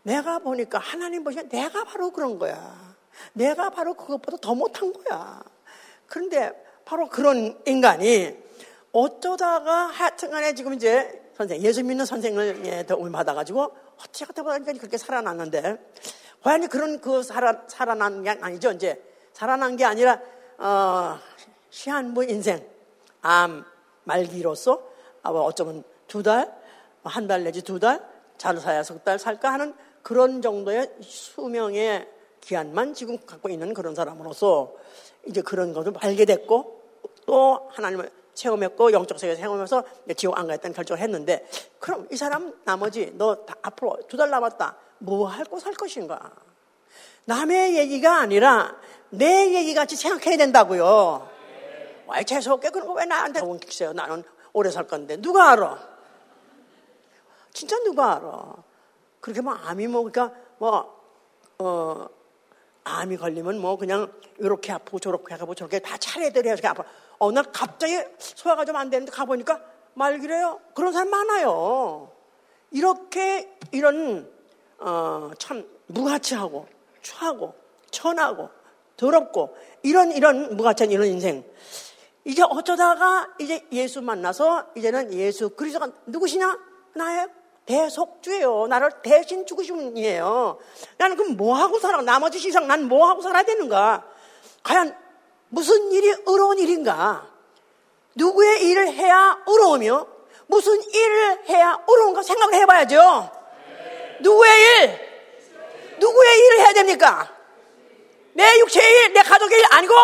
내가 0.03 0.39
보니까 0.39 0.79
하나님 0.79 1.23
보시면 1.23 1.49
내가 1.49 1.83
바로 1.83 2.11
그런 2.11 2.39
거야. 2.39 2.95
내가 3.33 3.69
바로 3.69 3.93
그것보다 3.93 4.37
더 4.37 4.55
못한 4.55 4.91
거야. 4.93 5.43
그런데 6.07 6.51
바로 6.85 7.09
그런 7.09 7.59
인간이 7.65 8.35
어쩌다가 8.91 9.87
하여튼간에 9.87 10.55
지금 10.55 10.73
이제 10.73 11.31
선생 11.35 11.61
예수 11.61 11.83
믿는 11.83 12.05
선생을 12.05 12.65
예, 12.65 12.83
도움을 12.83 13.11
받아가지고 13.11 13.75
어떻게 13.97 14.25
하다 14.25 14.43
보니까 14.43 14.73
그렇게 14.73 14.97
살아났는데 14.97 15.77
과연 16.41 16.67
그런 16.69 17.01
그 17.01 17.21
살아, 17.21 17.63
살아난 17.67 18.23
게 18.23 18.29
아니죠. 18.29 18.71
이제 18.71 19.03
살아난 19.33 19.75
게 19.75 19.85
아니라 19.85 20.19
어, 20.57 21.19
시한부 21.69 22.23
인생. 22.25 22.65
암 23.21 23.65
말기로서 24.05 24.81
아, 25.23 25.31
뭐 25.31 25.43
어쩌면 25.43 25.83
두 26.07 26.23
달, 26.23 26.55
한 27.03 27.27
달 27.27 27.43
내지 27.43 27.61
두 27.61 27.79
달, 27.79 28.01
잘 28.37 28.57
사야 28.57 28.83
석 28.83 29.03
달 29.03 29.19
살까 29.19 29.51
하는 29.53 29.73
그런 30.03 30.41
정도의 30.41 30.93
수명의 31.01 32.07
기한만 32.41 32.93
지금 32.93 33.17
갖고 33.25 33.49
있는 33.49 33.73
그런 33.73 33.93
사람으로서 33.95 34.73
이제 35.25 35.41
그런 35.41 35.73
것을 35.73 35.93
알게 35.99 36.25
됐고 36.25 36.81
또 37.25 37.69
하나님을 37.73 38.09
체험했고 38.33 38.93
영적 38.93 39.19
세계에서 39.19 39.39
체험하면서 39.41 39.83
지옥 40.15 40.37
안 40.37 40.47
가겠다는 40.47 40.73
결정을 40.75 41.01
했는데 41.01 41.45
그럼 41.79 42.07
이 42.11 42.15
사람 42.15 42.53
나머지 42.63 43.11
너 43.15 43.37
앞으로 43.61 43.97
두 44.07 44.15
달 44.15 44.29
남았다. 44.29 44.77
뭐 44.99 45.27
할고 45.27 45.59
살 45.59 45.73
것인가? 45.73 46.31
남의 47.25 47.75
얘기가 47.77 48.19
아니라 48.19 48.77
내 49.09 49.53
얘기 49.53 49.73
같이 49.73 49.95
생각해야 49.95 50.37
된다고요. 50.37 51.29
왜 52.13 52.23
재수 52.23 52.53
없게 52.53 52.69
그런 52.69 52.87
거 52.87 52.93
왜 52.93 53.05
나한테 53.05 53.41
원키세요? 53.41 53.93
나는 53.93 54.23
오래 54.53 54.69
살 54.71 54.87
건데 54.87 55.17
누가 55.17 55.51
알아? 55.51 55.77
진짜 57.53 57.77
누가 57.83 58.15
알아? 58.15 58.55
그렇게 59.19 59.41
뭐 59.41 59.53
암이 59.53 59.87
뭐 59.87 60.03
그러니까 60.03 60.35
뭐 60.57 60.95
어, 61.59 62.07
암이 62.83 63.17
걸리면 63.17 63.59
뭐 63.59 63.77
그냥 63.77 64.11
이렇게 64.37 64.71
아프고 64.71 64.99
저렇게 64.99 65.33
하고 65.35 65.53
저렇게 65.55 65.79
다 65.79 65.97
차례대로 65.97 66.49
해서 66.49 66.67
아파. 66.67 66.83
어느 67.19 67.35
날 67.35 67.45
갑자기 67.51 67.97
소화가 68.19 68.63
좀 68.65 68.75
안 68.75 68.89
되는데 68.89 69.11
가보니까 69.11 69.59
말기래요. 69.95 70.59
그런 70.75 70.93
사람 70.93 71.09
많아요. 71.09 72.11
이렇게 72.71 73.51
이런 73.71 74.31
어, 74.79 75.31
참 75.39 75.67
무가치하고 75.87 76.67
추하고 77.01 77.55
천하고 77.89 78.49
더럽고 78.97 79.55
이런 79.83 80.11
이런 80.11 80.55
무가치한 80.57 80.91
이런 80.91 81.07
인생 81.07 81.43
이제 82.25 82.41
어쩌다가 82.43 83.29
이제 83.39 83.65
예수 83.71 84.01
만나서 84.01 84.65
이제는 84.75 85.13
예수 85.13 85.49
그리스도가 85.51 85.89
누구시냐? 86.07 86.59
나의 86.95 87.27
대속주예요. 87.65 88.67
나를 88.67 88.89
대신 89.03 89.45
죽으신 89.45 89.75
분이에요. 89.75 90.57
나는 90.97 91.15
그럼 91.15 91.37
뭐 91.37 91.55
하고 91.55 91.79
살아? 91.79 92.01
나머지 92.01 92.39
세상 92.39 92.67
난 92.67 92.87
뭐 92.87 93.07
하고 93.09 93.21
살아야 93.21 93.43
되는가? 93.43 94.03
과연 94.63 94.95
무슨 95.49 95.91
일이 95.91 96.07
의로운 96.25 96.57
일인가? 96.59 97.27
누구의 98.15 98.65
일을 98.65 98.87
해야 98.89 99.41
의로우며 99.45 100.07
무슨 100.47 100.81
일을 100.81 101.49
해야 101.49 101.79
의로운가 101.87 102.23
생각을 102.23 102.53
해봐야죠. 102.55 103.31
누구의 104.21 104.51
일? 104.61 104.99
누구의 105.99 106.39
일을 106.39 106.59
해야 106.59 106.73
됩니까? 106.73 107.36
내 108.37 108.59
육체의 108.59 108.93
일, 108.93 109.13
내 109.13 109.23
가족의 109.23 109.57
일 109.57 109.65
아니고 109.71 109.95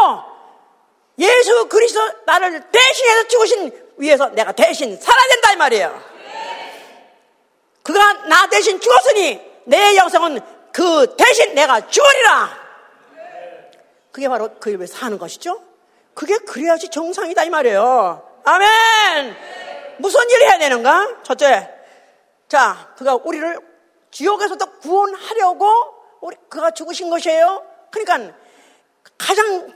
예수 1.19 1.69
그리스도 1.69 2.01
나를 2.25 2.63
대신해서 2.71 3.27
죽으신 3.27 3.93
위해서 3.97 4.27
내가 4.29 4.51
대신 4.51 4.99
살아야 4.99 5.27
된다 5.29 5.53
이 5.53 5.55
말이에요. 5.55 6.03
그가 7.83 8.13
나 8.27 8.49
대신 8.49 8.79
죽었으니 8.79 9.39
내 9.65 9.95
영성은 9.97 10.39
그 10.71 11.15
대신 11.15 11.53
내가 11.53 11.87
죽으리라. 11.87 12.63
그게 14.11 14.27
바로 14.27 14.49
그 14.59 14.71
일을 14.71 14.87
사는 14.87 15.15
것이죠. 15.19 15.61
그게 16.15 16.35
그래야지 16.39 16.89
정상이다 16.89 17.43
이 17.43 17.51
말이에요. 17.51 18.41
아멘. 18.45 19.37
무슨 19.99 20.27
일을 20.27 20.49
해야 20.49 20.57
되는가? 20.57 21.21
첫째, 21.21 21.69
자, 22.47 22.93
그가 22.97 23.13
우리를 23.23 23.59
지옥에서도 24.09 24.79
구원하려고 24.79 25.67
우리 26.21 26.35
그가 26.49 26.71
죽으신 26.71 27.11
것이에요. 27.11 27.72
그러니까 27.93 28.35
가장 29.19 29.71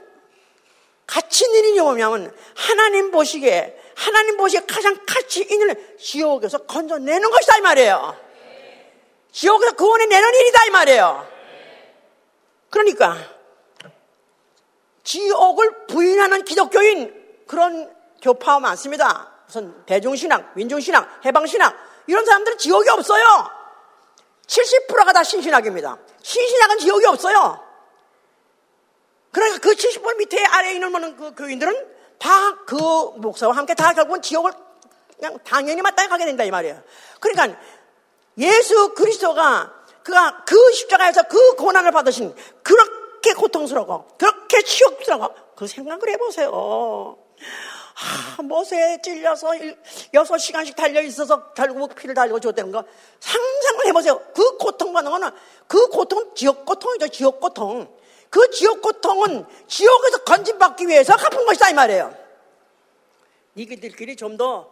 가치 1.05 1.45
있는 1.45 1.65
일이 1.65 1.79
뭐냐면 1.79 2.35
하나님 2.55 3.11
보시기에 3.11 3.79
하나님 3.95 4.37
보시기에 4.37 4.65
가장 4.65 4.97
가치 5.05 5.41
있는 5.41 5.97
지옥에서 5.99 6.57
건져내는 6.65 7.29
것이다 7.29 7.57
이 7.57 7.61
말이에요. 7.61 8.17
지옥에서 9.31 9.73
구원해 9.73 10.07
내는 10.07 10.33
일이다 10.33 10.65
이 10.65 10.69
말이에요. 10.71 11.27
그러니까 12.71 13.17
지옥을 15.03 15.85
부인하는 15.85 16.43
기독교인 16.43 17.13
그런 17.45 17.93
교파가 18.21 18.59
많습니다. 18.59 19.31
무슨 19.45 19.85
대중신앙, 19.85 20.51
민중신앙, 20.55 21.07
해방신앙 21.23 21.71
이런 22.07 22.25
사람들은 22.25 22.57
지옥이 22.57 22.89
없어요. 22.89 23.23
70%가 24.47 25.13
다 25.13 25.23
신신학입니다. 25.23 25.97
신신학은 26.23 26.79
지옥이 26.79 27.05
없어요. 27.05 27.66
그러니까 29.37 29.59
그 29.59 29.75
70번 29.75 30.17
밑에 30.17 30.43
아래에 30.43 30.73
있는 30.73 31.15
그 31.15 31.35
교인들은 31.35 31.87
다 32.17 32.57
그 32.65 32.75
목사와 33.17 33.55
함께 33.55 33.75
다 33.75 33.93
결국은 33.93 34.21
지옥을 34.21 34.51
그냥 35.15 35.37
당연히 35.43 35.81
마땅히 35.83 36.09
가게 36.09 36.25
된다 36.25 36.43
이 36.43 36.49
말이에요. 36.49 36.81
그러니까 37.19 37.59
예수 38.39 38.93
그리스도가 38.95 39.73
그가 40.03 40.43
그 40.43 40.73
십자가에서 40.73 41.23
그 41.23 41.55
고난을 41.55 41.91
받으신 41.91 42.35
그렇게 42.63 43.33
고통스러워 43.33 44.07
그렇게 44.17 44.63
치욕스러워 44.63 45.33
그 45.55 45.67
생각을 45.67 46.09
해보세요. 46.09 47.17
아, 47.99 48.41
못에 48.41 48.99
찔려서 49.03 49.51
여섯 50.15 50.37
시간씩 50.39 50.75
달려 50.75 51.01
있어서 51.01 51.53
결국 51.53 51.93
피를 51.93 52.15
달고 52.15 52.39
줬다는 52.39 52.71
거 52.71 52.83
상상을 53.19 53.85
해보세요. 53.85 54.19
그 54.33 54.57
고통받는 54.57 55.11
거는 55.11 55.29
그 55.67 55.87
고통 55.89 56.33
지옥 56.33 56.65
고통이죠. 56.65 57.07
지옥 57.09 57.39
고통. 57.39 57.97
그 58.29 58.49
지옥 58.51 58.81
고통은 58.81 59.45
지옥에서 59.67 60.17
건진받기 60.23 60.87
위해서 60.87 61.15
갚은 61.15 61.45
것이다 61.45 61.69
이 61.69 61.73
말이에요. 61.73 62.13
니들끼리 63.55 64.15
좀더 64.15 64.69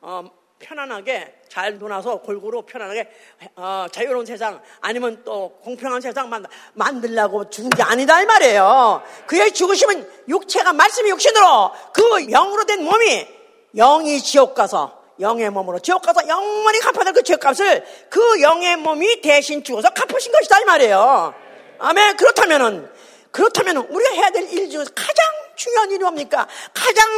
어, 0.00 0.30
편안하게 0.58 1.40
잘 1.48 1.78
놀아서 1.78 2.20
골고루 2.20 2.62
편안하게 2.62 3.10
어, 3.56 3.86
자유로운 3.90 4.24
세상 4.24 4.62
아니면 4.80 5.22
또 5.24 5.58
공평한 5.62 6.00
세상 6.00 6.30
만, 6.30 6.44
만들려고 6.74 7.50
죽은 7.50 7.70
게 7.70 7.82
아니다 7.82 8.22
이 8.22 8.26
말이에요. 8.26 9.02
그의 9.26 9.52
죽으시면 9.52 10.08
육체가 10.28 10.72
말씀이 10.72 11.10
육신으로 11.10 11.72
그 11.92 12.26
영으로 12.26 12.64
된 12.64 12.84
몸이 12.84 13.26
영이 13.74 14.20
지옥 14.20 14.54
가서 14.54 15.02
영의 15.20 15.50
몸으로 15.50 15.78
지옥 15.78 16.02
가서 16.02 16.26
영원히 16.26 16.78
갚아야 16.80 17.04
될 17.04 17.12
그 17.12 17.22
죄값을 17.22 17.84
그 18.08 18.40
영의 18.40 18.76
몸이 18.76 19.20
대신 19.20 19.62
죽어서 19.62 19.90
갚으신 19.90 20.32
것이다 20.32 20.60
이 20.60 20.64
말이에요. 20.64 21.34
아멘. 21.78 22.16
그렇다면은 22.16 22.90
그렇다면 23.32 23.78
우리가 23.78 24.10
해야 24.12 24.30
될 24.30 24.42
일 24.52 24.70
중에서 24.70 24.90
가장 24.94 25.24
중요한 25.56 25.90
일이 25.90 25.98
뭡니까? 25.98 26.46
가장 26.74 27.08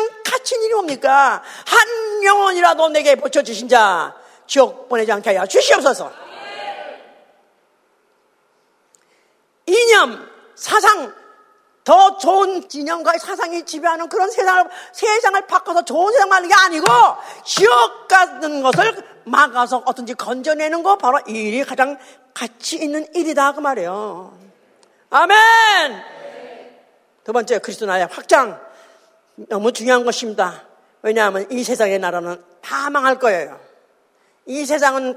있는 0.54 0.66
일이 0.66 0.74
뭡니까? 0.74 1.42
한 1.66 2.24
영혼이라도 2.24 2.88
내게 2.88 3.14
붙여주신 3.14 3.68
자, 3.68 4.14
지옥 4.46 4.88
보내지 4.88 5.10
않게 5.12 5.30
하여 5.30 5.46
주시옵소서. 5.46 6.12
이념, 9.66 10.28
사상, 10.54 11.14
더 11.84 12.18
좋은 12.18 12.68
진영과 12.68 13.18
사상이 13.18 13.64
지배하는 13.64 14.08
그런 14.08 14.30
세상을, 14.30 14.70
세상을 14.92 15.46
바꿔서 15.46 15.84
좋은 15.84 16.12
세상 16.12 16.28
만드는 16.28 16.54
게 16.54 16.62
아니고, 16.62 16.86
지옥 17.44 18.08
가는 18.08 18.62
것을 18.62 19.02
막아서 19.24 19.82
어떤지 19.86 20.14
건져내는 20.14 20.82
거 20.82 20.96
바로 20.96 21.20
이 21.28 21.32
일이 21.32 21.64
가장 21.64 21.98
가치 22.34 22.76
있는 22.76 23.06
일이다. 23.14 23.52
그 23.52 23.60
말이에요. 23.60 24.43
아멘! 25.16 26.02
두 27.22 27.32
번째 27.32 27.60
그리스도 27.60 27.86
나의 27.86 28.08
확장 28.10 28.60
너무 29.48 29.70
중요한 29.70 30.04
것입니다. 30.04 30.64
왜냐하면 31.02 31.46
이 31.52 31.62
세상의 31.62 32.00
나라는 32.00 32.42
다 32.60 32.90
망할 32.90 33.20
거예요. 33.20 33.60
이 34.46 34.66
세상은 34.66 35.16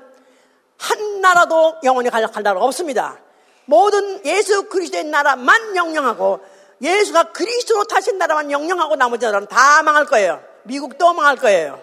한 0.78 1.22
나라도 1.22 1.78
영원히 1.84 2.12
갈 2.12 2.22
나라가 2.22 2.64
없습니다. 2.66 3.18
모든 3.66 4.24
예수 4.24 4.70
그리스도의 4.70 5.06
나라만 5.06 5.76
영영하고 5.76 6.42
예수가 6.80 7.32
그리스도로 7.32 7.86
타신 7.86 8.20
나라만 8.20 8.52
영영하고 8.52 8.98
나머지 8.98 9.26
나라는 9.26 9.48
다 9.48 9.82
망할 9.82 10.06
거예요. 10.06 10.44
미국도 10.66 11.14
망할 11.14 11.38
거예요. 11.38 11.82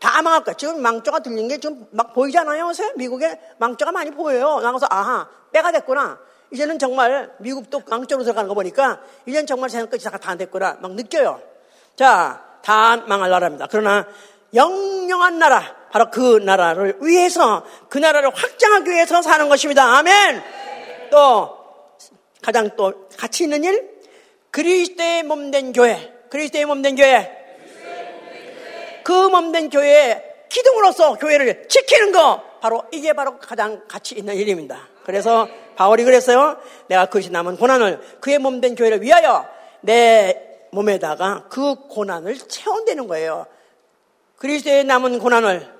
다 0.00 0.20
망할 0.20 0.42
거예요. 0.42 0.56
지금 0.56 0.82
망조가 0.82 1.20
들린 1.20 1.46
게좀막 1.46 2.12
보이잖아요. 2.12 2.66
요새 2.66 2.92
미국에 2.96 3.38
망조가 3.58 3.92
많이 3.92 4.10
보여요. 4.10 4.58
나가서 4.58 4.88
아하 4.90 5.28
때가 5.52 5.70
됐구나. 5.70 6.18
이제는 6.56 6.78
정말 6.78 7.30
미국도 7.36 7.80
깡쪽으로 7.80 8.24
들어가는 8.24 8.48
거 8.48 8.54
보니까 8.54 9.00
이제는 9.26 9.46
정말 9.46 9.68
세상 9.68 9.88
끝이 9.88 10.02
다 10.02 10.34
됐구나 10.36 10.78
막 10.80 10.92
느껴요. 10.92 11.42
자, 11.96 12.42
다 12.62 12.96
망할 12.96 13.28
나라입니다. 13.28 13.68
그러나 13.70 14.06
영영한 14.54 15.38
나라, 15.38 15.76
바로 15.90 16.10
그 16.10 16.38
나라를 16.38 16.96
위해서 17.02 17.62
그 17.90 17.98
나라를 17.98 18.34
확장하기 18.34 18.90
위해서 18.90 19.20
사는 19.20 19.48
것입니다. 19.50 19.98
아멘. 19.98 20.42
또 21.10 21.58
가장 22.42 22.70
또 22.74 23.06
가치 23.18 23.44
있는 23.44 23.62
일, 23.62 23.90
그리스도의 24.50 25.24
몸된 25.24 25.74
교회, 25.74 26.10
그리스도의 26.30 26.64
몸된 26.64 26.96
교회, 26.96 27.30
그 29.04 29.12
몸된 29.12 29.68
교회의 29.68 30.22
기둥으로서 30.48 31.14
교회를 31.14 31.68
지키는 31.68 32.12
거 32.12 32.42
바로 32.62 32.84
이게 32.92 33.12
바로 33.12 33.38
가장 33.38 33.82
가치 33.86 34.14
있는 34.14 34.36
일입니다. 34.36 34.88
그래서 35.04 35.46
바울이 35.76 36.04
그랬어요. 36.04 36.58
내가 36.88 37.06
그것이 37.06 37.30
남은 37.30 37.56
고난을 37.56 38.00
그의 38.20 38.38
몸된 38.38 38.74
교회를 38.74 39.02
위하여 39.02 39.46
내 39.80 40.42
몸에다가 40.72 41.44
그 41.48 41.74
고난을 41.88 42.36
채운다는 42.38 43.06
거예요. 43.06 43.46
그리스도의 44.38 44.84
남은 44.84 45.18
고난을 45.18 45.74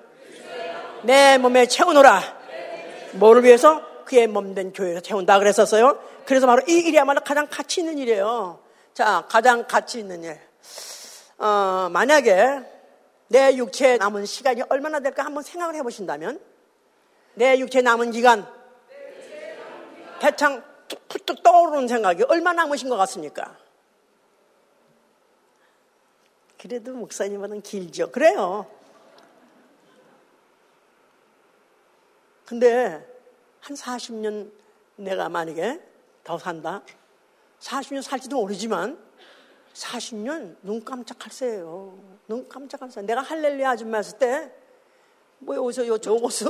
내 1.03 1.39
몸에 1.39 1.67
채우노라. 1.67 2.37
뭐를 3.13 3.45
위해서? 3.45 3.83
그의 4.05 4.27
몸된 4.27 4.73
교회를 4.73 5.03
채운다 5.03 5.39
그랬었어요. 5.39 5.99
그래서 6.25 6.47
바로 6.47 6.63
이 6.69 6.73
일이야말로 6.73 7.21
가장 7.21 7.47
가치 7.51 7.81
있는 7.81 7.99
일이에요. 7.99 8.61
자, 8.95 9.25
가장 9.29 9.67
가치 9.67 9.99
있는 9.99 10.25
일. 10.25 10.39
어, 11.39 11.89
만약에 11.91 12.61
내 13.29 13.57
육체에 13.57 13.99
남은 13.99 14.25
시간이 14.25 14.63
얼마나 14.69 15.01
될까 15.01 15.25
한번 15.25 15.43
생각을 15.43 15.75
해보신다면 15.77 16.41
내 17.35 17.59
육체에 17.59 17.83
남은 17.83 18.13
기간 18.13 18.47
대창 20.21 20.65
툭툭 21.09 21.43
떠오르는 21.43 21.89
생각이 21.89 22.25
얼마나 22.25 22.63
남으신 22.63 22.89
것 22.89 22.97
같습니까? 22.97 23.57
그래도 26.59 26.93
목사님은 26.95 27.63
길죠. 27.63 28.11
그래요. 28.11 28.67
근데 32.45 33.05
한 33.61 33.77
40년 33.77 34.51
내가 34.97 35.29
만약에 35.29 35.81
더 36.25 36.39
산다? 36.39 36.83
40년 37.61 38.03
살지도 38.03 38.37
모르지만 38.37 38.99
40년 39.75 40.57
눈 40.63 40.85
깜짝할 40.85 41.31
새예요. 41.31 41.99
눈 42.29 42.49
깜짝할 42.49 42.91
새. 42.91 43.03
내가 43.03 43.21
할렐루야 43.21 43.71
아줌마 43.71 43.99
했을 43.99 44.19
때, 44.19 44.53
뭐 45.39 45.55
여기서 45.55 45.87
요, 45.87 45.99
저 45.99 46.13
옷을, 46.15 46.49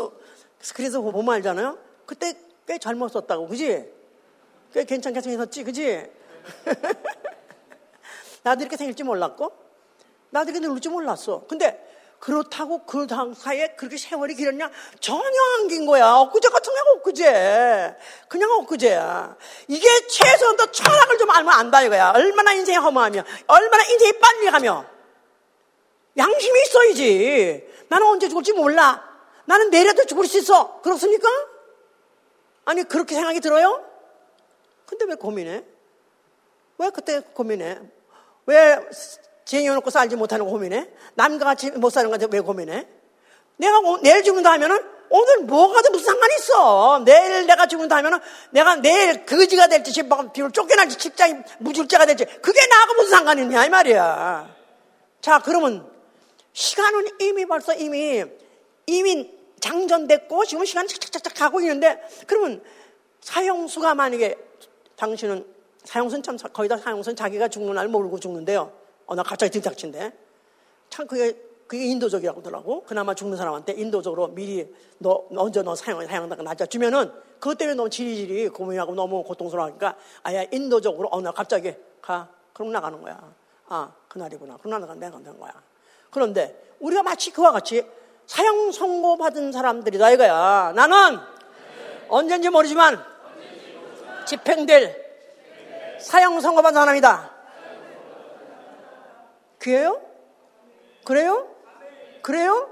그래서 0.74 1.00
보면 1.00 1.34
알잖아요. 1.34 1.78
그때 2.06 2.34
꽤 2.66 2.78
썼다고, 2.82 3.48
그지? 3.48 3.92
꽤 4.72 4.84
괜찮게 4.84 5.20
생겼지, 5.20 5.64
그지? 5.64 6.10
나도 8.42 8.62
이렇게 8.62 8.76
생길지 8.76 9.02
몰랐고, 9.04 9.52
나도 10.30 10.50
이렇게 10.50 10.66
늙을 10.66 10.80
줄 10.80 10.92
몰랐어. 10.92 11.44
근데 11.48 11.82
그렇다고 12.18 12.84
그 12.84 13.06
당사에 13.06 13.74
그렇게 13.76 13.96
세월이 13.96 14.34
길었냐? 14.34 14.70
전혀 15.00 15.22
안 15.58 15.68
긴 15.68 15.86
거야. 15.86 16.14
엊그제 16.14 16.48
같은 16.48 16.72
게 16.72 16.78
엊그제. 16.96 17.96
그냥 18.28 18.50
엊그제야. 18.52 19.36
이게 19.68 20.06
최소한도 20.06 20.70
철학을 20.72 21.18
좀 21.18 21.30
알면 21.30 21.52
안다 21.52 21.82
이거야. 21.82 22.12
얼마나 22.14 22.52
인생이 22.52 22.78
허무하며, 22.78 23.22
얼마나 23.46 23.84
인생이 23.84 24.12
빨리 24.18 24.50
가며. 24.50 24.84
양심이 26.16 26.62
있어야지. 26.62 27.68
나는 27.88 28.06
언제 28.06 28.28
죽을지 28.28 28.52
몰라. 28.52 29.04
나는 29.44 29.70
내일도 29.70 30.04
죽을 30.06 30.26
수 30.26 30.38
있어. 30.38 30.80
그렇습니까? 30.82 31.28
아니, 32.66 32.84
그렇게 32.84 33.14
생각이 33.14 33.40
들어요? 33.40 33.82
근데 34.84 35.04
왜 35.06 35.14
고민해? 35.14 35.64
왜 36.78 36.90
그때 36.90 37.20
고민해? 37.20 37.80
왜 38.46 38.78
쟁여놓고 39.44 39.90
살지 39.90 40.16
못하는 40.16 40.44
거 40.44 40.50
고민해? 40.50 40.90
남과 41.14 41.44
같이 41.44 41.70
못 41.70 41.90
사는 41.90 42.10
건데 42.10 42.26
왜 42.30 42.40
고민해? 42.40 42.86
내가 43.56 43.78
오, 43.80 43.98
내일 43.98 44.22
죽는다 44.22 44.52
하면은 44.52 44.78
오늘 45.08 45.38
뭐가 45.44 45.82
돼 45.82 45.90
무슨 45.90 46.06
상관이 46.06 46.34
있어? 46.34 47.02
내일 47.04 47.46
내가 47.46 47.66
죽는다 47.66 47.96
하면은 47.96 48.18
내가 48.50 48.76
내일 48.76 49.24
거지가 49.24 49.68
될지 49.68 49.92
비를 50.32 50.50
쫓겨날지 50.50 50.98
직장이 50.98 51.34
무줄자가 51.58 52.06
될지 52.06 52.24
그게 52.24 52.66
나하고 52.66 52.94
무슨 52.94 53.10
상관이 53.10 53.42
있냐 53.42 53.64
이 53.64 53.70
말이야. 53.70 54.54
자 55.20 55.40
그러면 55.44 55.88
시간은 56.52 57.06
이미 57.20 57.46
벌써 57.46 57.72
이미 57.74 58.24
이미 58.86 59.35
장전됐고 59.60 60.44
지금 60.44 60.64
시간이 60.64 60.88
착착착착 60.88 61.34
가고 61.34 61.60
있는데 61.60 62.00
그러면 62.26 62.62
사형수가 63.20 63.94
만약에 63.94 64.36
당신은 64.96 65.46
사형수는 65.84 66.22
참 66.22 66.36
거의 66.52 66.68
다 66.68 66.76
사형수는 66.76 67.16
자기가 67.16 67.48
죽는 67.48 67.74
날 67.74 67.88
모르고 67.88 68.18
죽는데요. 68.18 68.72
어 69.06 69.14
나 69.14 69.22
갑자기 69.22 69.52
등짝친데 69.52 70.12
참 70.90 71.06
그게 71.06 71.36
그게 71.66 71.84
인도적이라고 71.86 72.40
하더라고. 72.40 72.82
그나마 72.84 73.14
죽는 73.14 73.36
사람한테 73.36 73.72
인도적으로 73.72 74.28
미리 74.28 74.72
너 74.98 75.26
언제 75.36 75.62
너 75.62 75.74
사형 75.74 76.06
사형당가 76.06 76.42
낮아주면은 76.42 77.10
그것 77.40 77.58
때문에 77.58 77.74
너무 77.74 77.90
지리지리 77.90 78.48
고민하고 78.50 78.94
너무 78.94 79.24
고통스러워하니까 79.24 79.96
아야 80.22 80.44
인도적으로 80.52 81.08
어나 81.10 81.32
갑자기 81.32 81.74
가 82.00 82.28
그럼 82.52 82.72
나가는 82.72 83.00
거야. 83.00 83.34
아 83.68 83.92
그날이구나. 84.08 84.58
그럼 84.58 84.80
나가 84.80 84.94
내가 84.94 85.18
되는 85.18 85.38
거야. 85.38 85.52
그런데 86.10 86.74
우리가 86.78 87.02
마치 87.02 87.32
그와 87.32 87.50
같이 87.52 87.84
사형 88.26 88.72
선고 88.72 89.16
받은 89.16 89.52
사람들이다 89.52 90.10
이거야. 90.10 90.72
나는 90.74 91.18
언젠지 92.08 92.50
모르지만 92.50 93.02
집행될 94.26 95.06
사형 96.00 96.40
선고 96.40 96.62
받은 96.62 96.74
사람이다. 96.74 97.30
그래요? 99.58 100.00
그래요? 101.04 101.48
그래요? 102.22 102.70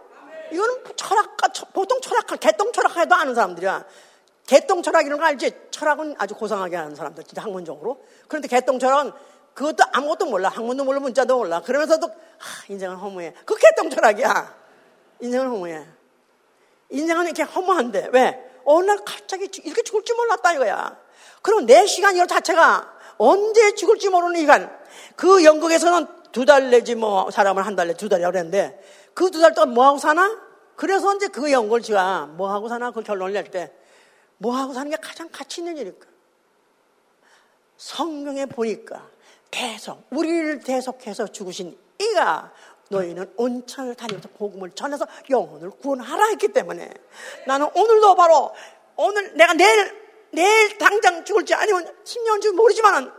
이거는 0.52 0.84
철학가, 0.96 1.48
보통 1.72 2.00
철학가, 2.00 2.36
개똥 2.36 2.72
철학해도 2.72 3.14
아는 3.14 3.34
사람들이야. 3.34 3.84
개똥 4.46 4.82
철학 4.82 5.06
이런 5.06 5.18
거 5.18 5.24
알지? 5.24 5.52
철학은 5.70 6.16
아주 6.18 6.34
고상하게 6.34 6.76
하는 6.76 6.94
사람들, 6.94 7.24
진짜 7.24 7.42
학문적으로. 7.42 8.04
그런데 8.28 8.46
개똥 8.46 8.78
철학은 8.78 9.12
그것도 9.54 9.84
아무것도 9.92 10.26
몰라. 10.26 10.48
학문도 10.48 10.84
몰라, 10.84 11.00
문자도 11.00 11.38
몰라. 11.38 11.60
그러면서도, 11.60 12.06
하, 12.06 12.64
인생은 12.68 12.96
허무해. 12.96 13.34
그 13.44 13.56
개똥 13.56 13.90
철학이야. 13.90 14.63
인생은 15.24 15.46
허무해. 15.48 15.84
인생은 16.90 17.24
이렇게 17.24 17.42
허무한데, 17.42 18.10
왜? 18.12 18.50
어느 18.64 18.86
날 18.86 18.98
갑자기 19.04 19.48
이렇게 19.64 19.82
죽을 19.82 20.04
줄 20.04 20.16
몰랐다 20.16 20.52
이거야. 20.54 20.98
그럼 21.42 21.66
내 21.66 21.86
시간 21.86 22.14
이거 22.16 22.26
자체가 22.26 22.92
언제 23.18 23.74
죽을지 23.74 24.08
모르는 24.08 24.40
이간 24.40 24.70
그 25.16 25.44
영국에서는 25.44 26.06
두 26.32 26.44
달 26.46 26.70
내지 26.70 26.94
뭐 26.94 27.30
사람을 27.30 27.64
한달내두 27.64 28.08
달이라고 28.08 28.32
그랬는데 28.32 28.82
그 29.14 29.30
두 29.30 29.40
달 29.40 29.54
동안 29.54 29.72
뭐 29.74 29.86
하고 29.86 29.98
사나? 29.98 30.40
그래서 30.76 31.14
이제 31.14 31.28
그 31.28 31.52
연구를 31.52 31.82
제가 31.82 32.26
뭐 32.26 32.50
하고 32.52 32.68
사나 32.68 32.90
그 32.90 33.02
결론을 33.02 33.32
낼 33.32 33.50
때 33.50 33.72
뭐 34.38 34.54
하고 34.56 34.72
사는 34.74 34.90
게 34.90 34.96
가장 34.96 35.28
가치 35.30 35.60
있는 35.60 35.76
일일까? 35.76 36.06
성경에 37.76 38.46
보니까 38.46 39.08
계속 39.50 40.02
우리를 40.10 40.60
대속해서 40.60 41.28
죽으신 41.28 41.78
이가 42.00 42.52
너희는 42.90 43.32
온천을 43.36 43.94
다니면서 43.94 44.28
복음을 44.36 44.70
전해서 44.70 45.06
영혼을 45.30 45.70
구원하라 45.70 46.26
했기 46.28 46.48
때문에 46.48 46.90
나는 47.46 47.68
오늘도 47.74 48.14
바로 48.14 48.52
오늘 48.96 49.34
내가 49.36 49.54
내일 49.54 50.04
내일 50.32 50.76
당장 50.78 51.24
죽을지 51.24 51.54
아니면 51.54 51.86
10년 52.04 52.42
줄 52.42 52.52
모르지만은 52.52 53.10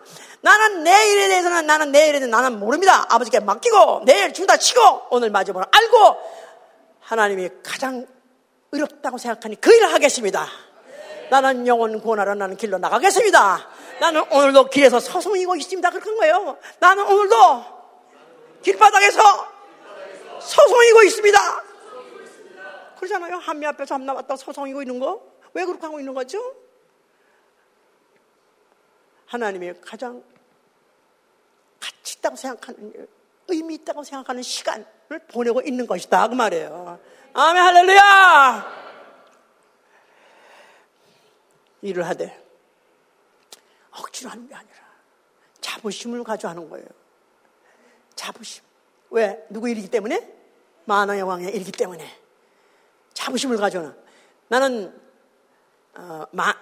나는 0.41 0.83
내일에 0.83 1.29
대해서는 1.29 1.65
나는 1.65 1.91
내일에 1.91 2.19
대해서 2.19 2.27
나는 2.27 2.59
모릅니다. 2.59 3.05
아버지께 3.09 3.39
맡기고 3.39 4.03
내일 4.05 4.33
죽다 4.33 4.57
치고 4.57 5.07
오늘 5.09 5.29
마지막으로 5.29 5.65
알고 5.71 6.17
하나님이 6.99 7.49
가장 7.63 8.05
어렵다고 8.73 9.17
생각하니 9.17 9.59
그 9.61 9.73
일을 9.73 9.93
하겠습니다. 9.93 10.47
나는 11.29 11.65
영혼 11.65 11.99
구원하러 12.01 12.35
나는 12.35 12.57
길로 12.57 12.77
나가겠습니다. 12.77 13.67
나는 13.99 14.23
오늘도 14.31 14.65
길에서 14.65 14.99
서성이고 14.99 15.55
있습니다. 15.55 15.89
그런 15.89 16.17
거예요. 16.17 16.57
나는 16.79 17.05
오늘도 17.07 17.35
길바닥에서 18.61 19.54
서성이고 20.45 21.03
있습니다. 21.03 21.63
그러잖아요. 22.97 23.37
한미 23.37 23.65
앞에서 23.65 23.95
함 23.95 24.05
남았다 24.05 24.35
서성이고 24.35 24.81
있는 24.81 24.99
거. 24.99 25.21
왜 25.53 25.65
그렇게 25.65 25.81
하고 25.85 25.99
있는 25.99 26.13
거죠? 26.13 26.55
하나님이 29.25 29.73
가장 29.81 30.23
가치 31.79 32.17
있다고 32.19 32.35
생각하는 32.35 32.93
일, 32.93 33.07
의미 33.47 33.75
있다고 33.75 34.03
생각하는 34.03 34.41
시간을 34.41 34.85
보내고 35.29 35.61
있는 35.61 35.87
것이다. 35.87 36.27
그 36.27 36.35
말이에요. 36.35 36.99
아멘, 37.33 37.61
할렐루야! 37.63 38.85
일을 41.81 42.07
하되, 42.07 42.43
억지로 43.91 44.31
하는 44.31 44.47
게 44.47 44.55
아니라, 44.55 44.75
자부심을 45.61 46.23
가져 46.23 46.47
하는 46.47 46.69
거예요. 46.69 46.87
자부심. 48.15 48.63
왜? 49.11 49.45
누구 49.49 49.69
일이기 49.69 49.89
때문에? 49.89 50.34
만왕의 50.85 51.23
왕의 51.23 51.55
일이기 51.55 51.71
때문에. 51.71 52.05
자부심을 53.13 53.57
가져는 53.57 53.93
나는, 54.47 54.93
어, 55.95 56.25
마, 56.31 56.53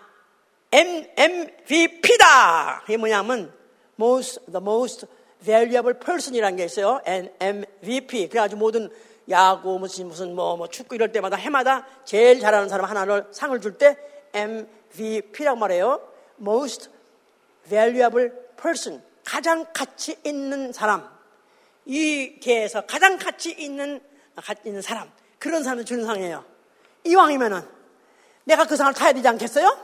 M, 0.71 1.05
MVP다! 1.17 2.84
이게 2.86 2.97
뭐냐면, 2.97 3.53
most, 3.99 4.39
the 4.45 4.61
most 4.61 5.05
valuable 5.43 5.99
person이라는 5.99 6.57
게 6.57 6.65
있어요. 6.65 7.01
MVP. 7.05 8.30
그래가지고 8.30 8.59
모든 8.59 8.89
야구, 9.30 9.78
무슨, 9.80 10.07
무슨, 10.07 10.36
뭐, 10.36 10.57
뭐, 10.57 10.67
축구 10.67 10.95
이럴 10.95 11.11
때마다 11.11 11.38
해마다 11.38 11.86
제일 12.05 12.39
잘하는 12.39 12.69
사람 12.69 12.89
하나를 12.89 13.28
상을 13.32 13.59
줄 13.61 13.78
때 13.78 13.97
MVP라고 14.34 15.59
말해요. 15.59 16.01
most 16.39 16.89
valuable 17.69 18.32
person. 18.61 19.03
가장 19.24 19.65
가치 19.74 20.17
있는 20.26 20.74
사람. 20.74 21.07
이 21.86 22.39
개에서 22.39 22.82
가장 22.86 23.17
가치 23.17 23.51
있는, 23.51 24.01
가치 24.41 24.61
있는 24.65 24.81
사람. 24.81 25.11
그런 25.39 25.63
사람을 25.63 25.86
주는 25.86 26.05
상이에요. 26.05 26.43
이왕이면은 27.03 27.67
내가 28.45 28.65
그 28.65 28.75
상을 28.75 28.93
타야 28.93 29.13
되지 29.13 29.27
않겠어요? 29.27 29.77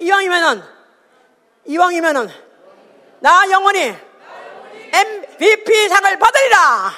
이왕이면은, 0.00 0.62
이왕이면은, 1.64 2.28
나 3.20 3.50
영원히 3.50 3.94
MVP 4.92 5.88
상을 5.88 6.18
받으리라! 6.18 6.92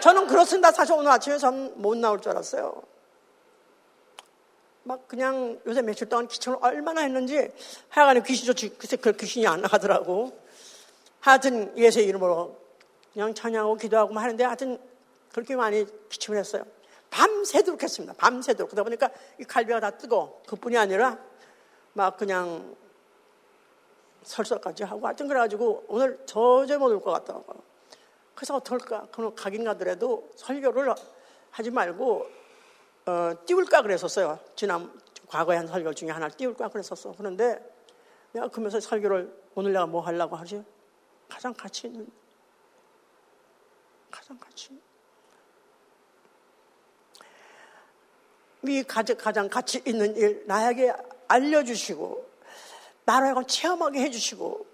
저는 0.00 0.26
그렇습니다. 0.26 0.70
사실 0.70 0.94
오늘 0.94 1.10
아침에 1.10 1.38
전 1.38 1.72
못 1.76 1.96
나올 1.96 2.20
줄 2.20 2.30
알았어요. 2.30 2.82
막 4.84 5.08
그냥 5.08 5.58
요새 5.66 5.82
며칠 5.82 6.08
동안 6.08 6.28
기침을 6.28 6.58
얼마나 6.60 7.00
했는지 7.00 7.50
하여간에 7.88 8.22
좋지, 8.22 8.76
글쎄 8.78 8.96
그 8.96 9.12
귀신이 9.16 9.46
안 9.46 9.60
나가더라고. 9.62 10.38
하여튼 11.20 11.76
예수의 11.76 12.06
이름으로 12.06 12.56
그냥 13.12 13.34
찬양하고 13.34 13.76
기도하고 13.76 14.16
하는데 14.16 14.44
하여튼 14.44 14.78
그렇게 15.36 15.54
많이 15.54 15.84
기침을 16.08 16.38
했어요. 16.38 16.64
밤새도록 17.10 17.82
했습니다. 17.82 18.14
밤새도록. 18.14 18.70
그러다 18.70 18.84
보니까 18.84 19.10
이 19.38 19.44
갈비가 19.44 19.80
다 19.80 19.90
뜨거. 19.90 20.40
그뿐이 20.48 20.78
아니라 20.78 21.18
막 21.92 22.16
그냥 22.16 22.74
설사까지 24.22 24.84
하고 24.84 25.06
하여튼 25.06 25.28
그래가지고 25.28 25.84
오늘 25.88 26.18
저제 26.24 26.78
못 26.78 26.90
올 26.90 27.00
것 27.00 27.10
같더라고요. 27.12 27.62
그래서 28.34 28.56
어떨까? 28.56 29.08
그럼 29.12 29.34
가긴 29.34 29.64
가더라도 29.64 30.30
설교를 30.36 30.94
하지 31.50 31.70
말고 31.70 32.26
어, 33.04 33.32
띄울까 33.44 33.82
그랬었어요. 33.82 34.38
지난 34.56 34.90
과거에 35.28 35.58
한 35.58 35.66
설교 35.66 35.92
중에 35.92 36.08
하나를 36.12 36.34
띄울까 36.34 36.70
그랬었어. 36.70 37.14
그런데 37.14 37.60
내가 38.32 38.48
그러면서 38.48 38.80
설교를 38.80 39.38
오늘 39.54 39.74
내가 39.74 39.84
뭐 39.84 40.00
하려고 40.00 40.34
하지? 40.34 40.64
가장 41.28 41.52
가치 41.52 41.88
있는 41.88 42.10
가장 44.10 44.38
가치 44.38 44.68
있는 44.70 44.85
이 48.68 48.82
가장 48.82 49.48
가치 49.48 49.82
있는 49.86 50.16
일 50.16 50.44
나에게 50.46 50.92
알려주시고 51.28 52.26
나로 53.04 53.26
하여금 53.26 53.46
체험하게 53.46 54.00
해주시고 54.00 54.66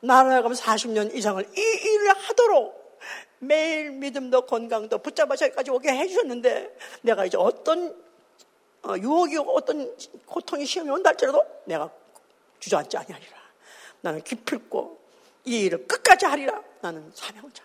나로 0.00 0.30
하여금 0.30 0.52
40년 0.52 1.14
이상을 1.14 1.42
이 1.56 1.60
일을 1.60 2.12
하도록 2.12 2.98
매일 3.38 3.90
믿음도 3.90 4.46
건강도 4.46 4.98
붙잡아 4.98 5.34
저기까지 5.36 5.70
오게 5.70 5.88
해주셨는데 5.88 6.76
내가 7.02 7.24
이제 7.24 7.36
어떤 7.36 7.96
어, 8.84 8.94
유혹이 8.96 9.36
어떤 9.38 9.96
고통이 10.26 10.66
시험이 10.66 10.90
온다 10.90 11.10
할지라도 11.10 11.44
내가 11.64 11.90
주저앉지 12.58 12.96
아니하리라. 12.96 13.36
나는 14.00 14.22
기필고 14.22 14.98
이 15.44 15.60
일을 15.62 15.86
끝까지 15.86 16.26
하리라. 16.26 16.62
나는 16.80 17.10
사명자. 17.14 17.62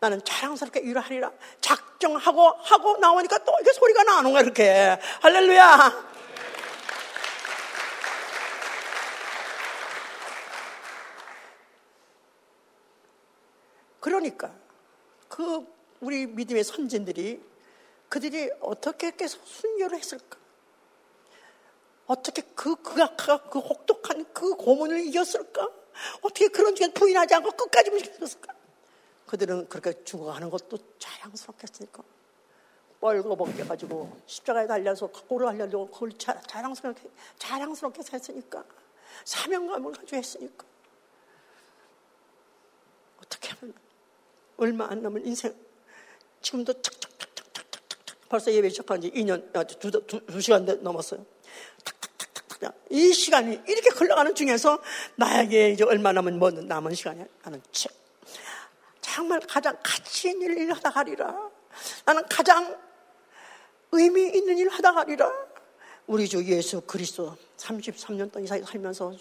나는 0.00 0.22
자랑스럽게 0.24 0.80
일을 0.80 1.00
하리라. 1.00 1.32
작정하고 1.60 2.50
하고 2.58 2.96
나오니까 2.98 3.38
또 3.38 3.52
이게 3.60 3.72
소리가 3.72 4.02
나는 4.04 4.32
거야 4.32 4.42
이렇게. 4.42 4.98
할렐루야. 5.20 6.14
그러니까 14.00 14.52
그 15.28 15.66
우리 16.00 16.26
믿음의 16.26 16.62
선진들이 16.62 17.40
그들이 18.10 18.50
어떻게 18.60 19.10
계속 19.10 19.40
순교를 19.46 19.96
했을까? 19.98 20.38
어떻게 22.06 22.42
그 22.54 22.76
극악한 22.76 23.48
그 23.50 23.58
혹독한 23.58 24.26
그 24.34 24.56
고문을 24.56 25.06
이겼을까? 25.06 25.68
어떻게 26.20 26.48
그런 26.48 26.74
중에 26.74 26.88
부인하지 26.88 27.34
않고 27.34 27.52
끝까지 27.52 27.90
무시했을까? 27.90 28.54
그들은 29.34 29.68
그렇게 29.68 30.04
죽어가는 30.04 30.48
것도 30.48 30.78
자랑스럽겠으니까. 30.96 32.04
뻘거벗겨 33.00 33.64
가지고 33.66 34.16
십자가에 34.26 34.66
달려서 34.68 35.08
고를 35.08 35.48
하려고 35.48 35.88
그걸 35.90 36.12
자랑스럽게 36.12 37.10
자랑스럽게 37.38 38.02
했으니까 38.12 38.64
사명감을 39.24 39.92
가지고 39.92 40.16
했으니까 40.16 40.64
어떻게 43.20 43.50
하면 43.50 43.74
얼마 44.56 44.86
안 44.88 45.02
남은 45.02 45.26
인생. 45.26 45.52
지금도 46.40 46.72
탁탁탁탁탁탁탁 46.74 48.28
벌써 48.28 48.52
예배 48.52 48.68
시작한 48.70 49.00
지 49.00 49.10
2년, 49.10 49.54
아, 49.56 49.64
두, 49.64 49.90
두, 49.90 50.24
두 50.24 50.40
시간 50.40 50.64
넘었어요. 50.64 51.26
이 52.88 53.12
시간이 53.12 53.62
이렇게 53.66 53.90
흘러가는 53.96 54.32
중에서 54.32 54.80
나에게 55.16 55.70
이제 55.70 55.82
얼마 55.82 56.12
남은 56.12 56.38
뭐 56.38 56.52
남은 56.52 56.94
시간이 56.94 57.24
나는 57.42 57.60
정말 59.14 59.38
가장 59.38 59.78
가치 59.80 60.30
있는 60.30 60.58
일을 60.58 60.74
하다 60.74 60.90
가리라. 60.90 61.50
나는 62.04 62.26
가장 62.28 62.76
의미 63.92 64.22
있는 64.22 64.58
일을 64.58 64.72
하다 64.72 64.92
가리라. 64.92 65.30
우리 66.08 66.28
주 66.28 66.44
예수 66.44 66.80
그리스도 66.80 67.36
33년 67.56 68.32
동안 68.32 68.44
이상 68.44 68.64
살면서 68.64 69.12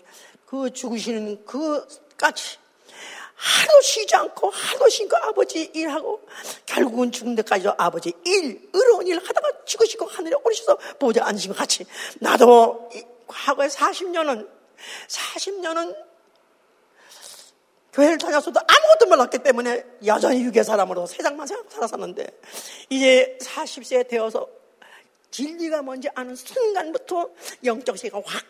그 0.48 0.74
죽으시는 0.74 1.46
그까지 1.46 2.58
하루 3.36 3.82
쉬지 3.84 4.16
않고 4.16 4.50
하루 4.50 4.90
쉬고 4.90 5.16
아버지 5.18 5.70
일하고 5.76 6.26
결국은 6.66 7.12
죽는 7.12 7.36
데까지도 7.36 7.76
아버지 7.78 8.14
일, 8.26 8.68
의로운 8.74 9.06
일 9.06 9.20
하다가 9.20 9.66
죽으시고 9.66 10.08
하늘에 10.08 10.36
오르셔서 10.44 10.76
보좌 10.98 11.24
앉으시고 11.24 11.54
같이 11.54 11.86
나도 12.20 12.90
과거에 13.28 13.68
40년은 13.68 14.50
40년은 15.08 16.13
교회를 17.94 18.18
다녔어도 18.18 18.60
아무것도 18.60 19.08
몰랐기 19.08 19.40
때문에 19.40 19.86
여전히 20.06 20.44
유괴 20.44 20.64
사람으로 20.64 21.06
세상만 21.06 21.48
살았었는데 21.70 22.28
이제 22.90 23.38
40세 23.42 24.08
되어서 24.08 24.48
진리가 25.32 25.82
뭔지 25.82 26.10
아는 26.14 26.36
순간부터 26.36 27.30
영적 27.64 27.98
세계가 27.98 28.22
확 28.26 28.44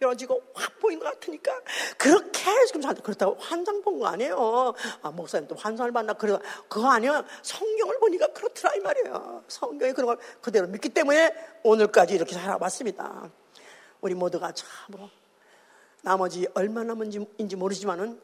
열어지고 0.00 0.42
확 0.54 0.78
보이는 0.78 1.02
것 1.02 1.10
같으니까 1.12 1.52
그렇게 1.96 2.66
지금 2.66 2.82
살 2.82 2.94
그렇다고 2.94 3.36
환상 3.40 3.80
본 3.82 3.98
거 3.98 4.06
아니에요. 4.08 4.74
아, 5.00 5.10
목사님 5.10 5.48
또 5.48 5.54
환상을 5.54 5.90
봤나 5.90 6.12
그래 6.12 6.36
그거 6.68 6.88
아니에요. 6.90 7.24
성경을 7.42 7.98
보니까 7.98 8.26
그렇더라 8.28 8.74
이 8.74 8.80
말이에요. 8.80 9.44
성경이 9.48 9.94
그런 9.94 10.06
걸 10.06 10.18
그대로 10.42 10.66
믿기 10.66 10.90
때문에 10.90 11.32
오늘까지 11.62 12.14
이렇게 12.14 12.34
살아왔습니다. 12.34 13.30
우리 14.02 14.14
모두가 14.14 14.52
참으로 14.52 15.08
나머지 16.02 16.46
얼마 16.54 16.84
남은지인지 16.84 17.56
모르지만은 17.56 18.20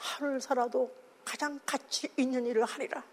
하루를 0.00 0.40
살아도 0.40 0.90
가장 1.24 1.60
가치 1.64 2.08
있는 2.16 2.46
일을 2.46 2.64
하리라. 2.64 3.04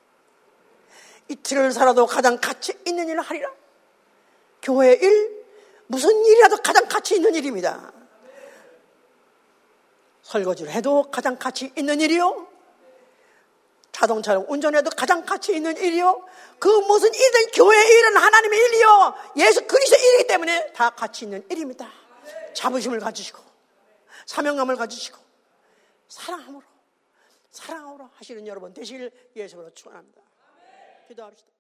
이틀을 1.28 1.72
살아도 1.74 2.06
가장 2.06 2.40
가치 2.40 2.74
있는 2.86 3.10
일을 3.10 3.22
하리라. 3.22 3.52
교회 4.62 4.94
일, 4.94 5.46
무슨 5.88 6.26
일이라도 6.26 6.58
가장 6.58 6.88
가치 6.88 7.16
있는 7.16 7.36
일입니다. 7.36 7.92
설거지를 10.24 10.72
해도 10.72 11.04
가장 11.12 11.38
가치 11.38 11.72
있는 11.76 12.00
일이요. 12.00 12.48
자동차를 13.92 14.46
운전해도 14.48 14.92
가장 14.92 15.26
가치 15.26 15.56
있는 15.56 15.76
일이요. 15.76 16.26
그 16.60 16.68
무슨 16.68 17.14
일은 17.14 17.52
교회 17.54 17.78
일은 17.78 18.18
하나님의 18.18 18.60
일이요. 18.60 19.14
예수 19.38 19.66
그리스도 19.66 19.98
일이기 19.98 20.28
때문에 20.28 20.72
다 20.74 20.92
가치 20.92 21.26
있는 21.26 21.46
일입니다. 21.50 21.90
자부심을 22.54 23.00
가지시고 23.00 23.42
사명감을 24.26 24.76
가지시고 24.76 25.18
사랑함으로 26.10 26.77
사랑으로 27.58 28.06
하시는 28.14 28.46
여러분 28.46 28.74
되실 28.74 29.12
예수로 29.36 29.72
축원합니다. 29.72 30.22
기도합시다. 31.08 31.57